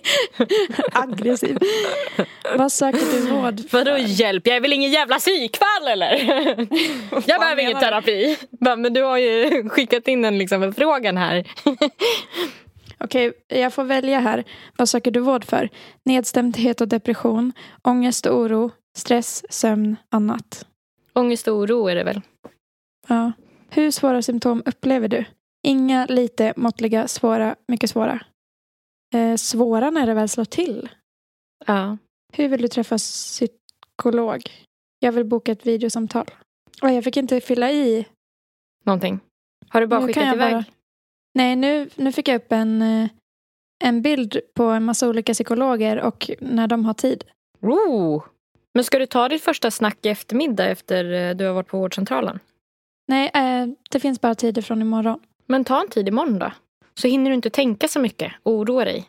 Aggressiv. 0.92 1.58
vad 2.56 2.72
söker 2.72 3.12
du 3.12 3.20
vård 3.30 3.60
för? 3.70 3.78
Vadå 3.84 3.98
hjälp? 3.98 4.46
Jag 4.46 4.56
är 4.56 4.60
väl 4.60 4.72
ingen 4.72 4.90
jävla 4.90 5.18
psykfall 5.18 5.88
eller? 5.88 6.10
jag 7.26 7.40
behöver 7.40 7.62
ingen 7.62 7.80
terapi. 7.80 8.36
Men 8.60 8.94
du 8.94 9.02
har 9.02 9.18
ju 9.18 9.68
skickat 9.68 10.08
in 10.08 10.24
en 10.24 10.38
liksom, 10.38 10.60
förfrågan 10.62 11.16
här. 11.16 11.44
Okej, 13.00 13.32
jag 13.48 13.72
får 13.72 13.84
välja 13.84 14.20
här. 14.20 14.44
Vad 14.76 14.88
söker 14.88 15.10
du 15.10 15.20
vård 15.20 15.44
för? 15.44 15.68
Nedstämdhet 16.04 16.80
och 16.80 16.88
depression, 16.88 17.52
ångest 17.82 18.26
och 18.26 18.38
oro, 18.40 18.70
stress, 18.96 19.52
sömn, 19.52 19.96
annat. 20.10 20.66
Ångest 21.12 21.48
och 21.48 21.56
oro 21.56 21.86
är 21.88 21.94
det 21.94 22.04
väl? 22.04 22.20
Ja. 23.08 23.32
Hur 23.70 23.90
svåra 23.90 24.22
symptom 24.22 24.62
upplever 24.66 25.08
du? 25.08 25.24
Inga, 25.66 26.06
lite, 26.06 26.52
måttliga, 26.56 27.08
svåra, 27.08 27.56
mycket 27.68 27.90
svåra. 27.90 28.20
Eh, 29.14 29.36
svåra 29.36 29.90
när 29.90 30.06
det 30.06 30.14
väl 30.14 30.28
slår 30.28 30.44
till. 30.44 30.88
Ja. 31.66 31.98
Hur 32.32 32.48
vill 32.48 32.62
du 32.62 32.68
träffa 32.68 32.98
psykolog? 32.98 34.42
Jag 34.98 35.12
vill 35.12 35.24
boka 35.24 35.52
ett 35.52 35.66
videosamtal. 35.66 36.26
Oh, 36.82 36.94
jag 36.94 37.04
fick 37.04 37.16
inte 37.16 37.40
fylla 37.40 37.72
i. 37.72 38.06
Någonting. 38.84 39.20
Har 39.68 39.80
du 39.80 39.86
bara 39.86 40.00
Nu 40.00 40.06
skickat 40.06 40.34
iväg? 40.34 40.52
bara- 40.54 40.64
Nej, 41.38 41.56
nu, 41.56 41.90
nu 41.96 42.12
fick 42.12 42.28
jag 42.28 42.36
upp 42.36 42.52
en, 42.52 42.82
eh, 42.82 43.08
en 43.84 44.02
bild 44.02 44.40
på 44.54 44.62
en 44.62 44.84
massa 44.84 45.08
olika 45.08 45.32
psykologer 45.32 46.00
och 46.00 46.30
när 46.40 46.66
de 46.66 46.84
har 46.84 46.94
tid. 46.94 47.24
Oh. 47.60 48.24
Men 48.74 48.84
ska 48.84 48.98
du 48.98 49.06
ta 49.06 49.28
ditt 49.28 49.42
första 49.42 49.70
snack 49.70 49.98
i 50.02 50.08
eftermiddag 50.08 50.66
efter 50.66 51.12
eh, 51.12 51.36
du 51.36 51.46
har 51.46 51.52
varit 51.52 51.68
på 51.68 51.78
vårdcentralen? 51.78 52.38
Nej, 53.08 53.30
eh, 53.34 53.66
det 53.90 54.00
finns 54.00 54.20
bara 54.20 54.34
tider 54.34 54.62
från 54.62 54.82
imorgon. 54.82 55.20
Men 55.46 55.64
ta 55.64 55.80
en 55.80 55.88
tid 55.88 56.08
imorgon 56.08 56.38
då. 56.38 56.52
Så 56.94 57.08
hinner 57.08 57.30
du 57.30 57.34
inte 57.34 57.50
tänka 57.50 57.88
så 57.88 58.00
mycket 58.00 58.32
och 58.42 58.52
oroa 58.52 58.84
dig. 58.84 59.08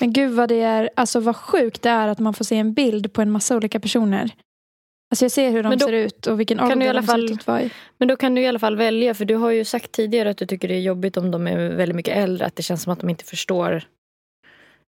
Men 0.00 0.12
gud 0.12 0.32
vad 0.32 0.48
det 0.48 0.60
är, 0.60 0.90
alltså 0.96 1.20
vad 1.20 1.36
sjukt 1.36 1.82
det 1.82 1.90
är 1.90 2.08
att 2.08 2.18
man 2.18 2.34
får 2.34 2.44
se 2.44 2.56
en 2.56 2.72
bild 2.72 3.12
på 3.12 3.22
en 3.22 3.30
massa 3.30 3.56
olika 3.56 3.80
personer. 3.80 4.30
Alltså 5.10 5.24
jag 5.24 5.32
ser 5.32 5.50
hur 5.50 5.62
de 5.62 5.76
då 5.78 5.86
ser 5.86 5.92
ut 5.92 6.26
och 6.26 6.40
vilken 6.40 6.58
kan 6.58 6.66
ålder 6.66 6.76
du 6.80 6.84
i 6.84 6.88
alla 6.88 7.00
de 7.00 7.06
fall- 7.06 7.28
ser 7.28 7.34
ut 7.34 7.40
att 7.40 7.46
vara 7.46 7.62
i. 7.62 7.70
Men 7.98 8.08
då 8.08 8.16
kan 8.16 8.34
du 8.34 8.40
i 8.42 8.46
alla 8.46 8.58
fall 8.58 8.76
välja, 8.76 9.14
för 9.14 9.24
du 9.24 9.34
har 9.34 9.50
ju 9.50 9.64
sagt 9.64 9.92
tidigare 9.92 10.30
att 10.30 10.36
du 10.36 10.46
tycker 10.46 10.68
det 10.68 10.74
är 10.74 10.80
jobbigt 10.80 11.16
om 11.16 11.30
de 11.30 11.46
är 11.46 11.68
väldigt 11.68 11.96
mycket 11.96 12.16
äldre, 12.16 12.46
att 12.46 12.56
det 12.56 12.62
känns 12.62 12.82
som 12.82 12.92
att 12.92 13.00
de 13.00 13.10
inte 13.10 13.24
förstår 13.24 13.84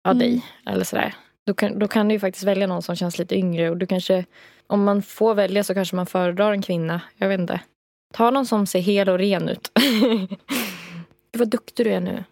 ja, 0.03 0.11
Mm. 0.11 0.19
dig. 0.19 0.45
Eller 0.65 0.83
sådär. 0.83 1.15
Då 1.47 1.53
kan, 1.53 1.79
då 1.79 1.87
kan 1.87 2.07
du 2.07 2.13
ju 2.15 2.19
faktiskt 2.19 2.45
välja 2.45 2.67
någon 2.67 2.81
som 2.81 2.95
känns 2.95 3.19
lite 3.19 3.35
yngre 3.35 3.69
och 3.69 3.77
du 3.77 3.85
kanske, 3.87 4.25
om 4.67 4.83
man 4.83 5.01
får 5.01 5.35
välja 5.35 5.63
så 5.63 5.73
kanske 5.73 5.95
man 5.95 6.05
föredrar 6.05 6.51
en 6.51 6.61
kvinna. 6.61 7.01
Jag 7.15 7.27
vet 7.29 7.39
inte. 7.39 7.59
Ta 8.13 8.31
någon 8.31 8.45
som 8.45 8.67
ser 8.67 8.79
hel 8.79 9.09
och 9.09 9.17
ren 9.19 9.49
ut. 9.49 9.71
Gud 9.75 10.37
vad 11.37 11.49
duktig 11.49 11.85
du 11.85 11.89
är 11.91 11.99
nu. 11.99 12.23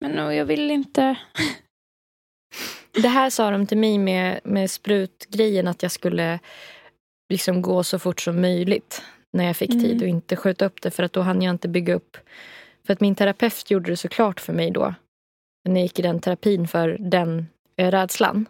Men 0.00 0.10
no, 0.10 0.32
jag 0.32 0.44
vill 0.44 0.70
inte. 0.70 1.16
Det 3.02 3.08
här 3.08 3.30
sa 3.30 3.50
de 3.50 3.66
till 3.66 3.78
mig 3.78 3.98
med, 3.98 4.40
med 4.44 4.70
sprutgrejen 4.70 5.68
att 5.68 5.82
jag 5.82 5.92
skulle 5.92 6.38
liksom 7.32 7.62
gå 7.62 7.84
så 7.84 7.98
fort 7.98 8.20
som 8.20 8.40
möjligt 8.40 9.02
när 9.32 9.44
jag 9.44 9.56
fick 9.56 9.70
Mm. 9.70 9.82
tid 9.82 10.02
och 10.02 10.08
inte 10.08 10.36
skjuta 10.36 10.64
upp 10.64 10.82
det 10.82 10.90
för 10.90 11.02
att 11.02 11.12
då 11.12 11.20
hann 11.20 11.42
jag 11.42 11.50
inte 11.50 11.68
bygga 11.68 11.94
upp. 11.94 12.16
För 12.86 12.92
att 12.92 13.00
min 13.00 13.14
terapeut 13.14 13.70
gjorde 13.70 13.90
det 13.90 13.96
så 13.96 14.08
klart 14.08 14.40
för 14.40 14.52
mig 14.52 14.70
då. 14.70 14.94
När 15.68 15.80
jag 15.80 15.82
gick 15.82 15.98
i 15.98 16.02
den 16.02 16.20
terapin 16.20 16.68
för 16.68 16.96
den 17.00 17.46
eh, 17.76 17.90
rädslan. 17.90 18.46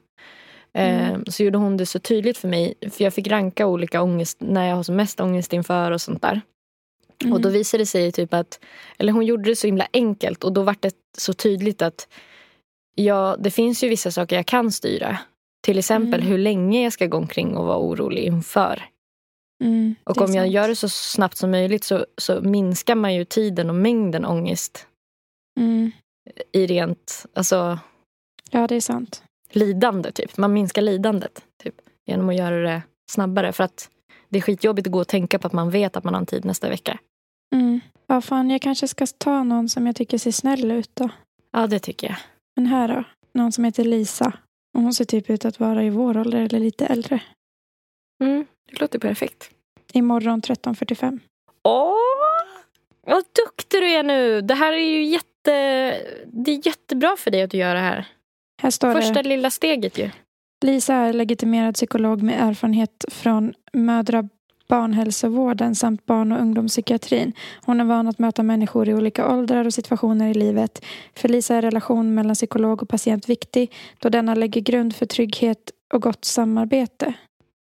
Mm. 0.73 1.15
Eh, 1.15 1.21
så 1.27 1.43
gjorde 1.43 1.59
hon 1.59 1.77
det 1.77 1.87
så 1.87 1.99
tydligt 1.99 2.39
för 2.39 2.49
mig. 2.49 2.75
För 2.91 3.05
jag 3.05 3.15
fick 3.15 3.27
ranka 3.27 3.67
olika 3.67 4.03
ångest 4.03 4.37
när 4.41 4.69
jag 4.69 4.77
har 4.77 4.83
som 4.83 4.97
mest 4.97 5.21
ångest 5.21 5.53
inför 5.53 5.91
och 5.91 6.01
sånt 6.01 6.23
där. 6.23 6.41
Mm. 7.23 7.33
Och 7.33 7.41
då 7.41 7.49
visade 7.49 7.83
det 7.83 7.87
sig 7.87 8.13
typ 8.13 8.35
att, 8.35 8.61
eller 8.99 9.13
hon 9.13 9.27
gjorde 9.27 9.51
det 9.51 9.57
så 9.57 9.67
himla 9.67 9.87
enkelt 9.93 10.45
och 10.45 10.53
då 10.53 10.63
var 10.63 10.77
det 10.81 10.95
så 11.19 11.33
tydligt 11.33 11.83
att 11.83 12.09
ja, 12.95 13.37
det 13.39 13.51
finns 13.51 13.85
ju 13.85 13.89
vissa 13.89 14.11
saker 14.11 14.37
jag 14.37 14.47
kan 14.47 14.73
styra. 14.73 15.19
Till 15.63 15.79
exempel 15.79 16.21
Mm. 16.21 16.27
hur 16.31 16.39
länge 16.39 16.83
jag 16.85 16.93
ska 16.93 17.07
gå 17.07 17.17
omkring 17.17 17.57
och 17.57 17.67
vara 17.67 17.79
orolig 17.79 18.23
inför. 18.25 18.83
Mm, 19.65 19.95
Och 20.05 20.19
om 20.21 20.35
jag 20.35 20.45
sant. 20.45 20.53
gör 20.53 20.69
det 20.69 20.77
så 20.77 20.89
snabbt 20.89 21.37
som 21.37 21.51
möjligt 21.51 21.85
så, 21.85 22.07
så 22.19 22.41
minskar 22.41 22.95
man 22.95 23.15
ju 23.15 23.25
tiden 23.25 23.69
och 23.71 23.77
mängden 23.77 24.25
ångest 24.25 24.87
Mm. 25.61 25.91
i 26.53 26.67
rent 26.67 27.27
alltså, 27.35 27.79
Ja, 28.51 28.67
det 28.67 28.75
är 28.77 28.81
sant. 28.81 29.23
lidande. 29.51 30.13
Typ. 30.13 30.37
Man 30.37 30.53
minskar 30.53 30.83
lidandet 30.83 31.45
typ, 31.63 31.75
genom 32.07 32.29
att 32.29 32.37
göra 32.37 32.57
det 32.63 32.83
snabbare. 33.11 33.53
För 33.53 33.65
att 33.65 33.91
det 34.29 34.39
är 34.39 34.43
skitjobbigt 34.43 34.87
att 34.87 34.93
gå 34.93 34.99
och 35.01 35.09
tänka 35.09 35.39
på 35.39 35.47
att 35.47 35.53
man 35.53 35.71
vet 35.71 35.97
att 35.97 36.05
man 36.05 36.15
har 36.15 36.21
en 36.21 36.27
tid 36.27 36.45
nästa 36.45 36.69
vecka. 36.69 36.99
Mm. 37.55 37.81
Ja, 38.07 38.21
fan, 38.21 38.51
jag 38.51 38.63
kanske 38.63 38.89
ska 38.89 39.07
ta 39.19 39.43
någon 39.45 39.69
som 39.69 39.87
jag 39.87 39.97
tycker 39.97 40.19
ser 40.19 40.31
snäll 40.33 40.71
ut 40.71 40.91
då. 40.95 41.09
Ja, 41.53 41.67
det 41.67 41.79
tycker 41.79 42.07
jag. 42.07 42.17
Men 42.57 42.67
här 42.67 42.89
då, 42.89 43.05
någon 43.41 43.53
som 43.53 43.65
heter 43.65 43.85
Lisa. 43.85 44.33
Och 44.75 44.83
hon 44.83 44.95
ser 44.95 45.05
typ 45.05 45.31
ut 45.31 45.45
att 45.45 45.61
vara 45.61 45.85
i 45.85 45.91
vår 45.91 46.17
ålder 46.19 46.41
eller 46.41 46.61
lite 46.61 46.87
äldre. 46.87 47.23
Mm, 48.23 48.47
det 48.71 48.81
låter 48.81 48.99
perfekt. 48.99 49.51
Imorgon 49.93 50.41
13.45. 50.43 51.19
Åh, 51.65 51.95
vad 53.07 53.25
duktig 53.47 53.81
du 53.81 53.91
är 53.91 54.03
nu. 54.03 54.41
Det 54.41 54.55
här 54.55 54.73
är 54.73 54.91
ju 54.91 55.05
jätte... 55.05 55.53
Det 56.27 56.51
är 56.51 56.67
jättebra 56.67 57.17
för 57.19 57.31
dig 57.31 57.43
att 57.43 57.51
du 57.51 57.59
gör 57.59 57.75
det 57.75 57.81
här. 57.81 58.07
Här 58.63 58.71
står 58.71 58.95
Första 58.95 59.23
det. 59.23 59.29
lilla 59.29 59.51
steget 59.51 59.99
ju. 59.99 60.11
Lisa 60.65 60.95
är 60.95 61.13
legitimerad 61.13 61.75
psykolog 61.75 62.23
med 62.23 62.49
erfarenhet 62.49 63.05
från 63.09 63.55
mödra 63.73 64.29
barnhälsovården 64.73 65.75
samt 65.75 66.07
barn 66.07 66.33
och 66.33 66.41
ungdomspsykiatrin. 66.41 67.33
Hon 67.65 67.81
är 67.81 67.85
van 67.85 68.09
att 68.09 68.19
möta 68.19 68.43
människor 68.43 68.89
i 68.89 68.95
olika 68.95 69.33
åldrar 69.35 69.65
och 69.65 69.75
situationer 69.75 70.31
i 70.31 70.35
livet. 70.35 70.85
För 71.17 71.29
Lisa 71.29 71.57
är 71.57 71.63
relation 71.63 72.15
mellan 72.15 72.35
psykolog 72.35 72.83
och 72.83 72.89
patient 72.89 73.29
viktig 73.29 73.73
då 73.99 74.09
denna 74.09 74.35
lägger 74.35 74.61
grund 74.61 74.95
för 74.95 75.07
trygghet 75.07 75.59
och 75.95 76.03
gott 76.03 76.25
samarbete. 76.25 77.15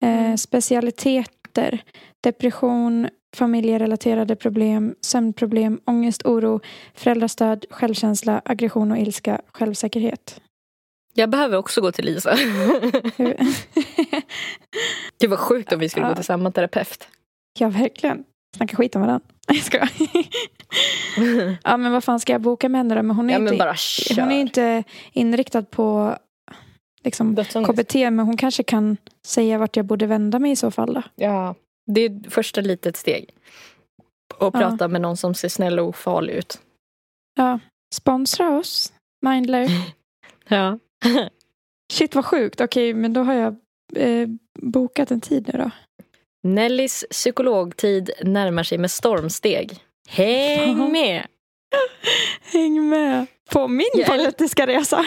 Eh, 0.02 0.20
Mm. 0.24 0.38
specialiteter, 0.38 1.82
depression, 2.20 3.08
familjerelaterade 3.36 4.36
problem, 4.36 4.94
sömnproblem, 5.00 5.80
ångest, 5.86 6.26
oro, 6.26 6.60
föräldrastöd, 6.94 7.64
självkänsla, 7.70 8.42
aggression 8.44 8.92
och 8.92 8.98
ilska, 8.98 9.40
självsäkerhet. 9.52 10.40
Jag 11.14 11.30
behöver 11.30 11.56
också 11.56 11.80
gå 11.80 11.92
till 11.92 12.04
Lisa. 12.04 12.36
Det 15.18 15.26
var 15.26 15.36
sjukt 15.36 15.72
om 15.72 15.78
vi 15.80 15.88
skulle 15.88 16.06
Ja. 16.06 16.10
gå 16.10 16.14
till 16.16 16.24
samma 16.24 16.50
terapeut. 16.50 17.08
Ja, 17.58 17.68
verkligen. 17.68 18.24
Snacka 18.56 18.76
skit 18.76 18.94
om 18.96 19.02
varandra. 19.02 19.26
Jag 19.46 19.56
skojar. 19.56 19.90
Ja, 21.64 21.76
men 21.76 21.92
vad 21.92 22.04
fan 22.04 22.20
ska 22.20 22.32
jag 22.32 22.40
boka 22.40 22.68
med 22.68 22.78
henne 22.78 22.94
då? 22.94 23.02
Men 23.02 23.16
hon 23.16 23.30
är, 23.30 23.34
Ja 23.34 23.38
men 23.38 23.52
inte, 23.52 23.74
kör. 23.76 24.22
hon 24.22 24.30
är 24.32 24.40
inte 24.40 24.84
inriktad 25.12 25.62
på 25.62 26.16
liksom. 27.04 27.36
KBT, 27.66 27.94
men 27.94 28.18
hon 28.18 28.36
kanske 28.36 28.62
kan 28.62 28.96
säga 29.26 29.58
vart 29.58 29.76
jag 29.76 29.86
borde 29.86 30.06
vända 30.06 30.38
mig 30.38 30.50
i 30.50 30.56
så 30.56 30.70
fall. 30.70 30.94
Då. 30.94 31.02
Ja, 31.14 31.54
det 31.86 32.00
är 32.00 32.30
första 32.30 32.60
litet 32.60 32.96
steg. 32.96 33.30
Och 34.38 34.54
Ja. 34.54 34.60
prata 34.60 34.88
med 34.88 35.00
någon 35.00 35.16
som 35.16 35.34
ser 35.34 35.48
snäll 35.48 35.78
och 35.78 35.88
ofarlig 35.88 36.32
ut. 36.34 36.60
Ja. 37.34 37.58
Sponsra 37.94 38.58
oss, 38.58 38.92
Mindler. 39.26 39.68
Ja. 40.48 40.78
Shit 41.92 42.14
vad 42.14 42.24
sjukt. 42.24 42.60
Okej, 42.60 42.94
men 42.94 43.12
då 43.12 43.20
har 43.22 43.34
jag 43.34 43.56
eh, 43.96 44.28
bokat 44.62 45.10
en 45.10 45.20
tid 45.20 45.50
nu 45.52 45.58
då. 45.58 45.70
Nellys 46.42 47.04
psykologtid 47.10 48.10
närmar 48.22 48.62
sig 48.62 48.78
med 48.78 48.90
stormsteg. 48.90 49.78
Häng 50.08 50.92
med! 50.92 51.26
Häng 52.52 52.88
med 52.88 53.26
på 53.50 53.68
min 53.68 53.86
eller- 53.94 54.04
politiska 54.06 54.66
resa. 54.66 55.04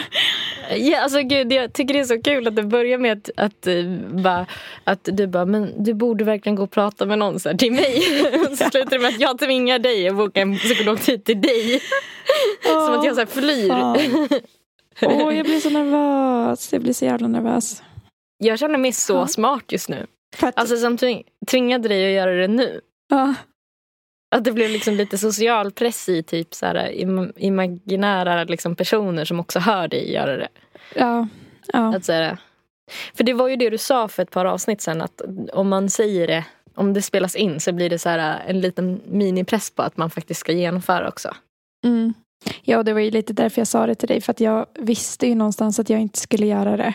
Ja, 0.76 1.00
alltså 1.00 1.22
gud, 1.22 1.52
jag 1.52 1.72
tycker 1.72 1.94
det 1.94 2.00
är 2.00 2.04
så 2.04 2.22
kul 2.22 2.48
att 2.48 2.56
det 2.56 2.62
börjar 2.62 2.98
med 2.98 3.12
att, 3.12 3.30
att, 3.36 3.66
eh, 3.66 3.84
bara, 4.22 4.46
att 4.84 5.00
du 5.02 5.26
bara, 5.26 5.44
men 5.44 5.84
du 5.84 5.94
borde 5.94 6.24
verkligen 6.24 6.56
gå 6.56 6.62
och 6.62 6.70
prata 6.70 7.06
med 7.06 7.18
någon 7.18 7.40
så 7.40 7.48
här, 7.48 7.56
till 7.56 7.72
mig. 7.72 8.02
Och 8.50 8.58
så 8.58 8.64
slutar 8.70 8.90
det 8.90 8.98
med 8.98 9.08
att 9.08 9.20
jag 9.20 9.38
tvingar 9.38 9.78
dig 9.78 10.08
att 10.08 10.16
boka 10.16 10.40
en 10.40 10.56
psykologtid 10.56 11.24
till 11.24 11.40
dig. 11.40 11.80
Som 12.62 12.94
att 12.98 13.04
jag 13.04 13.14
så 13.14 13.20
här 13.20 13.26
flyr. 13.26 13.68
Fan. 13.68 13.96
Åh, 15.02 15.36
jag 15.36 15.44
blir 15.46 15.60
så 15.60 15.70
nervös. 15.70 16.72
Jag 16.72 16.82
blir 16.82 16.92
så 16.92 17.04
jävla 17.04 17.28
nervös. 17.28 17.82
Jag 18.38 18.58
känner 18.58 18.78
mig 18.78 18.92
så 18.92 19.14
Ja. 19.14 19.26
smart 19.26 19.72
just 19.72 19.88
nu. 19.88 20.06
Att, 20.42 20.58
Alltså 20.58 20.76
som 20.76 20.96
tving, 20.96 21.22
tvingade 21.46 21.88
dig 21.88 22.06
att 22.06 22.12
göra 22.26 22.34
det 22.40 22.48
nu. 22.48 22.80
ja, 23.08 23.34
Att 24.36 24.44
det 24.44 24.52
blev 24.52 24.70
liksom 24.70 24.94
lite 24.94 25.18
social 25.18 25.70
press 25.72 26.08
i 26.08 26.22
typ 26.22 26.54
så 26.54 26.66
här, 26.66 26.88
im, 26.92 27.32
imaginära 27.36 28.44
liksom 28.44 28.76
personer 28.76 29.24
som 29.24 29.40
också 29.40 29.58
hör 29.58 29.88
dig 29.88 30.12
göra 30.12 30.36
det. 30.36 30.48
ja, 30.94 31.28
ja. 31.72 31.96
Att 31.96 32.04
så 32.04 32.12
här, 32.12 32.36
för 33.14 33.24
det 33.24 33.32
var 33.34 33.48
ju 33.48 33.56
det 33.56 33.70
du 33.70 33.78
sa 33.78 34.08
för 34.08 34.22
ett 34.22 34.30
par 34.30 34.44
avsnitt 34.44 34.80
sen 34.80 35.02
att 35.02 35.20
om 35.52 35.68
man 35.68 35.90
säger 35.90 36.26
det, 36.26 36.44
om 36.74 36.92
det 36.94 37.02
spelas 37.02 37.36
in 37.36 37.60
så 37.60 37.72
blir 37.72 37.90
det 37.90 37.98
så 37.98 38.08
här 38.08 38.42
en 38.46 38.60
liten 38.60 39.00
minipress 39.08 39.70
på 39.70 39.82
att 39.82 39.96
man 39.96 40.10
faktiskt 40.10 40.40
ska 40.40 40.52
genomföra 40.52 41.08
också. 41.08 41.34
Mm. 41.84 42.14
Ja, 42.62 42.82
det 42.82 42.92
var 42.92 43.00
ju 43.00 43.10
lite 43.10 43.32
därför 43.32 43.60
jag 43.60 43.68
sa 43.68 43.86
det 43.86 43.94
till 43.94 44.08
dig. 44.08 44.20
För 44.20 44.30
att 44.30 44.40
jag 44.40 44.66
visste 44.78 45.26
ju 45.26 45.34
någonstans 45.34 45.78
att 45.78 45.90
jag 45.90 46.00
inte 46.00 46.18
skulle 46.18 46.46
göra 46.46 46.76
det. 46.76 46.94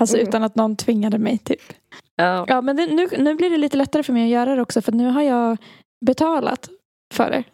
Alltså 0.00 0.16
Mm. 0.16 0.28
utan 0.28 0.42
att 0.42 0.54
någon 0.54 0.76
tvingade 0.76 1.18
mig 1.18 1.38
typ. 1.38 1.62
Ja. 2.16 2.44
Ja, 2.48 2.60
men 2.60 2.76
det, 2.76 2.86
nu, 2.86 3.08
nu 3.18 3.34
blir 3.34 3.50
det 3.50 3.56
lite 3.56 3.76
lättare 3.76 4.02
för 4.02 4.12
mig 4.12 4.22
att 4.24 4.28
göra 4.30 4.54
det 4.56 4.62
också. 4.62 4.82
För 4.82 4.92
nu 4.92 5.06
har 5.06 5.22
jag 5.22 5.56
betalat 6.06 6.68
för 7.14 7.30
det. 7.30 7.44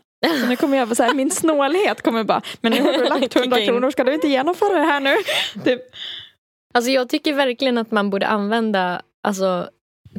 Så 0.41 0.47
nu 0.47 0.57
kommer 0.57 0.77
jag 0.77 0.87
vara 0.87 0.95
så 0.95 1.03
här, 1.03 1.14
min 1.14 1.31
snålhet 1.41 2.03
kommer 2.03 2.25
bara, 2.25 2.43
men 2.61 2.72
nu 2.72 2.83
har 2.83 2.93
du 2.93 3.05
lagt 3.05 3.22
Kicka 3.22 3.39
100 3.41 3.61
in. 3.61 3.66
kronor, 3.66 3.91
ska 3.91 4.05
du 4.05 4.14
inte 4.14 4.29
genomföra 4.29 4.79
det 4.79 4.85
här 4.85 5.01
nu? 5.01 5.14
Typ. 5.64 5.81
Alltså 6.75 6.91
jag 6.91 7.09
tycker 7.09 7.33
verkligen 7.35 7.79
att 7.79 7.91
man 7.91 8.11
borde 8.11 8.27
använda 8.27 9.03
alltså, 9.22 9.68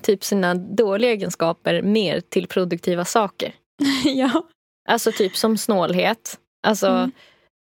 typ 0.02 0.24
sina 0.24 0.54
dåliga 0.56 1.12
egenskaper 1.12 1.82
mer 1.82 2.20
till 2.20 2.48
produktiva 2.48 3.06
saker. 3.06 3.54
ja. 4.06 4.46
Alltså 4.90 5.12
typ 5.12 5.36
som 5.38 5.58
snålhet. 5.58 6.40
Alltså, 6.66 6.88
Mm. 6.88 7.12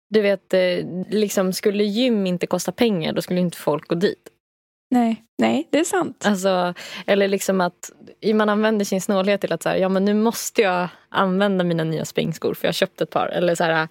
du 0.09 0.21
vet, 0.21 0.53
eh, 0.53 0.85
liksom 1.09 1.53
skulle 1.53 1.83
gym 1.83 2.27
inte 2.27 2.47
kosta 2.47 2.71
pengar 2.71 3.13
då 3.13 3.21
skulle 3.21 3.39
inte 3.39 3.57
folk 3.57 3.87
gå 3.87 3.95
dit. 3.95 4.29
Nej, 4.91 5.23
nej, 5.37 5.67
det 5.69 5.79
är 5.79 5.83
sant. 5.83 6.23
Alltså, 6.25 6.73
eller 7.07 7.27
liksom 7.27 7.61
att 7.61 7.91
man 8.33 8.49
använder 8.49 8.85
sin 8.85 9.01
snålhet 9.01 9.41
till 9.41 9.53
att 9.53 9.63
så 9.63 9.69
här, 9.69 9.75
ja 9.77 9.89
men 9.89 10.05
nu 10.05 10.13
måste 10.13 10.61
jag 10.61 10.87
använda 11.09 11.63
mina 11.63 11.83
nya 11.83 12.05
springskor 12.05 12.53
för 12.53 12.65
jag 12.65 12.67
har 12.67 12.73
köpt 12.73 13.01
ett 13.01 13.09
par. 13.09 13.27
Eller 13.27 13.55
så 13.55 13.63
här, 13.63 13.71
Ja. 13.71 13.87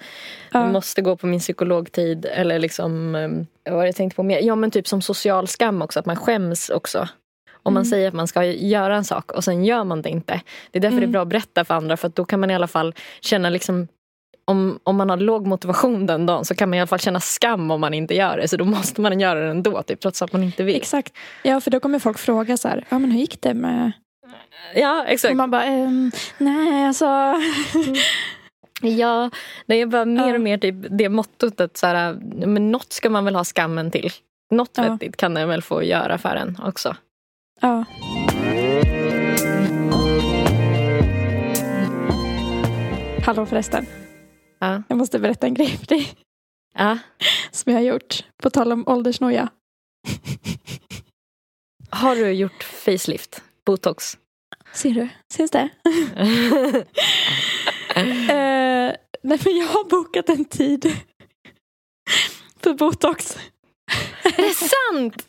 jag 0.61 0.73
måste 0.73 1.03
gå 1.03 1.17
på 1.17 1.27
min 1.27 1.41
psykologtid. 1.41 2.27
Eller 2.27 2.59
liksom, 2.59 3.15
eh, 3.15 3.29
vad 3.65 3.75
var 3.75 3.83
det 3.83 3.89
jag 3.89 3.97
tänkte 3.97 4.17
på 4.17 4.23
mer? 4.23 4.41
Ja 4.41 4.55
men 4.55 4.71
typ 4.71 4.87
som 4.89 5.03
social 5.03 5.49
skam 5.49 5.83
också, 5.83 6.01
att 6.01 6.07
man 6.07 6.17
skäms 6.17 6.71
också. 6.71 7.09
Om 7.63 7.75
man 7.75 7.83
Mm. 7.83 7.91
säger 7.91 8.09
att 8.09 8.15
man 8.15 8.29
ska 8.29 8.45
göra 8.45 8.97
en 8.97 9.05
sak 9.05 9.33
och 9.33 9.45
sen 9.45 9.65
gör 9.65 9.85
man 9.85 10.03
det 10.03 10.09
inte. 10.09 10.41
Det 10.71 10.79
är 10.79 10.81
därför 10.81 10.97
det 10.97 11.01
är 11.01 11.05
Mm. 11.05 11.13
bra 11.13 11.23
att 11.23 11.29
berätta 11.29 11.65
för 11.65 11.75
andra 11.75 11.97
för 11.97 12.09
att 12.09 12.17
då 12.17 12.25
kan 12.25 12.41
man 12.41 12.51
i 12.51 12.55
alla 12.55 12.67
fall 12.67 12.95
känna 13.21 13.51
liksom 13.51 13.89
om, 14.49 14.79
om 14.83 14.97
man 14.97 15.11
har 15.11 15.17
låg 15.17 15.47
motivation 15.47 16.07
den 16.07 16.27
dagen 16.27 16.45
så 16.45 16.55
kan 16.55 16.69
man 16.69 16.77
i 16.77 16.81
alla 16.81 16.87
fall 16.87 16.99
känna 16.99 17.21
skam 17.21 17.71
om 17.71 17.81
man 17.81 17.95
inte 17.95 18.15
gör 18.15 18.37
det. 18.37 18.49
Så 18.49 18.57
då 18.57 18.65
måste 18.65 19.01
man 19.01 19.21
göra 19.21 19.41
det 19.41 19.51
ändå, 19.51 19.83
typ, 19.83 20.01
trots 20.01 20.23
att 20.23 20.33
man 20.33 20.43
inte 20.43 20.65
vill. 20.65 20.77
Exakt. 20.77 21.13
Ja, 21.43 21.61
för 21.61 21.71
då 21.71 21.81
kommer 21.81 21.99
folk 21.99 22.19
fråga 22.19 22.57
så 22.57 22.69
här, 22.69 22.85
ja 22.89 22.99
men 22.99 23.11
hur 23.11 23.21
gick 23.21 23.41
det 23.43 23.55
med... 23.55 23.93
Ja, 24.75 25.05
exakt. 25.07 25.31
Och 25.31 25.37
man 25.37 25.51
bara, 25.51 25.65
ehm, 25.65 26.11
nej 26.39 26.87
alltså. 26.87 27.07
Ja, 28.83 29.31
det 29.67 29.75
är 29.75 29.87
bara 29.87 30.05
mer 30.05 30.35
och 30.35 30.41
mer 30.41 30.59
typ 30.59 30.75
det 30.91 31.09
mottot 31.09 31.61
att 31.61 31.77
så 31.77 31.87
här, 31.87 32.13
men 32.47 32.71
något 32.73 32.93
ska 32.93 33.11
man 33.11 33.25
väl 33.25 33.35
ha 33.35 33.45
skammen 33.45 33.91
till. 33.91 34.11
Något 34.51 34.71
Ja. 34.77 34.83
vettigt 34.83 35.17
kan 35.17 35.35
den 35.35 35.49
väl 35.49 35.63
få 35.63 35.83
göra 35.83 36.19
för 36.19 36.37
en 36.37 36.59
också. 36.65 36.97
Ja. 37.61 37.85
Hallå 43.27 43.47
förresten. 43.47 43.87
Ja. 44.59 44.83
Jag 44.89 44.99
måste 44.99 45.19
berätta 45.19 45.47
en 45.47 45.55
grej 45.55 45.69
för 45.77 45.87
dig 45.87 46.15
Ja. 46.75 46.99
som 47.51 47.73
jag 47.73 47.79
har 47.81 47.85
gjort. 47.87 48.25
På 48.43 48.51
tal 48.51 48.73
om 48.73 48.85
åldersnoja. 48.89 49.49
Har 51.91 52.17
du 52.17 52.31
gjort 52.31 52.63
facelift? 52.63 53.43
Botox? 53.67 54.19
Ser 54.73 54.91
du? 54.91 55.09
Syns 55.33 55.51
det? 55.51 55.69
Eh, 57.95 58.93
nej 59.23 59.39
men 59.45 59.57
jag 59.57 59.67
har 59.67 59.89
bokat 59.91 60.29
en 60.29 60.45
tid. 60.45 60.97
För 62.63 62.75
botox. 62.75 63.39
är 64.23 64.37
det 64.37 64.55
sant? 64.55 65.27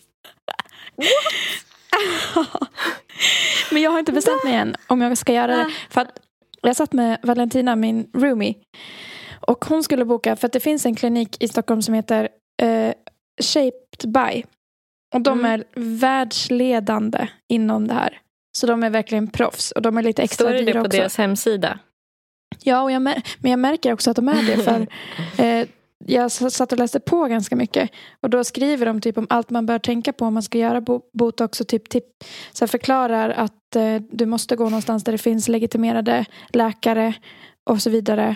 men 3.71 3.81
jag 3.81 3.91
har 3.91 3.99
inte 3.99 4.11
bestämt 4.11 4.43
mig 4.43 4.53
än 4.53 4.75
om 4.87 5.01
jag 5.01 5.17
ska 5.17 5.33
göra 5.33 5.55
det. 5.57 5.71
För 5.89 6.01
att 6.01 6.19
jag 6.61 6.75
satt 6.75 6.93
med 6.93 7.19
Valentina, 7.23 7.75
min 7.75 8.11
roomie. 8.13 8.55
Och 9.41 9.65
hon 9.65 9.83
skulle 9.83 10.05
boka, 10.05 10.35
för 10.35 10.47
att 10.47 10.53
det 10.53 10.59
finns 10.59 10.85
en 10.85 10.95
klinik 10.95 11.43
i 11.43 11.47
Stockholm 11.47 11.81
som 11.81 11.93
heter 11.93 12.29
eh, 12.61 12.93
Shaped 13.41 14.11
by. 14.13 14.43
Och 15.15 15.21
de 15.21 15.39
Mm. 15.39 15.51
är 15.51 15.63
världsledande 15.75 17.27
inom 17.47 17.87
det 17.87 17.93
här. 17.93 18.19
Så 18.57 18.67
de 18.67 18.83
är 18.83 18.89
verkligen 18.89 19.27
proffs. 19.27 19.71
Och 19.71 19.81
de 19.81 19.97
är 19.97 20.03
lite 20.03 20.21
extra 20.21 20.45
Står 20.45 20.53
det 20.53 20.59
dyra 20.59 20.73
det 20.73 20.79
på 20.79 20.85
också. 20.87 20.97
deras 20.97 21.17
hemsida? 21.17 21.79
Ja, 22.63 22.81
och 22.81 22.91
jag 22.91 23.01
men 23.01 23.21
jag 23.41 23.59
märker 23.59 23.93
också 23.93 24.09
att 24.11 24.15
de 24.15 24.27
är 24.29 24.43
det. 24.47 24.63
För 24.63 24.87
eh, 25.43 25.67
jag 26.05 26.31
satt 26.31 26.71
och 26.71 26.77
läste 26.79 26.99
på 26.99 27.25
ganska 27.25 27.55
mycket. 27.55 27.89
Och 28.21 28.29
då 28.29 28.43
skriver 28.43 28.85
de 28.85 29.01
typ 29.01 29.17
om 29.17 29.27
allt 29.29 29.49
man 29.49 29.65
bör 29.65 29.79
tänka 29.79 30.13
på 30.13 30.25
om 30.25 30.33
man 30.33 30.43
ska 30.43 30.57
göra 30.57 30.81
bo- 30.81 31.01
botox. 31.13 31.61
Och 31.61 31.67
typ, 31.67 31.89
typ 31.89 32.05
så 32.53 32.67
förklarar 32.67 33.29
att 33.29 33.75
eh, 33.75 33.95
du 34.11 34.25
måste 34.25 34.55
gå 34.55 34.63
någonstans 34.63 35.03
där 35.03 35.11
det 35.11 35.17
finns 35.17 35.47
legitimerade 35.47 36.25
läkare 36.49 37.13
och 37.69 37.81
så 37.81 37.89
vidare. 37.89 38.35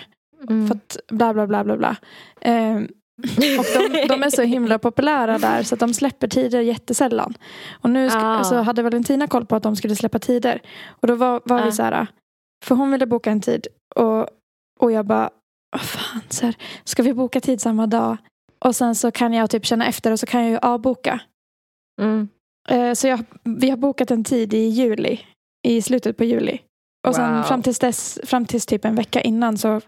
Mm. 0.50 0.66
För 0.68 0.74
att 0.74 0.96
bla 1.08 1.34
bla 1.34 1.46
bla 1.46 1.64
bla 1.64 1.76
bla. 1.76 1.96
Eh, 2.40 2.74
och 3.58 3.64
de, 3.92 4.06
de 4.08 4.22
är 4.22 4.30
så 4.30 4.42
himla 4.42 4.78
populära 4.78 5.38
där 5.38 5.62
så 5.62 5.74
att 5.74 5.80
de 5.80 5.94
släpper 5.94 6.28
tider 6.28 6.60
jättesällan. 6.60 7.34
Och 7.80 7.90
nu 7.90 8.08
sk- 8.08 8.16
Ah. 8.16 8.36
alltså, 8.38 8.56
hade 8.56 8.82
Valentina 8.82 9.26
koll 9.26 9.46
på 9.46 9.56
att 9.56 9.62
de 9.62 9.76
skulle 9.76 9.96
släppa 9.96 10.18
tider. 10.18 10.62
Och 10.86 11.08
då 11.08 11.14
var, 11.14 11.40
var 11.44 11.60
Ah. 11.60 11.64
vi 11.64 11.72
så 11.72 11.82
här, 11.82 12.06
för 12.64 12.74
hon 12.74 12.90
ville 12.90 13.06
boka 13.06 13.30
en 13.30 13.40
tid. 13.40 13.66
Och, 13.96 14.28
och 14.80 14.92
jag 14.92 15.06
bara, 15.06 15.30
vad 15.72 15.80
fan, 15.82 16.20
så 16.28 16.46
här, 16.46 16.54
ska 16.84 17.02
vi 17.02 17.14
boka 17.14 17.40
tid 17.40 17.60
samma 17.60 17.86
dag? 17.86 18.16
Och 18.64 18.76
sen 18.76 18.94
så 18.94 19.10
kan 19.10 19.32
jag 19.32 19.50
typ 19.50 19.66
känna 19.66 19.86
efter 19.86 20.12
och 20.12 20.20
så 20.20 20.26
kan 20.26 20.40
jag 20.42 20.50
ju 20.50 20.58
avboka. 20.58 21.20
Mm. 22.00 22.28
Eh, 22.68 22.92
så 22.94 23.06
jag, 23.08 23.24
vi 23.44 23.70
har 23.70 23.76
bokat 23.76 24.10
en 24.10 24.24
tid 24.24 24.54
i 24.54 24.58
juli. 24.66 25.20
I 25.66 25.82
slutet 25.82 26.16
på 26.16 26.24
juli. 26.24 26.58
Och 27.08 27.14
sen 27.14 27.34
Wow. 27.36 27.42
fram 27.42 27.62
tills 27.62 27.78
dess, 27.78 28.20
fram 28.24 28.46
tills 28.46 28.66
typ 28.66 28.84
en 28.84 28.94
vecka 28.94 29.20
innan 29.20 29.58
så 29.58 29.80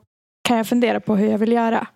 kan 0.46 0.56
jag 0.56 0.66
fundera 0.66 1.00
på 1.00 1.16
hur 1.16 1.30
jag 1.30 1.38
vill 1.38 1.52
göra. 1.52 1.86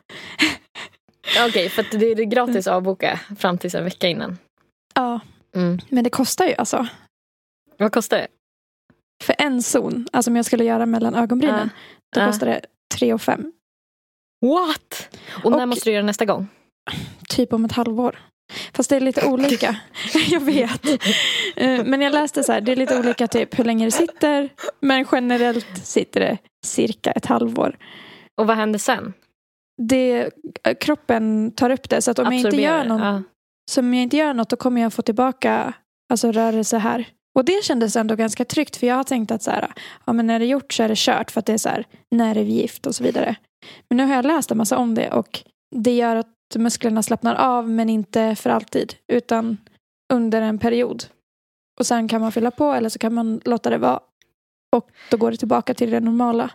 Okej, 1.49 1.69
för 1.69 1.83
att 1.83 1.91
det 1.91 2.07
är 2.07 2.15
gratis 2.25 2.67
att 2.67 2.75
avboka 2.75 3.21
fram 3.39 3.59
tills 3.59 3.75
en 3.75 3.85
vecka 3.85 4.09
innan. 4.09 4.39
Ja, 4.95 5.21
Mm. 5.55 5.79
men 5.89 6.05
det 6.05 6.11
kostar 6.11 6.47
ju 6.47 6.55
alltså. 6.55 6.87
Vad 7.79 7.93
kostar 7.93 8.17
det? 8.19 8.27
För 9.25 9.35
en 9.39 9.63
zon, 9.63 10.07
alltså 10.13 10.31
om 10.31 10.37
jag 10.37 10.45
skulle 10.45 10.65
göra 10.65 10.87
mellan 10.87 11.15
ögonbrynen, 11.15 11.71
då 12.15 12.21
Ja. 12.21 12.27
kostar 12.27 12.47
det 12.47 12.61
3 12.95 13.13
och 13.15 13.23
5. 13.23 13.53
What? 14.47 15.09
Och 15.45 15.51
när 15.51 15.63
Och- 15.63 15.69
måste 15.69 15.91
du 15.91 15.95
göra 15.95 16.05
nästa 16.05 16.25
gång? 16.25 16.49
Typ 17.29 17.53
om 17.53 17.65
ett 17.65 17.73
halvår. 17.73 18.19
Fast 18.73 18.91
det 18.91 18.97
är 18.97 19.01
lite 19.01 19.27
olika. 19.27 19.77
jag 20.29 20.41
vet. 20.41 20.87
Eh, 21.57 21.85
Men 21.85 22.01
jag 22.01 22.13
läste 22.13 22.43
så 22.45 22.53
här, 22.53 22.61
det 22.61 22.73
är 22.73 22.77
lite 22.77 22.99
olika 22.99 23.27
typ 23.29 23.59
hur 23.59 23.65
länge 23.65 23.85
det 23.85 23.91
sitter. 23.91 24.49
Men 24.81 25.07
generellt 25.13 25.87
sitter 25.87 26.21
det 26.21 26.39
cirka 26.67 27.11
ett 27.11 27.27
halvår. 27.27 27.77
Och 28.41 28.47
vad 28.47 28.57
händer 28.57 28.79
sen? 28.79 29.13
Det, 29.83 30.31
eh, 30.65 30.75
kroppen 30.81 31.53
tar 31.53 31.71
upp 31.71 31.91
det. 31.91 32.03
Så 32.03 32.11
att 32.11 32.19
om 32.19 32.25
jag, 32.25 32.35
inte 32.35 32.57
gör 32.57 32.85
någon, 32.85 33.25
så 33.71 33.81
om 33.81 33.95
jag 33.95 34.03
inte 34.03 34.17
gör 34.17 34.35
något 34.35 34.51
då 34.51 34.57
kommer 34.57 34.81
jag 34.81 34.93
få 34.93 35.03
tillbaka 35.03 35.73
alltså, 36.13 36.33
rörelse 36.33 36.79
här. 36.79 37.09
Och 37.35 37.45
det 37.45 37.65
kändes 37.65 37.97
ändå 37.97 38.17
ganska 38.17 38.45
tryggt. 38.45 38.77
För 38.77 38.87
jag 38.87 38.95
har 38.95 39.05
tänkt 39.05 39.31
att 39.31 39.43
så 39.43 39.51
här, 39.51 39.73
ja, 40.05 40.13
men 40.13 40.27
när 40.27 40.39
det 40.39 40.45
är 40.45 40.49
gjort 40.49 40.73
så 40.73 40.83
är 40.83 40.89
det 40.89 40.99
kört. 40.99 41.31
För 41.31 41.39
att 41.41 41.47
det 41.47 41.53
är 41.53 41.59
så 41.59 41.69
här, 41.69 41.87
nervgift 42.11 42.87
och 42.87 42.95
så 42.95 43.05
vidare. 43.05 43.37
Men 43.89 43.97
nu 43.97 44.05
har 44.05 44.15
jag 44.15 44.25
läst 44.25 44.51
en 44.51 44.59
massa 44.59 44.77
om 44.79 44.95
det. 44.95 45.11
Och 45.13 45.41
det 45.77 45.97
gör 45.97 46.17
att 46.17 46.27
musklerna 46.55 47.03
slappnar 47.03 47.35
av. 47.35 47.69
Men 47.69 47.89
inte 47.89 48.35
för 48.35 48.51
alltid. 48.51 48.95
Utan 49.13 49.57
under 50.13 50.43
en 50.43 50.59
period. 50.59 51.05
Och 51.81 51.87
sen 51.87 52.09
kan 52.09 52.21
man 52.21 52.33
fylla 52.33 52.51
på 52.51 52.73
eller 52.73 52.89
så 52.89 52.99
kan 52.99 53.15
man 53.15 53.41
låta 53.45 53.71
det 53.71 53.79
vara. 53.79 54.01
Och 54.77 54.91
då 55.11 55.17
går 55.17 55.31
det 55.31 55.37
tillbaka 55.37 55.75
till 55.75 55.91
det 55.91 56.01
normala. 56.01 56.51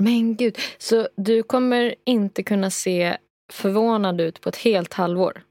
Men 0.00 0.36
gud, 0.36 0.58
så 0.78 1.08
du 1.16 1.42
kommer 1.42 1.94
inte 2.06 2.42
kunna 2.42 2.70
se 2.70 3.16
förvånad 3.52 4.20
ut 4.20 4.40
på 4.40 4.48
ett 4.48 4.56
helt 4.56 4.94
halvår? 4.94 5.42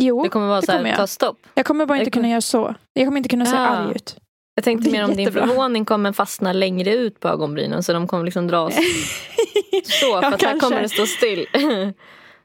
Jo, 0.00 0.22
Det 0.22 0.28
kommer 0.28 0.46
vara 0.46 0.60
det 0.60 0.66
så 0.66 0.72
här, 0.72 0.78
kommer 0.78 0.90
jag. 0.90 0.98
ta 0.98 1.06
stopp. 1.06 1.38
jag 1.54 1.66
kommer 1.66 1.86
bara 1.86 1.98
inte 1.98 2.10
kommer- 2.10 2.22
kunna 2.22 2.30
göra 2.30 2.40
så. 2.40 2.74
Jag 2.92 3.06
kommer 3.06 3.18
inte 3.18 3.28
kunna 3.28 3.46
se 3.46 3.56
Ja. 3.56 3.66
arg 3.66 3.96
ut. 3.96 4.16
Jag 4.54 4.64
tänkte 4.64 4.90
mer 4.90 5.04
om 5.04 5.10
din 5.10 5.18
jättebra. 5.18 5.46
förvåning 5.46 5.84
kommer 5.84 6.12
fastna 6.12 6.52
längre 6.52 6.94
ut 6.94 7.20
på 7.20 7.28
ögonbrynen 7.28 7.82
så 7.82 7.92
de 7.92 8.06
kommer 8.06 8.24
liksom 8.24 8.46
dras 8.46 8.74
så. 9.84 10.06
För 10.06 10.22
Ja, 10.22 10.34
att 10.34 10.42
här 10.42 10.60
kommer 10.60 10.82
det 10.82 10.88
stå 10.88 11.06
still. 11.06 11.46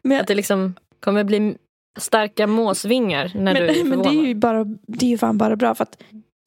Men- 0.01 0.21
Att 0.21 0.27
det 0.27 0.35
liksom 0.35 0.75
kommer 0.99 1.23
bli 1.23 1.57
starka 1.99 2.47
måsvingar 2.47 3.31
när 3.35 3.53
du 3.53 3.59
är 3.59 3.67
Men, 3.67 3.75
men 3.89 3.91
förvånad. 3.91 4.13
det 4.13 4.19
är 4.19 4.27
ju 4.27 4.35
bara, 4.35 4.63
det 4.87 5.05
är 5.05 5.09
ju 5.09 5.17
fan 5.17 5.37
bara 5.37 5.55
bra 5.55 5.75
för 5.75 5.83
att 5.83 5.97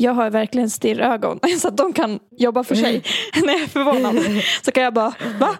jag 0.01 0.12
har 0.12 0.30
verkligen 0.30 0.70
stirrögon 0.70 1.40
så 1.61 1.68
att 1.68 1.76
de 1.76 1.92
kan 1.92 2.18
jobba 2.30 2.64
för 2.64 2.74
sig. 2.74 3.03
När 3.44 3.53
jag 3.53 3.62
är 3.62 3.66
förvånad 3.66 4.16
så 4.62 4.72
kan 4.72 4.82
jag 4.82 4.94
bara 4.94 5.14
va? 5.38 5.59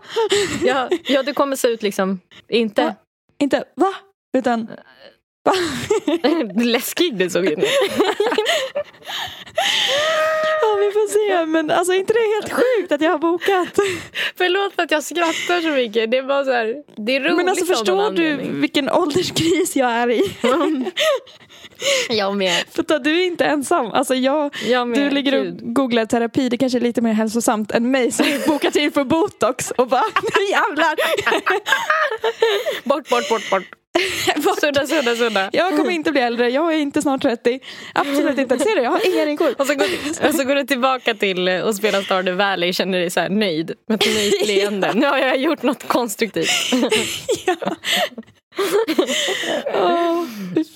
ja, 0.65 0.89
ja, 1.05 1.23
du 1.23 1.35
kommer 1.35 1.57
se 1.57 1.69
ut 1.69 1.83
liksom, 1.83 2.21
inte 2.49 2.83
Ja. 2.83 2.95
Inte 3.39 3.65
va? 3.77 3.93
Utan? 4.37 4.69
läskig 6.65 7.17
du 7.17 7.31
såg 7.31 7.47
ut 7.47 7.59
nu. 7.59 7.65
Ja 10.63 10.77
vi 10.81 10.91
får 10.93 11.09
se 11.09 11.47
men 11.47 11.71
alltså 11.71 11.93
inte 11.93 12.13
det 12.13 12.19
är 12.19 12.43
helt 12.43 12.53
sjukt 12.53 12.93
att 12.93 13.01
jag 13.01 13.11
har 13.11 13.19
bokat. 13.19 13.79
Förlåt 14.37 14.75
för 14.75 14.83
att 14.83 14.91
jag 14.91 15.03
skrattar 15.03 15.61
så 15.61 15.69
mycket. 15.69 16.11
Det 16.11 16.17
är 16.19 16.23
bara 16.23 16.45
så 16.45 16.51
här, 16.53 16.75
det 17.07 17.17
är 17.17 17.21
roligt 17.21 17.37
Men 17.37 17.49
alltså 17.49 17.65
förstår 17.65 18.11
du 18.11 18.37
vilken 18.37 18.91
ålderskris 18.91 19.77
jag 19.77 19.91
är 19.91 20.11
i? 20.11 20.23
Jag 22.09 22.37
med. 22.37 22.65
För 22.71 22.99
du 22.99 23.21
är 23.23 23.27
inte 23.27 23.45
ensam. 23.45 23.87
Alltså 23.87 24.15
jag, 24.15 24.57
Jag 24.69 24.89
med. 24.89 24.99
du 24.99 25.11
ligger 25.11 25.39
och 25.39 25.45
Gud. 25.45 25.75
googlar 25.75 26.07
terapi, 26.07 26.49
det 26.49 26.57
kanske 26.57 26.79
är 26.79 26.81
lite 26.81 27.01
mer 27.01 27.13
hälsosamt 27.13 27.71
än 27.73 27.91
mig 27.91 28.11
som 28.13 28.27
bokar 28.47 28.71
tid 28.71 28.95
för 28.95 29.05
botox 29.05 29.71
och 29.71 29.89
bara 29.89 30.03
nu 30.23 30.45
jävlar. 30.51 30.95
Bort, 32.85 33.09
bort, 33.09 33.29
bort, 33.29 33.51
bort. 33.51 33.80
Sudda, 34.61 34.87
sudda, 34.87 35.17
sudda. 35.17 35.51
Jag 35.53 35.77
kommer 35.77 35.91
inte 35.91 36.13
bli 36.13 36.21
äldre, 36.21 36.51
jag 36.51 36.75
är 36.75 36.79
inte 36.79 37.03
snart 37.03 37.23
30. 37.23 37.61
Absolut 37.95 38.39
inte. 38.39 38.59
Ser 38.59 38.77
du, 38.77 38.83
jag 38.83 38.91
har 38.91 39.27
rynkor. 39.27 39.55
Och 39.59 39.67
så, 39.67 39.75
går, 39.75 39.87
och 40.29 40.35
så 40.35 40.45
går 40.45 40.55
du 40.55 40.65
tillbaka 40.65 41.15
till 41.15 41.49
eh, 41.49 41.61
och 41.61 41.75
spelar 41.75 42.03
Stardew 42.03 42.45
Valley 42.45 42.73
känner 42.73 42.99
dig 42.99 43.11
så 43.11 43.21
här 43.21 43.29
nöjd 43.29 43.73
med 43.89 44.03
ett 44.03 44.15
nöjt 44.15 44.47
leende. 44.47 44.93
Nu 44.95 45.07
har 45.07 45.19
jag 45.19 45.37
gjort 45.37 45.63
något 45.63 45.89
konstruktivt. 45.89 46.51
ja. 47.47 47.77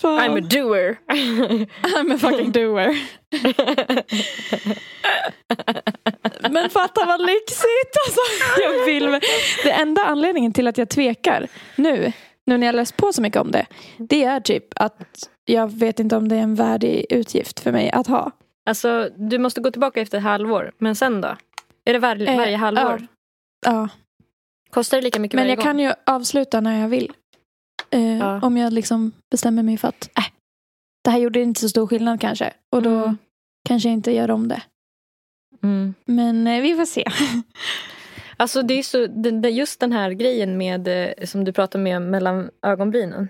Fan. 0.00 0.20
I'm 0.20 0.38
a 0.38 0.48
doer. 0.50 0.98
I'm 1.82 2.14
a 2.14 2.18
fucking 2.18 2.52
doer. 2.52 2.96
Men 6.50 6.70
fatta 6.70 7.04
vad 7.06 7.20
lyxigt! 7.26 7.96
Alltså, 8.06 8.20
jag 8.62 8.84
vill, 8.86 9.20
det 9.64 9.70
enda 9.70 10.02
anledningen 10.02 10.52
till 10.52 10.66
att 10.66 10.78
jag 10.78 10.88
tvekar 10.88 11.48
nu, 11.76 12.12
nu 12.46 12.58
när 12.58 12.66
jag 12.66 12.74
läst 12.74 12.96
på 12.96 13.12
så 13.12 13.22
mycket 13.22 13.40
om 13.40 13.50
det, 13.50 13.66
det 13.98 14.24
är 14.24 14.40
typ 14.40 14.64
att 14.76 15.28
jag 15.44 15.72
vet 15.72 16.00
inte 16.00 16.16
om 16.16 16.28
det 16.28 16.36
är 16.36 16.40
en 16.42 16.54
värdig 16.54 17.06
utgift 17.10 17.60
för 17.60 17.72
mig 17.72 17.90
att 17.90 18.06
ha. 18.06 18.30
Alltså, 18.66 19.10
du 19.16 19.38
måste 19.38 19.60
gå 19.60 19.70
tillbaka 19.70 20.00
efter 20.00 20.18
ett 20.18 20.24
halvår. 20.24 20.72
Men 20.78 20.94
sen 20.96 21.20
då? 21.20 21.36
Är 21.84 21.92
det 21.92 21.98
var, 21.98 22.28
Eh, 22.28 22.36
varje 22.36 22.56
halvår? 22.56 23.06
Ja. 23.66 23.88
Kostar 24.70 24.96
det 24.96 25.02
lika 25.04 25.20
mycket 25.20 25.34
Men 25.34 25.42
varje 25.42 25.50
jag 25.50 25.56
gång? 25.58 25.64
kan 25.64 25.78
ju 25.78 25.92
avsluta 26.06 26.60
när 26.60 26.80
jag 26.80 26.88
vill. 26.88 27.12
Eh, 27.90 28.18
Ja. 28.18 28.40
Om 28.42 28.56
jag 28.56 28.72
liksom 28.72 29.12
bestämmer 29.30 29.62
mig 29.62 29.76
för 29.76 29.88
att 29.88 30.10
äh, 30.18 30.24
det 31.04 31.10
här 31.10 31.18
gjorde 31.18 31.40
inte 31.42 31.60
så 31.60 31.68
stor 31.68 31.86
skillnad 31.86 32.20
kanske. 32.20 32.52
Och 32.72 32.82
då 32.82 32.90
Mm. 32.90 33.16
kanske 33.68 33.88
jag 33.88 33.92
inte 33.94 34.12
gör 34.12 34.30
om 34.30 34.48
det. 34.48 34.62
Mm. 35.62 35.94
Men 36.04 36.46
eh, 36.46 36.60
vi 36.62 36.74
får 36.74 36.84
se. 36.84 37.04
Alltså 38.36 38.62
det 38.62 38.74
är 38.78 38.82
så, 38.82 39.48
just 39.48 39.80
den 39.80 39.92
här 39.92 40.10
grejen 40.10 40.58
med 40.58 40.88
eh, 40.88 41.24
som 41.26 41.44
du 41.44 41.52
pratar 41.52 41.78
med 41.78 42.02
mellan 42.02 42.50
ögonbrynen. 42.66 43.28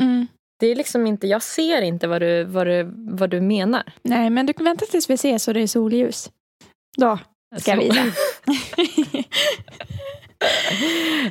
Mm. 0.00 0.26
Det 0.60 0.66
är 0.66 0.76
liksom 0.76 1.06
inte, 1.06 1.26
jag 1.26 1.42
ser 1.42 1.82
inte 1.82 2.08
vad 2.08 2.22
du, 2.22 2.44
vad 2.44 2.66
du, 2.66 2.90
vad 2.94 3.30
du 3.30 3.40
menar. 3.40 3.82
Nej, 4.02 4.30
men 4.30 4.46
du 4.46 4.52
kan 4.52 4.64
vänta 4.64 4.86
tills 4.86 5.10
vi 5.10 5.14
ses 5.14 5.48
och 5.48 5.54
det 5.54 5.60
är 5.60 5.66
solljus. 5.66 6.30
Då 6.96 7.18
ska 7.58 7.70
jag 7.70 7.78
visa. 7.78 8.02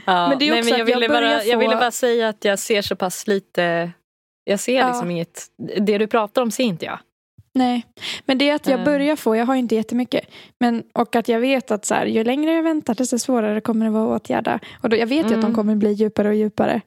Ja, 0.05 0.29
Men 0.29 0.39
det 0.39 0.47
är 0.47 0.51
nej, 0.51 0.59
också 0.59 0.69
men 0.71 0.79
jag, 0.79 0.89
jag 0.89 0.95
ville 0.95 1.07
börjar 1.07 1.21
bara, 1.21 1.43
jag 1.43 1.53
få- 1.53 1.59
ville 1.59 1.75
bara 1.75 1.91
säga 1.91 2.29
att 2.29 2.45
jag 2.45 2.59
ser 2.59 2.81
så 2.81 2.95
pass 2.95 3.27
lite 3.27 3.91
Jag 4.43 4.59
ser 4.59 4.77
Ja. 4.79 4.87
liksom 4.87 5.11
inget 5.11 5.41
Det 5.81 5.97
du 5.97 6.07
pratar 6.07 6.41
om 6.41 6.51
ser 6.51 6.63
inte 6.63 6.85
jag. 6.85 6.99
Nej, 7.55 7.85
men 8.25 8.37
det 8.37 8.49
är 8.49 8.55
att 8.55 8.67
jag 8.67 8.79
Eh. 8.79 8.85
börjar 8.85 9.15
få, 9.15 9.35
jag 9.35 9.45
har 9.45 9.55
inte 9.55 9.75
jättemycket. 9.75 10.25
Men, 10.59 10.83
och 10.93 11.15
att 11.15 11.27
jag 11.27 11.39
vet 11.39 11.71
att 11.71 11.85
så 11.85 11.93
här, 11.95 12.05
ju 12.05 12.23
längre 12.23 12.53
jag 12.53 12.63
väntar 12.63 12.95
desto 12.95 13.19
svårare 13.19 13.61
kommer 13.61 13.85
det 13.85 13.91
vara 13.91 14.15
att 14.15 14.21
åtgärda. 14.21 14.59
Och 14.83 14.89
då, 14.89 14.97
jag 14.97 15.07
vet 15.07 15.25
ju 15.25 15.33
att 15.35 15.41
de 15.41 15.45
Mm. 15.45 15.55
kommer 15.55 15.75
bli 15.75 15.91
djupare 15.93 16.27
och 16.27 16.35
djupare. 16.35 16.81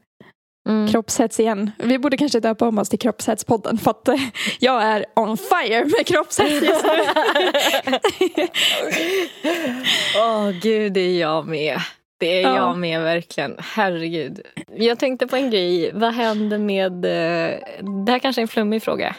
Mm. 0.68 0.88
Kroppshets 0.88 1.40
igen. 1.40 1.70
Vi 1.78 1.98
borde 1.98 2.16
kanske 2.16 2.40
döpa 2.40 2.68
om 2.68 2.78
oss 2.78 2.88
till 2.88 2.98
Kroppshetspodden 2.98 3.78
för 3.78 3.90
att 3.90 4.08
eh, 4.08 4.14
jag 4.60 4.82
är 4.82 5.04
on 5.16 5.36
fire 5.36 5.84
med 5.84 6.06
kroppshets 6.06 6.62
just 6.62 6.84
nu. 6.84 6.90
Åh 10.16 10.50
gud, 10.62 10.92
det 10.92 11.00
är 11.00 11.20
jag 11.20 11.46
med. 11.46 11.78
Det 12.20 12.38
är 12.38 12.42
Ja. 12.42 12.56
jag 12.56 12.78
med 12.78 13.02
verkligen. 13.02 13.56
Herregud. 13.58 14.40
Jag 14.76 14.98
tänkte 14.98 15.26
på 15.26 15.36
en 15.36 15.50
grej. 15.50 15.90
Vad 15.94 16.12
händer 16.14 16.58
med... 16.58 16.92
eh, 17.04 17.58
Det 18.04 18.12
här 18.12 18.18
kanske 18.18 18.40
är 18.40 18.42
en 18.42 18.48
flummig 18.48 18.82
fråga. 18.82 19.14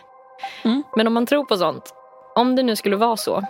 Mm. 0.66 0.84
Men 0.96 1.08
om 1.08 1.14
man 1.14 1.26
tror 1.26 1.46
på 1.46 1.58
sånt. 1.58 1.94
Om 2.36 2.56
det 2.56 2.64
nu 2.64 2.76
skulle 2.76 2.96
vara 2.96 3.18
så. 3.18 3.44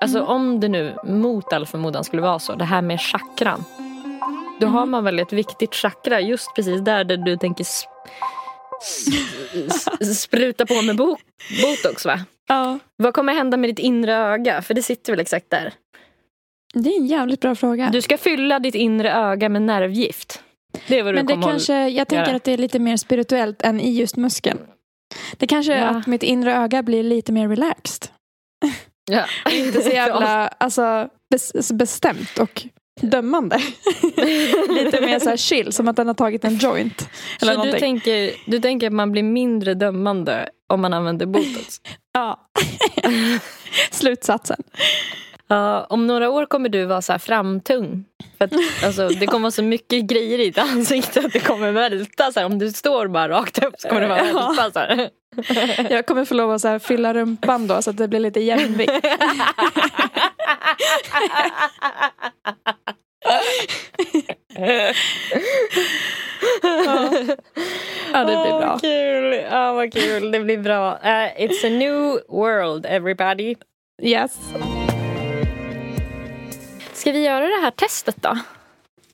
Alltså 0.00 0.18
Mm. 0.18 0.30
om 0.30 0.60
det 0.60 0.68
nu 0.68 0.96
mot 1.04 1.52
all 1.52 1.66
förmodan 1.66 2.04
skulle 2.04 2.22
vara 2.22 2.38
så. 2.38 2.54
Det 2.54 2.64
här 2.64 2.82
med 2.82 3.00
chakran. 3.00 3.64
Då 4.60 4.66
har 4.66 4.78
Mm. 4.78 4.90
man 4.90 5.04
väl 5.04 5.18
ett 5.18 5.32
viktigt 5.32 5.74
chakra 5.74 6.20
just 6.20 6.54
precis 6.56 6.80
där, 6.80 7.04
där 7.04 7.16
du 7.16 7.36
tänker 7.36 7.64
s- 7.64 7.84
s- 9.70 9.88
s- 10.00 10.20
spruta 10.20 10.66
på 10.66 10.82
med 10.82 10.96
bo- 10.96 11.16
botox 11.62 12.04
va? 12.06 12.20
ja, 12.48 12.78
Vad 12.96 13.14
kommer 13.14 13.34
hända 13.34 13.56
med 13.56 13.70
ditt 13.70 13.78
inre 13.78 14.14
öga? 14.14 14.62
För 14.62 14.74
det 14.74 14.82
sitter 14.82 15.12
väl 15.12 15.20
exakt 15.20 15.50
där. 15.50 15.72
det 16.74 16.90
är 16.90 16.96
en 17.00 17.06
jävligt 17.06 17.40
bra 17.40 17.54
fråga. 17.54 17.88
Du 17.92 18.02
ska 18.02 18.18
fylla 18.18 18.58
ditt 18.58 18.74
inre 18.74 19.12
öga 19.12 19.48
med 19.48 19.62
nervgift. 19.62 20.42
Det 20.88 20.98
är 20.98 21.02
vad 21.02 21.14
du 21.14 21.16
Men 21.16 21.26
det 21.26 21.46
kanske, 21.46 21.88
jag 21.88 22.08
tänker 22.08 22.34
att 22.34 22.44
det 22.44 22.52
är 22.52 22.58
lite 22.58 22.78
mer 22.78 22.96
spirituellt 22.96 23.62
än 23.62 23.80
i 23.80 23.90
just 23.98 24.16
muskeln. 24.16 24.58
Det 25.36 25.46
kanske 25.46 25.74
är 25.74 25.78
Ja. 25.80 25.86
att 25.88 26.06
mitt 26.06 26.22
inre 26.22 26.54
öga 26.54 26.82
blir 26.82 27.02
lite 27.02 27.32
mer 27.32 27.48
relaxed. 27.48 28.08
Ja. 29.10 29.24
Inte 29.52 29.82
så 29.82 29.90
jävla 29.94 30.48
alltså, 30.48 31.08
bes, 31.30 31.72
bestämt 31.72 32.38
och 32.38 32.62
dömande. 33.00 33.58
lite 34.68 35.00
mer 35.00 35.18
så 35.18 35.36
chill, 35.36 35.72
som 35.72 35.88
att 35.88 35.96
den 35.96 36.06
har 36.06 36.14
tagit 36.14 36.44
en 36.44 36.56
joint. 36.56 37.08
Eller 37.42 37.54
Så 37.54 37.64
du 37.64 37.72
tänker, 37.72 38.32
du 38.46 38.58
tänker 38.60 38.86
att 38.86 38.92
man 38.92 39.12
blir 39.12 39.22
mindre 39.22 39.74
dömande 39.74 40.48
om 40.68 40.80
man 40.80 40.92
använder 40.92 41.26
botox? 41.26 41.80
Ja. 42.12 42.48
Slutsatsen. 43.90 44.62
Ja, 45.48 45.86
om 45.90 46.06
några 46.06 46.30
år 46.30 46.46
kommer 46.46 46.68
du 46.68 46.84
vara 46.84 47.02
så 47.02 47.12
här 47.12 47.18
framtung. 47.18 48.04
För 48.38 48.44
att, 48.44 48.52
alltså, 48.84 49.08
det 49.08 49.26
kommer 49.26 49.42
vara 49.42 49.50
så 49.50 49.62
mycket 49.62 50.04
grejer 50.04 50.38
i 50.40 50.44
ditt 50.44 50.58
ansikte 50.58 51.20
att 51.20 51.32
det 51.32 51.40
kommer 51.40 51.72
välta. 51.72 52.32
Så 52.32 52.40
här, 52.40 52.46
om 52.46 52.58
du 52.58 52.72
står 52.72 53.08
bara 53.08 53.28
rakt 53.28 53.64
upp 53.64 53.74
så 53.78 53.88
kommer 53.88 54.00
det 54.00 54.08
bara 54.08 54.26
Ja. 54.26 54.54
välta. 54.56 54.72
Så 54.72 54.78
här. 54.78 55.10
Jag 55.90 56.06
kommer 56.06 56.24
få 56.24 56.34
lov 56.34 56.50
att 56.52 56.60
så 56.60 56.68
här 56.68 56.78
fylla 56.78 57.14
rumpan 57.14 57.66
då 57.66 57.82
så 57.82 57.90
att 57.90 57.96
det 57.96 58.08
blir 58.08 58.20
lite 58.20 58.40
jämvikt. 58.40 58.92
Ja, 68.12 68.24
det 68.24 68.24
blir 68.24 68.58
bra. 68.58 68.66
vad 68.72 68.80
kul. 68.80 69.32
Ja, 69.50 69.72
vad 69.72 69.92
kul. 69.92 70.30
Det 70.30 70.40
blir 70.40 70.58
bra. 70.58 70.92
Uh, 70.92 71.42
it's 71.42 71.66
a 71.66 71.70
new 71.70 72.18
world, 72.28 72.86
everybody. 72.86 73.54
Yes. 74.02 74.38
Ska 77.08 77.12
vi 77.12 77.24
göra 77.24 77.46
det 77.46 77.60
här 77.62 77.70
testet 77.70 78.16
då? 78.22 78.38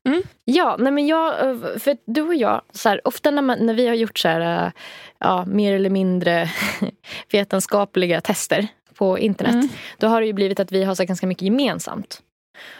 Mm. 0.08 0.22
Ja, 0.44 0.76
nej 0.78 0.92
men 0.92 1.06
jag, 1.06 1.34
för 1.82 1.96
du 2.06 2.22
och 2.22 2.34
jag, 2.34 2.62
så 2.72 2.88
här, 2.88 3.00
ofta 3.04 3.30
när, 3.30 3.42
man, 3.42 3.66
när 3.66 3.74
vi 3.74 3.86
har 3.88 3.94
gjort 3.94 4.18
så 4.18 4.28
här, 4.28 4.72
ja, 5.18 5.44
mer 5.44 5.72
eller 5.74 5.90
mindre 5.90 6.50
vetenskapliga 7.32 8.20
tester 8.20 8.68
på 8.94 9.18
internet, 9.18 9.54
Mm. 9.54 9.68
då 9.98 10.06
har 10.06 10.20
det 10.20 10.26
ju 10.26 10.32
blivit 10.32 10.60
att 10.60 10.72
vi 10.72 10.84
har 10.84 10.94
så 10.94 11.04
ganska 11.04 11.26
mycket 11.26 11.42
gemensamt. 11.42 12.22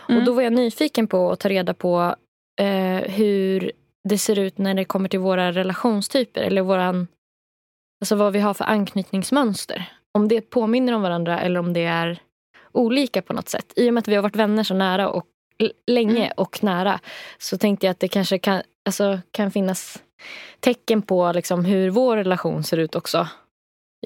Mm. 0.09 0.21
Och 0.21 0.27
då 0.27 0.33
var 0.33 0.43
jag 0.43 0.53
nyfiken 0.53 1.07
på 1.07 1.31
att 1.31 1.41
ta 1.41 1.49
reda 1.49 1.75
på 1.75 2.17
eh, 2.61 3.11
hur 3.12 3.73
det 4.09 4.19
ser 4.19 4.39
ut 4.39 4.59
när 4.59 4.75
det 4.75 4.85
kommer 4.85 5.09
till 5.09 5.21
våra 5.21 5.53
relationstyper 5.53 6.43
eller 6.43 6.62
våran, 6.62 7.09
alltså 8.01 8.17
vad 8.17 8.33
vi 8.33 8.41
har 8.41 8.55
för 8.55 8.65
anknytningsmönster. 8.65 9.93
Om 10.12 10.29
det 10.29 10.41
påminner 10.41 10.93
om 10.93 11.03
varandra 11.03 11.41
eller 11.41 11.61
om 11.61 11.73
det 11.73 11.85
är 11.85 12.21
olika 12.75 13.22
på 13.22 13.33
något 13.33 13.49
sätt. 13.49 13.72
I 13.77 13.91
och 13.91 13.95
med 13.95 14.01
att 14.01 14.09
vi 14.09 14.14
har 14.14 14.22
varit 14.22 14.37
vänner 14.37 14.62
så 14.62 14.75
nära 14.75 15.09
och 15.11 15.25
länge 15.87 16.16
Mm. 16.25 16.33
och 16.37 16.64
nära 16.64 17.01
så 17.39 17.59
tänkte 17.59 17.87
jag 17.87 17.91
att 17.91 18.01
det 18.01 18.09
kanske 18.09 18.39
kan, 18.39 18.62
alltså, 18.87 19.18
kan 19.31 19.51
finnas 19.51 20.03
tecken 20.61 21.03
på 21.03 21.33
liksom, 21.33 21.64
hur 21.64 21.91
vår 21.91 22.16
relation 22.16 22.64
ser 22.64 22.77
ut 22.77 22.95
också. 22.95 23.29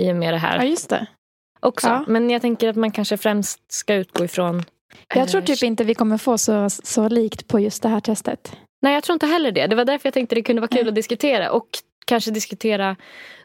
I 0.00 0.12
och 0.12 0.16
med 0.16 0.34
det 0.34 0.38
här. 0.38 0.56
Ja, 0.56 0.64
just 0.64 0.88
det. 0.90 1.06
också. 1.60 1.86
Ja. 1.88 2.04
Men 2.08 2.30
jag 2.30 2.42
tänker 2.42 2.68
att 2.68 2.76
man 2.76 2.90
kanske 2.90 3.16
främst 3.16 3.72
ska 3.72 3.94
utgå 3.94 4.24
ifrån 4.24 4.64
Jag 5.14 5.28
tror 5.28 5.40
eh, 5.40 5.44
typ 5.44 5.62
inte 5.62 5.84
vi 5.84 5.94
kommer 5.94 6.18
få 6.18 6.38
så, 6.38 6.70
så 6.70 7.08
likt 7.08 7.48
på 7.48 7.60
just 7.60 7.82
det 7.82 7.88
här 7.88 8.00
testet. 8.00 8.56
Nej, 8.82 8.94
jag 8.94 9.02
tror 9.02 9.14
inte 9.14 9.26
heller 9.26 9.52
det. 9.52 9.66
Det 9.66 9.76
var 9.76 9.84
därför 9.84 10.06
jag 10.06 10.14
tänkte 10.14 10.34
det 10.34 10.42
kunde 10.42 10.60
vara 10.60 10.68
kul 10.68 10.82
Nej. 10.82 10.88
att 10.88 10.94
diskutera. 10.94 11.50
Och 11.50 11.68
kanske 12.06 12.30
diskutera 12.30 12.96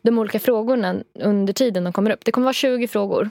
de 0.01 0.19
olika 0.19 0.39
frågorna 0.39 0.95
under 1.19 1.53
tiden 1.53 1.83
de 1.83 1.93
kommer 1.93 2.11
upp. 2.11 2.25
Det 2.25 2.31
kommer 2.31 2.45
vara 2.45 2.53
20 2.53 2.87
frågor. 2.87 3.29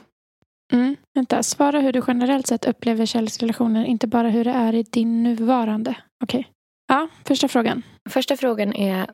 Mm. 0.71 0.95
Vänta, 1.13 1.43
svara 1.43 1.79
hur 1.79 1.93
du 1.93 2.01
generellt 2.07 2.47
sett 2.47 2.65
upplever 2.65 3.05
kärleksrelationer, 3.05 3.85
inte 3.85 4.07
bara 4.07 4.29
hur 4.29 4.43
det 4.43 4.51
är 4.51 4.75
i 4.75 4.83
din 4.83 5.23
nuvarande. 5.23 5.95
Okej. 6.23 6.49
Ja, 6.87 7.07
första 7.23 7.47
frågan. 7.47 7.83
Första 8.09 8.37
frågan 8.37 8.73
är. 8.73 9.07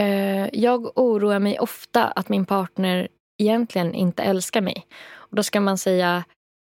Eh, 0.00 0.48
jag 0.52 0.98
oroar 0.98 1.38
mig 1.38 1.58
ofta 1.58 2.04
att 2.04 2.28
min 2.28 2.46
partner 2.46 3.08
egentligen 3.38 3.94
inte 3.94 4.22
älskar 4.22 4.60
mig. 4.60 4.86
Och 5.12 5.36
då 5.36 5.42
ska 5.42 5.60
man 5.60 5.78
säga 5.78 6.24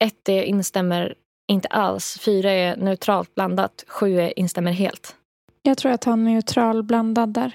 ett 0.05 0.19
det 0.23 0.45
instämmer 0.45 1.15
inte 1.49 1.69
alls. 1.69 2.19
Fyra 2.21 2.51
är 2.51 2.77
neutralt 2.77 3.35
blandat. 3.35 3.85
Sju 3.89 4.21
är 4.21 4.39
instämmer 4.39 4.73
helt. 4.73 5.17
Jag 5.63 5.79
tror 5.79 5.91
jag 5.91 6.01
tar 6.01 6.17
neutral 6.17 6.83
blandad 6.83 7.29
där. 7.29 7.53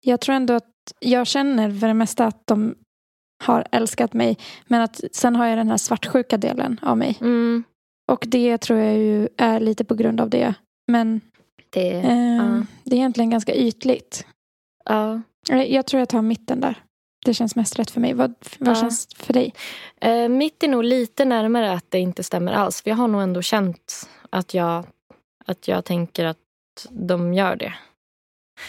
Jag 0.00 0.20
tror 0.20 0.34
ändå 0.34 0.54
att 0.54 0.72
jag 1.00 1.26
känner 1.26 1.78
för 1.80 1.86
det 1.86 1.94
mesta 1.94 2.26
att 2.26 2.46
de 2.46 2.74
har 3.44 3.66
älskat 3.72 4.12
mig. 4.12 4.38
Men 4.66 4.80
att 4.82 5.00
sen 5.12 5.36
har 5.36 5.46
jag 5.46 5.58
den 5.58 5.68
här 5.68 5.76
svartsjuka 5.76 6.36
delen 6.36 6.80
av 6.82 6.98
mig. 6.98 7.18
Mm, 7.20 7.64
Och 8.12 8.24
det 8.28 8.58
tror 8.58 8.78
jag 8.78 8.96
ju 8.96 9.28
är 9.36 9.60
lite 9.60 9.84
på 9.84 9.94
grund 9.94 10.20
av 10.20 10.30
det. 10.30 10.54
Men 10.92 11.20
det, 11.70 11.90
eh, 11.90 12.36
ja. 12.36 12.62
det 12.84 12.94
är 12.94 12.98
egentligen 12.98 13.30
ganska 13.30 13.54
ytligt. 13.54 14.26
ja. 14.84 15.20
Eh, 15.50 15.62
Jag 15.62 15.86
tror 15.86 15.98
jag 15.98 16.08
tar 16.08 16.22
mitten 16.22 16.60
där. 16.60 16.78
Det 17.24 17.34
känns 17.34 17.56
mest 17.56 17.78
rätt 17.78 17.90
för 17.90 18.00
mig. 18.00 18.14
Vad, 18.14 18.34
vad 18.58 18.76
Ja. 18.76 18.80
känns 18.80 19.14
för 19.14 19.32
dig? 19.32 19.54
Eh, 20.00 20.28
mitt 20.28 20.62
är 20.62 20.68
nog 20.68 20.84
lite 20.84 21.24
närmare 21.24 21.72
att 21.72 21.90
det 21.90 21.98
inte 21.98 22.22
stämmer 22.22 22.52
alls. 22.52 22.82
För 22.82 22.90
jag 22.90 22.96
har 22.96 23.08
nog 23.08 23.22
ändå 23.22 23.42
känt 23.42 24.08
att 24.30 24.54
jag, 24.54 24.84
att 25.46 25.68
jag 25.68 25.84
tänker 25.84 26.24
att 26.24 26.38
de 26.90 27.34
gör 27.34 27.56
det. 27.56 27.74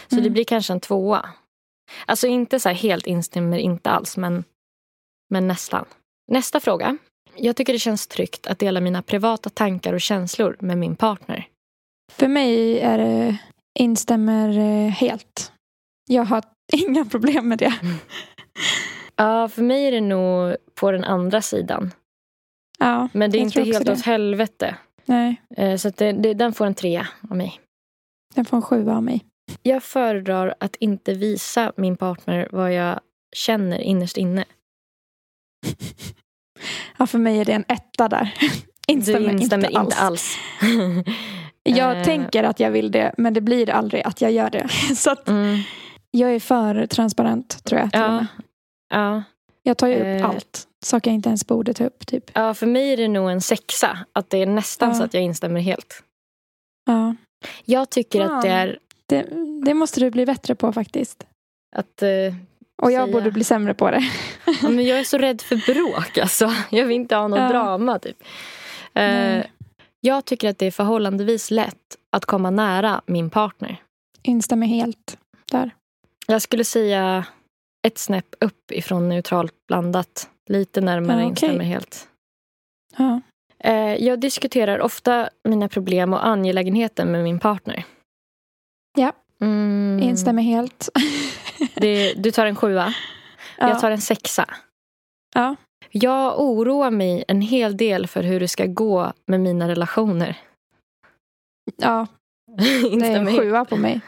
Så 0.08 0.16
Mm. 0.16 0.24
det 0.24 0.30
blir 0.30 0.44
kanske 0.44 0.74
en 0.74 0.80
tvåa. 0.80 1.30
Alltså 2.06 2.28
inte 2.28 2.60
så 2.60 2.70
här 2.70 2.76
helt 2.76 3.08
instämmer 3.08 3.58
inte 3.58 3.90
alls, 3.90 4.18
men, 4.18 4.44
men 5.30 5.48
nästan. 5.48 5.86
Nästa 6.32 6.60
fråga. 6.60 6.98
Jag 7.36 7.56
tycker 7.56 7.74
det 7.74 7.80
känns 7.80 8.08
tryggt 8.08 8.48
att 8.48 8.60
dela 8.60 8.82
mina 8.82 9.02
privata 9.02 9.50
tankar 9.50 9.94
och 9.94 10.02
känslor 10.02 10.58
med 10.60 10.78
min 10.78 10.96
partner. 10.96 11.48
För 12.12 12.28
mig 12.28 12.80
är 12.80 12.98
det 12.98 13.38
instämmer 13.80 14.50
eh, 14.58 14.90
helt. 14.92 15.52
Jag 16.08 16.24
har 16.26 16.44
inga 16.74 17.06
problem 17.06 17.50
med 17.50 17.58
det. 17.60 17.74
Ja, 19.16 19.48
för 19.50 19.62
mig 19.62 19.88
är 19.88 19.92
det 19.92 20.02
nog 20.02 20.56
på 20.76 20.92
den 20.92 21.04
andra 21.04 21.42
sidan. 21.42 21.92
Ja, 22.80 23.10
Men 23.14 23.32
det 23.32 23.38
är 23.38 23.40
inte 23.40 23.64
helt 23.64 23.86
det. 23.86 23.92
åt 23.92 24.02
helvete. 24.06 24.76
Nej, 25.06 25.42
Eh, 25.58 25.78
Så 25.78 25.90
det, 25.90 26.12
det, 26.12 26.34
den 26.34 26.54
får 26.54 26.66
en 26.66 26.74
trea 26.76 27.08
av 27.30 27.38
mig. 27.38 27.60
den 28.36 28.46
får 28.46 28.58
en 28.58 28.64
sjua 28.64 28.96
av 28.96 29.04
mig. 29.04 29.26
Jag 29.62 29.84
föredrar 29.84 30.56
att 30.60 30.76
inte 30.76 31.14
visa 31.14 31.74
min 31.78 31.98
partner 31.98 32.48
vad 32.52 32.74
jag 32.74 33.00
känner 33.36 33.78
innerst 33.80 34.18
inne. 34.18 34.46
Ja, 36.98 37.08
för 37.08 37.18
mig 37.20 37.40
är 37.40 37.46
det 37.46 37.54
en 37.54 37.66
etta 37.68 38.10
där. 38.10 38.34
Instämmer, 38.88 39.20
du 39.28 39.32
instämmer 39.38 39.68
inte, 39.68 39.80
inte 39.82 39.96
alls. 39.98 40.00
alls. 40.02 40.38
Jag 41.68 41.98
Eh. 41.98 42.04
tänker 42.04 42.44
att 42.44 42.60
jag 42.60 42.72
vill 42.72 42.92
det, 42.92 43.14
men 43.18 43.34
det 43.34 43.42
blir 43.42 43.70
aldrig 43.70 44.02
att 44.04 44.22
jag 44.22 44.32
gör 44.32 44.50
det. 44.50 44.68
Så 44.96 45.12
att 45.12 45.28
Mm, 45.28 45.60
jag 46.12 46.32
är 46.36 46.40
för 46.40 46.86
transparent, 46.88 47.64
tror 47.64 47.80
jag. 47.82 47.90
ja, 47.94 48.26
ja. 48.90 49.24
Jag 49.64 49.78
tar 49.78 49.88
ju 49.88 49.96
upp 49.96 50.22
Eh. 50.22 50.30
allt. 50.30 50.68
Saker 50.86 51.10
jag 51.12 51.16
inte 51.16 51.30
ens 51.30 51.48
borde 51.48 51.74
ta 51.74 51.84
upp. 51.86 52.08
Typ. 52.08 52.32
ja, 52.34 52.54
för 52.54 52.66
mig 52.68 52.94
är 52.94 52.98
det 52.98 53.08
nog 53.08 53.32
en 53.32 53.42
sexa. 53.42 53.98
Att 54.14 54.30
det 54.30 54.38
är 54.38 54.46
nästan 54.46 54.90
Ja. 54.90 54.96
så 54.96 55.04
att 55.04 55.14
jag 55.14 55.24
instämmer 55.24 55.60
helt. 55.62 56.04
Ja, 56.86 57.16
Jag 57.66 57.90
tycker 57.90 58.22
att 58.22 58.42
det 58.42 58.50
är 58.50 58.80
det, 59.06 59.26
det 59.66 59.74
måste 59.74 60.00
du 60.00 60.12
bli 60.12 60.26
bättre 60.26 60.56
på 60.56 60.72
faktiskt. 60.74 61.26
att... 61.76 62.02
eh, 62.02 62.10
Och 62.86 62.92
jag 62.92 63.04
Säga. 63.08 63.14
borde 63.14 63.32
bli 63.32 63.44
sämre 63.44 63.74
på 63.74 63.92
det. 63.92 64.04
ja, 64.62 64.70
men 64.70 64.86
jag 64.86 65.00
är 65.00 65.04
så 65.04 65.18
rädd 65.18 65.42
för 65.42 65.74
bråk. 65.74 66.18
Alltså. 66.18 66.54
Jag 66.70 66.86
vill 66.86 66.96
inte 66.96 67.16
ha 67.16 67.28
något 67.28 67.40
Ja. 67.40 67.50
drama. 67.50 68.00
Typ. 68.00 68.18
Eh, 68.94 69.44
jag 70.02 70.26
tycker 70.26 70.50
att 70.50 70.58
det 70.58 70.66
är 70.66 70.72
förhållandevis 70.72 71.52
lätt 71.52 71.98
att 72.10 72.26
komma 72.26 72.50
nära 72.50 73.02
min 73.06 73.30
partner. 73.30 73.82
Instämmer 74.22 74.68
helt 74.68 75.18
där. 75.52 75.72
Jag 76.28 76.42
skulle 76.42 76.64
säga 76.64 77.26
ett 77.88 77.98
snäpp 77.98 78.36
upp 78.40 78.72
ifrån 78.72 79.10
neutralt 79.10 79.54
blandat. 79.68 80.30
Lite 80.50 80.82
närmare 80.82 81.18
Ja, 81.22 81.24
okej. 81.24 81.30
instämmer 81.30 81.64
helt. 81.66 82.08
Ja. 82.98 83.22
Eh, 83.60 83.96
Jag 83.96 84.20
diskuterar 84.20 84.80
ofta 84.80 85.30
mina 85.44 85.70
problem 85.70 86.14
och 86.14 86.26
angelägenheter 86.28 87.06
med 87.06 87.24
min 87.24 87.40
partner. 87.40 87.86
Ja. 88.98 89.12
Mm, 89.46 90.00
Instämmer 90.04 90.44
helt. 90.44 90.90
det, 91.76 92.14
du 92.14 92.32
tar 92.32 92.46
en 92.46 92.56
sjua. 92.56 92.94
ja. 93.58 93.70
Jag 93.70 93.80
tar 93.80 93.92
en 93.92 94.02
sexa. 94.02 94.46
ja. 95.36 95.56
Jag 95.92 96.40
oroar 96.40 96.92
mig 96.92 97.24
en 97.28 97.42
hel 97.42 97.78
del 97.78 98.08
för 98.08 98.24
hur 98.24 98.40
det 98.40 98.48
ska 98.48 98.66
gå 98.66 99.14
med 99.26 99.40
mina 99.40 99.68
relationer. 99.68 100.38
ja, 101.78 102.08
det 103.00 103.08
är 103.08 103.20
en 103.20 103.38
sjua 103.38 103.66
på 103.66 103.76
mig. 103.78 104.02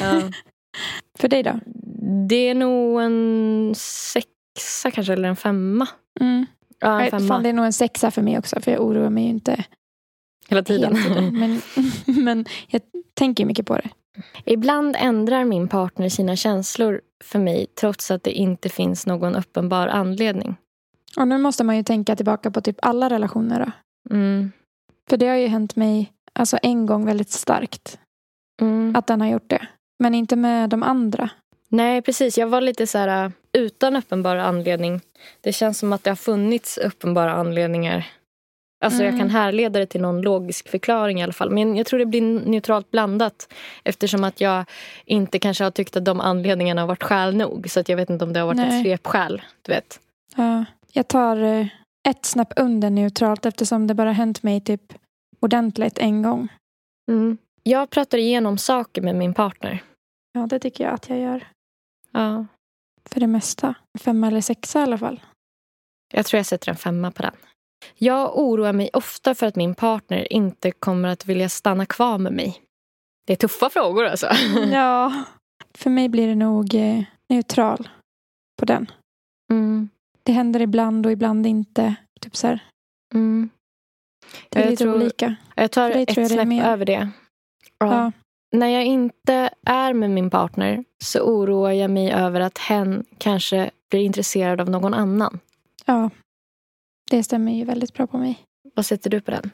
Ja. 0.00 0.22
För 1.18 1.28
dig 1.28 1.42
då? 1.42 1.60
Det 2.28 2.48
är 2.48 2.54
nog 2.54 3.00
en 3.02 3.72
sexa 3.76 4.90
kanske, 4.92 5.12
eller 5.12 5.28
en 5.28 5.36
femma. 5.36 5.88
Mm. 6.20 6.46
Ja, 6.78 7.00
en 7.00 7.10
femma. 7.10 7.28
Fan, 7.28 7.42
det 7.42 7.48
är 7.48 7.52
nog 7.52 7.64
en 7.64 7.72
sexa 7.72 8.10
för 8.10 8.22
mig 8.22 8.38
också. 8.38 8.60
För 8.60 8.70
jag 8.72 8.80
oroar 8.80 9.10
mig 9.10 9.24
ju 9.24 9.30
inte 9.30 9.64
Hela 10.48 10.62
tiden. 10.62 10.96
hela 10.96 11.08
tiden. 11.14 11.38
Men, 11.38 11.60
men 12.24 12.44
jag 12.66 12.82
tänker 13.14 13.44
mycket 13.44 13.66
på 13.66 13.76
det. 13.76 13.88
Ibland 14.44 14.96
ändrar 14.98 15.44
min 15.44 15.68
partner 15.68 16.08
sina 16.08 16.36
känslor 16.36 17.00
för 17.24 17.38
mig 17.38 17.66
trots 17.80 18.10
att 18.10 18.22
det 18.22 18.32
inte 18.32 18.68
finns 18.68 19.06
någon 19.06 19.36
uppenbar 19.36 19.86
anledning. 19.86 20.56
Och 21.16 21.28
nu 21.28 21.38
måste 21.38 21.64
man 21.64 21.76
ju 21.76 21.82
tänka 21.82 22.16
tillbaka 22.16 22.50
på 22.50 22.60
typ 22.60 22.76
alla 22.82 23.10
relationer 23.10 23.60
då. 23.66 23.72
Mm. 24.14 24.52
För 25.10 25.16
det 25.16 25.26
har 25.26 25.36
ju 25.36 25.46
hänt 25.46 25.76
mig 25.76 26.12
alltså 26.32 26.58
en 26.62 26.86
gång 26.86 27.06
väldigt 27.06 27.30
starkt. 27.30 27.98
Mm. 28.60 28.96
Att 28.96 29.06
den 29.06 29.20
har 29.20 29.28
gjort 29.28 29.50
det. 29.50 29.66
Men 29.98 30.14
inte 30.14 30.36
med 30.36 30.70
de 30.70 30.82
andra. 30.82 31.30
Nej, 31.68 32.02
precis. 32.02 32.38
Jag 32.38 32.46
var 32.46 32.60
lite 32.60 32.86
så 32.86 32.98
här 32.98 33.24
äh, 33.24 33.30
utan 33.52 33.96
uppenbar 33.96 34.36
anledning. 34.36 35.00
Det 35.40 35.52
känns 35.52 35.78
som 35.78 35.92
att 35.92 36.04
det 36.04 36.10
har 36.10 36.16
funnits 36.16 36.78
uppenbara 36.78 37.32
anledningar. 37.32 38.06
Alltså 38.84 39.02
jag 39.02 39.08
Mm. 39.14 39.20
kan 39.20 39.30
härleda 39.30 39.78
det 39.80 39.86
till 39.86 40.00
någon 40.00 40.22
logisk 40.22 40.68
förklaring 40.68 41.20
i 41.20 41.22
alla 41.22 41.32
fall. 41.32 41.50
Men 41.50 41.76
jag 41.76 41.86
tror 41.86 41.98
det 41.98 42.06
blir 42.06 42.20
neutralt 42.22 42.90
blandat. 42.90 43.52
Eftersom 43.84 44.24
att 44.24 44.40
jag 44.40 44.64
inte 45.04 45.38
kanske 45.38 45.64
har 45.64 45.70
tyckt 45.70 45.96
att 45.96 46.04
de 46.04 46.20
anledningarna 46.20 46.82
har 46.82 46.88
varit 46.88 47.02
skäl 47.02 47.36
nog. 47.36 47.70
Så 47.70 47.80
att 47.80 47.88
jag 47.88 47.96
vet 47.96 48.10
inte 48.10 48.24
om 48.24 48.32
det 48.32 48.40
har 48.40 48.46
varit 48.46 48.56
Nej. 48.56 48.78
ett 48.80 48.84
svepskäl. 48.84 49.42
Du 49.62 49.72
vet. 49.72 50.00
Ja, 50.36 50.64
jag 50.92 51.08
tar 51.08 51.36
eh, 51.42 51.66
ett 52.08 52.24
snäpp 52.24 52.52
under 52.56 52.90
neutralt 52.90 53.46
eftersom 53.46 53.86
det 53.86 53.94
bara 53.94 54.12
hänt 54.12 54.42
mig 54.42 54.60
typ 54.60 54.92
ordentligt 55.40 55.98
en 55.98 56.22
gång. 56.22 56.48
Mm. 57.10 57.38
Jag 57.62 57.90
pratar 57.90 58.18
igenom 58.18 58.58
saker 58.58 59.02
med 59.02 59.14
min 59.16 59.34
partner. 59.34 59.82
Ja, 60.32 60.46
det 60.46 60.58
tycker 60.58 60.84
jag 60.84 60.94
att 60.94 61.08
jag 61.08 61.18
gör. 61.18 61.46
Ja. 62.12 62.46
för 63.10 63.20
det 63.20 63.26
mesta. 63.26 63.74
Femma 64.00 64.26
eller 64.26 64.40
sexa 64.40 64.80
i 64.80 64.82
alla 64.82 64.98
fall. 64.98 65.20
Jag 66.14 66.26
tror 66.26 66.38
jag 66.38 66.46
sätter 66.46 66.70
en 66.70 66.76
femma 66.76 67.10
på 67.10 67.22
den. 67.22 67.34
Jag 67.94 68.38
oroar 68.38 68.72
mig 68.72 68.90
ofta 68.92 69.34
för 69.34 69.46
att 69.46 69.56
min 69.56 69.74
partner 69.74 70.32
inte 70.32 70.70
kommer 70.70 71.08
att 71.08 71.26
vilja 71.26 71.48
stanna 71.48 71.86
kvar 71.86 72.18
med 72.18 72.32
mig. 72.32 72.60
Det 73.26 73.32
är 73.32 73.36
tuffa 73.36 73.70
frågor 73.70 74.04
alltså. 74.04 74.26
Ja, 74.72 75.24
för 75.74 75.90
mig 75.90 76.08
blir 76.08 76.26
det 76.28 76.34
nog 76.34 76.74
eh, 76.74 77.02
neutral 77.28 77.88
på 78.58 78.64
den. 78.64 78.90
Mm, 79.50 79.88
Det 80.22 80.32
händer 80.32 80.60
ibland 80.60 81.06
och 81.06 81.12
ibland 81.12 81.46
inte. 81.46 81.94
Typ 82.20 82.36
så 82.36 82.46
här. 82.46 82.58
mm. 83.14 83.50
Det 84.48 84.58
är 84.58 84.62
Jag 84.62 84.70
lite 84.70 84.84
tror- 84.84 84.94
olika. 84.94 85.34
Jag 85.54 85.70
tar 85.70 85.90
ett 85.90 86.08
tror 86.08 86.22
jag 86.22 86.30
det 86.30 86.34
snäpp 86.34 86.48
mer. 86.48 86.64
över 86.64 86.84
det. 86.84 87.10
Ja. 87.78 87.86
Ja. 87.94 88.12
När 88.56 88.66
jag 88.66 88.84
inte 88.84 89.50
är 89.66 89.92
med 89.92 90.10
min 90.10 90.30
partner 90.30 90.84
så 91.04 91.20
oroar 91.20 91.70
jag 91.72 91.90
mig 91.90 92.12
över 92.12 92.40
att 92.40 92.58
hen 92.58 93.04
kanske 93.18 93.70
blir 93.90 94.00
intresserad 94.00 94.60
av 94.60 94.70
någon 94.70 94.94
annan. 94.94 95.38
ja. 95.84 96.10
Det 97.10 97.24
stämmer 97.24 97.52
ju 97.52 97.64
väldigt 97.64 97.94
bra 97.94 98.06
på 98.06 98.18
mig. 98.18 98.38
Vad 98.74 98.86
sätter 98.86 99.10
du 99.10 99.20
på 99.20 99.30
den? 99.30 99.50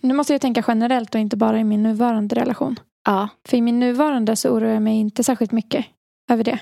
Nu 0.00 0.14
måste 0.14 0.32
jag 0.34 0.40
tänka 0.40 0.64
generellt 0.68 1.14
och 1.14 1.20
inte 1.20 1.36
bara 1.36 1.58
i 1.58 1.64
min 1.64 1.82
nuvarande 1.82 2.36
relation. 2.36 2.80
Ja. 3.04 3.28
För 3.48 3.56
i 3.56 3.60
min 3.60 3.80
nuvarande 3.80 4.36
så 4.36 4.50
oroar 4.50 4.70
jag 4.70 4.82
mig 4.82 4.96
inte 4.96 5.24
särskilt 5.24 5.52
mycket 5.52 5.86
över 6.30 6.44
det. 6.44 6.60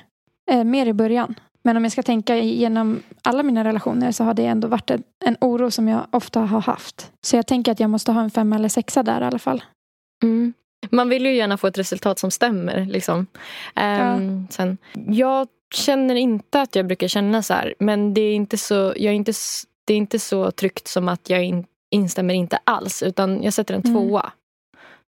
Eh, 0.51 0.65
mer 0.65 0.87
i 0.87 0.93
början. 0.93 1.35
Men 1.63 1.77
om 1.77 1.83
jag 1.83 1.93
ska 1.93 2.03
tänka 2.03 2.37
genom 2.37 3.03
alla 3.23 3.43
mina 3.43 3.65
relationer 3.65 4.13
så 4.13 4.25
har 4.25 4.35
det 4.35 4.47
ändå 4.47 4.69
varit 4.69 4.91
en, 4.91 5.03
en 5.25 5.37
oro 5.41 5.71
som 5.71 5.89
jag 5.89 6.07
ofta 6.11 6.41
har 6.41 6.61
haft. 6.61 7.13
Så 7.23 7.37
jag 7.37 7.47
tänker 7.47 7.73
att 7.73 7.81
jag 7.81 7.91
måste 7.91 8.13
ha 8.13 8.23
en 8.23 8.31
femma 8.31 8.57
eller 8.57 8.69
sexa 8.69 9.03
där 9.03 9.21
i 9.21 9.25
alla 9.25 9.39
fall. 9.39 9.65
Mm. 10.23 10.55
Man 10.91 11.09
vill 11.09 11.27
ju 11.27 11.35
gärna 11.35 11.57
få 11.57 11.67
ett 11.67 11.79
resultat 11.79 12.19
som 12.19 12.31
stämmer. 12.31 12.87
Liksom. 12.87 13.27
Ehm, 13.75 14.47
sen, 14.51 14.79
jag 15.07 15.49
känner 15.75 16.15
inte 16.15 16.61
att 16.61 16.77
jag 16.77 16.87
brukar 16.87 17.09
känna 17.09 17.43
så 17.43 17.55
här. 17.55 17.75
Men 17.79 18.15
det 18.15 18.21
är 18.21 18.35
inte 18.35 18.59
så, 18.59 18.75
jag 18.75 19.05
är 19.05 19.13
inte, 19.13 19.33
det 19.85 19.93
är 19.93 19.97
inte 19.97 20.19
så 20.19 20.51
tryggt 20.51 20.89
som 20.89 21.09
att 21.09 21.31
jag 21.31 21.45
in, 21.45 21.65
instämmer 21.91 22.35
inte 22.35 22.59
alls. 22.65 23.03
Utan 23.03 23.43
jag 23.43 23.53
sätter 23.53 23.75
en 23.75 23.81
Mm. 23.81 23.95
tvåa. 23.95 24.33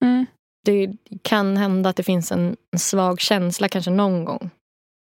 Mm. 0.04 0.26
Det 0.64 0.90
kan 1.22 1.56
hända 1.56 1.90
att 1.90 1.96
det 1.96 2.02
finns 2.02 2.32
en, 2.32 2.56
en 2.72 2.78
svag 2.78 3.20
känsla 3.20 3.68
kanske 3.68 3.90
någon 3.90 4.24
gång. 4.24 4.50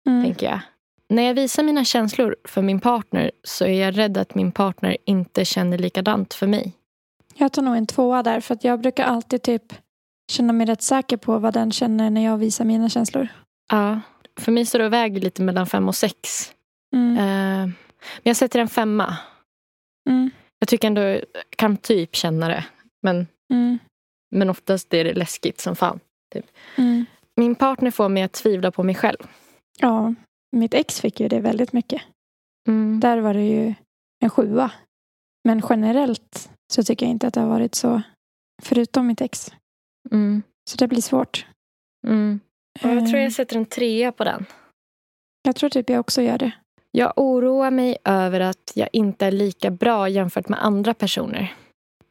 Mm. 0.09 0.25
tänker 0.25 0.47
jag. 0.47 0.61
När 1.09 1.23
jag 1.23 1.35
visar 1.35 1.63
mina 1.63 1.85
känslor 1.85 2.37
för 2.45 2.63
min 2.63 2.81
partner 2.81 3.31
så 3.45 3.65
är 3.65 3.81
jag 3.81 3.99
rädd 3.99 4.19
att 4.19 4.35
min 4.35 4.53
partner 4.53 4.97
inte 5.05 5.45
känner 5.45 5.79
likadant 5.79 6.35
för 6.35 6.47
mig. 6.47 6.73
Jag 7.35 7.53
tar 7.53 7.63
nog 7.63 7.77
en 7.77 7.87
tvåa 7.87 8.23
där 8.23 8.41
för 8.41 8.55
att 8.55 8.65
jag 8.65 8.81
brukar 8.81 9.05
alltid 9.05 9.43
typ 9.43 9.63
känna 10.33 10.53
mig 10.53 10.67
rätt 10.67 10.83
säker 10.83 11.17
på 11.17 11.39
vad 11.39 11.55
den 11.55 11.73
känner 11.73 12.11
när 12.11 12.25
jag 12.25 12.39
visar 12.39 12.65
mina 12.65 12.89
känslor. 12.89 13.29
Ja. 13.71 14.01
För 14.37 14.53
mig 14.53 14.67
står 14.67 14.79
det 14.79 14.87
och 14.87 14.93
väger 14.93 15.21
lite 15.21 15.43
mellan 15.43 15.67
fem 15.67 15.89
och 15.89 15.97
sex. 15.97 16.53
Mm. 16.95 17.17
Eh, 17.17 17.67
men 18.17 18.23
jag 18.23 18.37
sätter 18.37 18.59
en 18.61 18.69
femma. 18.69 19.17
Mm. 20.09 20.31
Jag 20.59 20.69
tycker 20.69 20.89
ändå 20.89 21.21
kan 21.57 21.77
typ 21.77 22.15
känna 22.17 22.49
det. 22.49 22.65
Men, 23.03 23.27
Mm. 23.53 23.79
men 24.31 24.51
oftast 24.51 24.95
är 24.95 25.05
det 25.05 25.15
läskigt 25.15 25.61
som 25.61 25.77
fan. 25.77 26.01
Mm. 26.77 27.05
Min 27.37 27.55
partner 27.55 27.91
får 27.91 28.09
mig 28.09 28.23
att 28.23 28.33
tvivla 28.33 28.71
på 28.71 28.83
mig 28.83 28.95
själv. 28.95 29.19
Ja, 29.79 30.15
mitt 30.57 30.75
ex 30.75 31.01
fick 31.01 31.21
ju 31.21 31.29
det 31.29 31.41
väldigt 31.41 31.73
mycket. 31.73 32.03
Mm. 32.69 33.01
Där 33.01 33.19
var 33.19 33.35
det 33.35 33.47
ju 33.47 33.75
en 34.21 34.31
sjua. 34.31 34.71
Men 35.45 35.63
generellt 35.71 36.51
så 36.73 36.83
tycker 36.85 37.07
jag 37.07 37.11
inte 37.11 37.27
att 37.27 37.35
det 37.35 37.41
har 37.41 37.49
varit 37.49 37.75
så. 37.75 38.03
Förutom 38.63 39.07
mitt 39.07 39.21
ex. 39.21 39.53
Mm. 40.11 40.43
Så 40.71 40.77
det 40.77 40.89
blir 40.89 41.03
svårt. 41.03 41.47
Mm. 42.07 42.41
Jag 42.81 43.07
tror 43.07 43.15
Eh, 43.17 43.23
jag 43.23 43.33
sätter 43.33 43.57
en 43.57 43.67
trea 43.67 44.13
på 44.13 44.25
den. 44.25 44.47
jag 45.43 45.57
tror 45.57 45.71
typ 45.71 45.91
jag 45.91 46.01
också 46.01 46.23
gör 46.23 46.39
det. 46.39 46.53
Jag 46.91 47.13
oroar 47.17 47.71
mig 47.71 47.97
över 48.05 48.41
att 48.41 48.73
jag 48.75 48.89
inte 48.93 49.27
är 49.27 49.31
lika 49.33 49.71
bra 49.71 50.09
jämfört 50.09 50.49
med 50.49 50.65
andra 50.65 50.95
personer. 50.95 51.55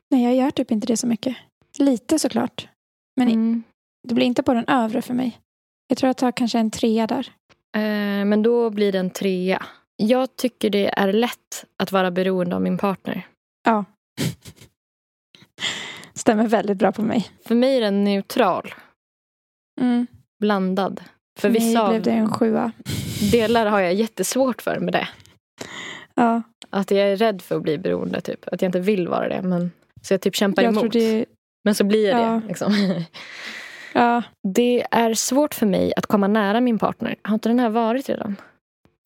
Nej, 0.10 0.24
jag 0.24 0.36
gör 0.36 0.52
typ 0.52 0.72
inte 0.72 0.88
det 0.88 0.98
så 0.98 1.08
mycket. 1.08 1.38
Lite 1.78 2.20
såklart. 2.20 2.68
Men 3.16 3.28
Mm. 3.28 3.64
det 4.08 4.14
blir 4.16 4.26
inte 4.26 4.44
på 4.44 4.54
den 4.54 4.66
övre 4.68 5.02
för 5.02 5.14
mig. 5.14 5.40
Jag 5.88 5.98
tror 5.98 6.08
jag 6.08 6.18
tar 6.18 6.32
kanske 6.32 6.60
en 6.60 6.72
trea 6.72 7.08
där. 7.08 7.32
Eh, 7.76 8.26
men 8.26 8.44
då 8.44 8.70
blir 8.70 8.92
det 8.92 9.00
en 9.00 9.10
trea. 9.10 9.66
Jag 9.96 10.36
tycker 10.36 10.70
det 10.70 11.00
är 11.00 11.14
lätt 11.14 11.66
att 11.78 11.92
vara 11.92 12.12
beroende 12.12 12.56
av 12.56 12.62
min 12.62 12.78
partner. 12.78 13.28
Ja. 13.66 13.86
Stämmer 16.14 16.48
väldigt 16.48 16.78
bra 16.78 16.92
på 16.92 17.02
mig. 17.02 17.30
För 17.46 17.56
mig 17.56 17.78
är 17.78 17.82
den 17.82 18.04
neutral, 18.04 18.74
Mm. 19.82 20.08
Blandad. 20.42 21.02
För 21.40 21.42
För 21.42 21.50
vissa 21.50 21.90
blev 21.90 22.02
det 22.02 22.12
en 22.12 22.32
sjua. 22.32 22.72
delar 23.32 23.66
har 23.66 23.80
jag 23.80 23.94
jättesvårt 23.94 24.62
för 24.62 24.80
med 24.80 24.94
det. 24.94 25.08
Ja, 26.16 26.42
Att 26.70 26.92
jag 26.92 27.00
är 27.12 27.16
rädd 27.16 27.42
för 27.42 27.56
att 27.56 27.62
bli 27.62 27.78
beroende, 27.78 28.22
typ. 28.22 28.48
Att 28.48 28.62
jag 28.62 28.70
inte 28.70 28.80
vill 28.80 29.08
vara 29.08 29.30
det. 29.30 29.42
Men, 29.42 29.72
så 30.02 30.14
jag 30.14 30.22
typ 30.22 30.36
kämpar 30.36 30.64
jag 30.64 30.78
emot. 30.78 30.92
det... 30.94 31.26
Men 31.64 31.76
så 31.76 31.84
blir 31.84 32.10
jag 32.10 32.20
Ja. 32.22 32.26
det. 32.42 32.48
Liksom. 32.48 32.74
Ja, 33.94 34.24
Det 34.48 34.86
är 34.92 35.14
svårt 35.14 35.54
för 35.54 35.66
mig 35.66 35.94
att 35.98 36.06
komma 36.06 36.28
nära 36.28 36.62
min 36.62 36.80
partner. 36.80 37.16
Har 37.22 37.34
inte 37.34 37.50
den 37.50 37.60
här 37.60 37.70
varit 37.70 38.10
redan? 38.10 38.36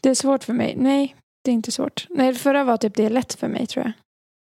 det 0.04 0.10
är 0.10 0.16
svårt 0.16 0.44
för 0.44 0.54
mig. 0.54 0.76
Nej, 0.78 1.16
det 1.44 1.52
är 1.52 1.54
inte 1.54 1.72
svårt. 1.72 2.06
Nej, 2.10 2.32
det 2.34 2.40
förra 2.40 2.64
var 2.64 2.78
typ 2.78 2.96
det 2.96 3.06
är 3.06 3.10
lätt 3.10 3.34
för 3.34 3.48
mig 3.48 3.68
tror 3.68 3.86
jag. 3.86 3.92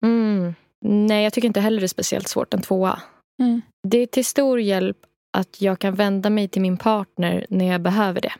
Mm. 0.09 0.55
Nej, 0.85 1.23
jag 1.23 1.33
tycker 1.33 1.47
inte 1.47 1.59
heller 1.61 1.79
det 1.81 1.85
är 1.85 1.87
speciellt 1.87 2.27
svårt. 2.27 2.53
En 2.53 2.61
tvåa. 2.61 2.99
Mm. 3.41 3.61
Det 3.87 3.97
är 3.97 4.05
till 4.05 4.25
stor 4.25 4.59
hjälp 4.59 4.97
att 5.33 5.61
jag 5.61 5.79
kan 5.79 5.95
vända 5.95 6.29
mig 6.29 6.47
till 6.47 6.61
min 6.61 6.77
partner 6.77 7.45
när 7.49 7.65
jag 7.71 7.81
behöver 7.81 8.21
det. 8.21 8.33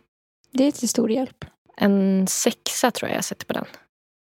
Det 0.51 0.63
är 0.63 0.71
till 0.71 0.89
stor 0.89 1.11
hjälp. 1.11 1.45
En 1.77 2.27
sexa 2.27 2.91
tror 2.91 3.09
jag 3.09 3.17
jag 3.17 3.23
sätter 3.25 3.45
på 3.45 3.53
den. 3.53 3.65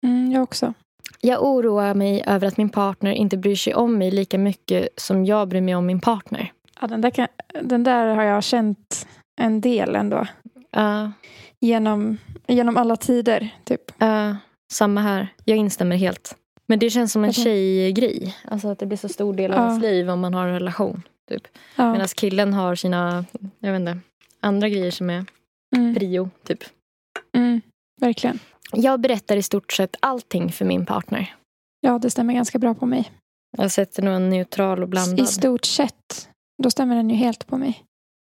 Mm, 0.05 0.31
jag 0.31 0.43
också. 0.43 0.73
Jag 1.21 1.43
oroar 1.43 1.93
mig 1.93 2.23
över 2.27 2.47
att 2.47 2.57
min 2.57 2.69
partner 2.69 3.11
inte 3.11 3.37
bryr 3.37 3.55
sig 3.55 3.75
om 3.75 3.97
mig 3.97 4.11
lika 4.11 4.37
mycket 4.37 4.87
som 4.97 5.25
jag 5.25 5.47
bryr 5.47 5.61
mig 5.61 5.75
om 5.75 5.85
min 5.85 5.99
partner. 6.01 6.51
Ja, 6.81 6.87
den, 6.87 7.01
där 7.01 7.09
kan, 7.09 7.27
den 7.61 7.83
där 7.83 8.07
har 8.07 8.23
jag 8.23 8.43
känt 8.43 9.07
en 9.41 9.61
del 9.61 9.95
ändå. 9.95 10.27
Ja, 10.71 11.11
Genom, 11.59 12.17
genom 12.47 12.77
alla 12.77 12.95
tider, 12.95 13.49
typ. 13.63 13.81
ja, 13.97 14.35
samma 14.71 15.01
här. 15.01 15.27
Jag 15.45 15.57
instämmer 15.57 15.95
helt. 15.95 16.35
Men 16.67 16.79
det 16.79 16.89
känns 16.89 17.11
som 17.11 17.23
en 17.23 17.33
tjejgrej. 17.33 18.37
Alltså 18.45 18.67
att 18.67 18.79
det 18.79 18.85
blir 18.85 18.97
så 18.97 19.09
stor 19.09 19.33
del 19.33 19.51
av 19.51 19.67
ens 19.67 19.81
liv 19.81 20.09
om 20.09 20.19
man 20.19 20.33
har 20.33 20.47
en 20.47 20.53
relation. 20.53 21.01
Typ. 21.29 21.47
Ja. 21.75 21.91
Medan 21.91 22.07
killen 22.07 22.53
har 22.53 22.75
sina, 22.75 23.25
jag 23.59 23.71
vet 23.71 23.79
inte, 23.79 23.99
andra 24.39 24.69
grejer 24.69 24.91
som 24.91 25.09
är 25.09 25.25
Mm, 25.75 25.95
prio. 25.95 26.29
Typ. 26.43 26.63
mm, 27.33 27.61
verkligen. 28.01 28.39
Jag 28.73 28.99
berättar 28.99 29.37
i 29.37 29.43
stort 29.43 29.71
sett 29.71 29.95
allting 29.99 30.51
för 30.51 30.65
min 30.65 30.85
partner. 30.85 31.35
Ja, 31.81 31.99
det 31.99 32.09
stämmer 32.09 32.33
ganska 32.33 32.59
bra 32.59 32.73
på 32.73 32.85
mig. 32.85 33.11
Jag 33.57 33.71
sätter 33.71 34.03
nog 34.03 34.13
en 34.13 34.29
neutral 34.29 34.83
och 34.83 34.89
blandad. 34.89 35.19
I 35.19 35.25
stort 35.25 35.65
sett. 35.65 36.29
Då 36.63 36.69
stämmer 36.71 36.95
den 36.95 37.09
ju 37.09 37.15
helt 37.15 37.47
på 37.47 37.57
mig. 37.57 37.83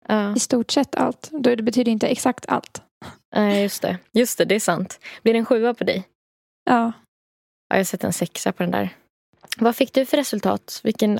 Ja, 0.08 0.36
I 0.36 0.40
stort 0.40 0.70
sett 0.70 0.94
allt. 0.94 1.28
Då, 1.32 1.54
det 1.54 1.62
betyder 1.62 1.92
inte 1.92 2.06
exakt 2.06 2.46
allt. 2.48 2.82
nej, 3.36 3.62
just 3.62 3.82
det. 3.82 3.98
Just 4.12 4.38
det, 4.38 4.44
det 4.44 4.54
är 4.54 4.60
sant. 4.60 5.00
Blir 5.22 5.32
det 5.32 5.38
en 5.38 5.44
sjua 5.44 5.74
på 5.74 5.84
dig? 5.84 6.04
Ja, 6.70 6.92
Ja, 7.68 7.76
jag 7.76 7.86
sätter 7.86 8.06
en 8.06 8.12
sexa 8.12 8.52
på 8.52 8.62
den 8.62 8.70
där. 8.72 8.88
Vad 9.58 9.76
fick 9.76 9.92
du 9.94 10.06
för 10.06 10.16
resultat? 10.16 10.80
Vilken 10.84 11.18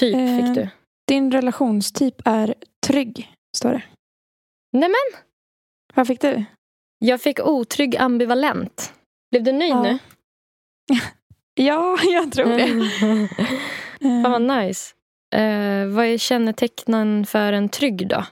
anknytningstyp 0.00 0.14
Eh, 0.40 0.46
fick 0.46 0.54
du? 0.54 0.68
din 1.08 1.32
relationstyp 1.32 2.14
är 2.24 2.54
trygg, 2.86 3.32
står 3.56 3.72
det. 3.72 3.82
Nej 4.72 4.88
men, 4.88 5.20
Vad 5.94 6.06
fick 6.06 6.20
du? 6.20 6.44
jag 6.98 7.20
fick 7.20 7.40
otrygg 7.40 7.96
ambivalent. 7.96 8.92
Blev 9.30 9.42
du 9.42 9.52
nöjd 9.52 9.70
Ja, 9.72 9.82
nu? 9.82 9.98
Ja, 11.54 11.96
jag 12.02 12.32
tror 12.32 12.46
det. 12.46 12.62
Mm. 12.62 13.28
Eh, 14.04 14.22
Fan 14.22 14.32
vad 14.32 14.42
nice. 14.58 14.94
Eh, 15.34 15.86
vad 15.86 16.06
är 16.06 16.18
kännetecknen 16.18 17.26
för 17.26 17.52
en 17.52 17.68
trygg 17.68 18.08
då? 18.08 18.24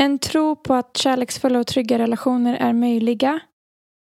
En 0.00 0.18
tro 0.18 0.56
på 0.56 0.74
att 0.74 0.96
kärleksfulla 0.96 1.58
och 1.58 1.66
trygga 1.66 1.98
relationer 1.98 2.54
är 2.56 2.72
möjliga. 2.72 3.40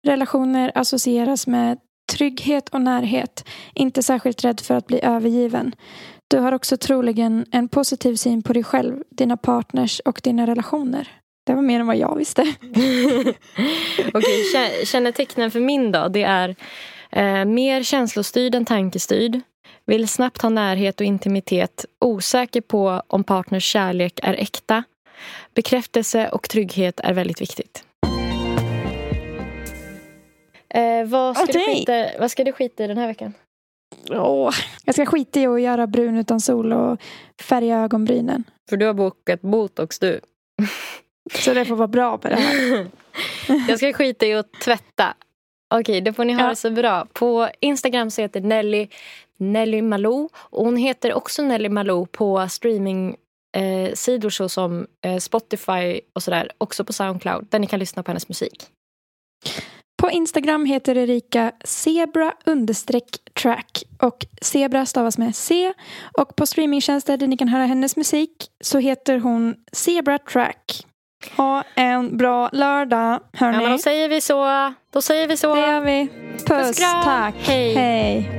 Relationer 0.08 0.72
associeras 0.76 1.48
med 1.48 1.80
trygghet 2.12 2.70
och 2.70 2.82
närhet. 2.82 3.48
Inte 3.74 4.04
särskilt 4.04 4.44
rädd 4.44 4.60
för 4.60 4.74
att 4.76 4.88
bli 4.88 5.00
övergiven. 5.04 5.76
Du 6.30 6.40
har 6.40 6.52
också 6.52 6.78
troligen 6.78 7.46
en 7.52 7.68
positiv 7.68 8.16
syn 8.16 8.44
på 8.44 8.54
dig 8.54 8.64
själv, 8.64 9.04
dina 9.10 9.38
partners 9.38 10.00
och 10.00 10.22
dina 10.24 10.48
relationer. 10.48 11.08
Det 11.46 11.54
var 11.54 11.62
mer 11.62 11.80
än 11.80 11.88
vad 11.88 11.98
jag 11.98 12.16
visste. 12.16 12.42
Okej, 14.14 14.44
kä- 14.56 14.86
kännetecknen 14.86 15.52
för 15.52 15.60
min 15.60 15.92
då, 15.92 16.08
det 16.08 16.24
är 16.24 16.56
eh, 17.12 17.46
mer 17.46 17.84
känslostyrd 17.84 18.56
än 18.56 18.66
tankestyrd. 18.66 19.42
Vill 19.86 20.08
snabbt 20.08 20.42
ha 20.42 20.50
närhet 20.50 21.00
och 21.00 21.06
intimitet. 21.06 21.86
Osäker 22.02 22.62
på 22.62 23.02
om 23.08 23.24
partners 23.24 23.64
kärlek 23.64 24.20
är 24.24 24.34
äkta. 24.34 24.84
Bekräftelse 25.56 26.30
och 26.30 26.50
trygghet 26.50 27.00
är 27.00 27.14
väldigt 27.14 27.42
viktigt. 27.42 27.84
Eh, 30.70 31.06
vad, 31.06 31.38
ska 31.38 31.46
du 31.46 31.60
Okej. 31.60 31.76
skita, 31.76 32.20
vad 32.20 32.32
ska 32.32 32.44
du 32.44 32.52
skita 32.52 32.84
i 32.84 32.88
den 32.88 32.98
här 32.98 33.08
veckan? 33.08 33.34
Åh, 34.10 34.54
jag 34.86 34.96
ska 34.96 35.06
skita 35.06 35.40
i 35.40 35.46
att 35.48 35.62
göra 35.62 35.88
brun 35.88 36.18
utan 36.18 36.40
sol 36.40 36.74
och 36.74 37.02
färga 37.42 37.80
ögonbrynen. 37.80 38.44
För 38.70 38.78
du 38.78 38.86
har 38.86 38.94
bokat 38.94 39.42
botox 39.42 40.00
du. 40.00 40.20
Så 41.34 41.54
det 41.54 41.66
får 41.66 41.76
vara 41.76 41.88
bra 41.88 42.18
på 42.18 42.28
det 42.28 42.36
här. 42.36 42.88
Jag 43.68 43.78
ska 43.78 43.94
skita 43.94 44.26
i 44.26 44.34
att 44.34 44.52
tvätta. 44.54 45.14
Okej, 45.76 46.02
det 46.02 46.14
får 46.14 46.26
ni 46.26 46.34
ha 46.34 46.42
Ja. 46.42 46.50
det 46.50 46.56
så 46.56 46.72
bra. 46.72 47.08
På 47.14 47.50
Instagram 47.60 48.12
så 48.12 48.22
heter 48.22 48.42
Nelly 48.42 48.88
Nelly 49.38 49.82
Malou. 49.82 50.30
Och 50.36 50.66
hon 50.66 50.78
heter 50.78 51.14
också 51.14 51.42
Nelly 51.44 51.70
Malou 51.70 52.06
på 52.06 52.48
streaming 52.50 53.16
eh, 53.58 53.94
sidor 53.94 54.30
såsom 54.30 54.88
eh, 55.06 55.18
Spotify 55.18 56.00
och 56.14 56.24
sådär. 56.24 56.52
Också 56.58 56.84
på 56.86 56.94
Soundcloud 56.94 57.48
där 57.50 57.60
ni 57.60 57.68
kan 57.68 57.80
lyssna 57.80 58.04
på 58.04 58.12
hennes 58.12 58.30
musik. 58.30 58.64
På 59.98 60.12
Instagram 60.12 60.66
heter 60.66 60.98
Erika 60.98 61.52
zebra 61.64 62.34
track 63.42 63.84
och 64.02 64.26
zebra 64.42 64.86
stavas 64.86 65.18
med 65.18 65.36
C 65.36 65.74
och 66.18 66.36
på 66.36 66.46
streamingtjänster 66.46 67.18
där 67.18 67.28
ni 67.28 67.38
kan 67.38 67.48
höra 67.48 67.66
hennes 67.66 67.96
musik 67.98 68.32
så 68.64 68.78
heter 68.80 69.20
hon 69.20 69.56
Zebra 69.72 70.18
Track. 70.18 70.86
Ha 71.38 71.64
en 71.76 72.18
bra 72.18 72.50
lördag 72.54 73.20
Ja, 73.32 73.40
hörni. 73.40 73.58
men 73.58 73.72
då 73.72 73.78
säger 73.78 74.10
vi 74.10 74.22
så. 74.22 74.74
Då 74.94 75.02
säger 75.02 75.28
vi 75.28 75.38
så. 75.38 75.56
det 75.56 75.62
gör 75.62 75.82
vi. 75.82 76.08
Puss, 76.46 76.68
Puss, 76.68 76.80
tack. 77.04 77.36
Hej. 77.38 77.74
Hej. 77.76 78.30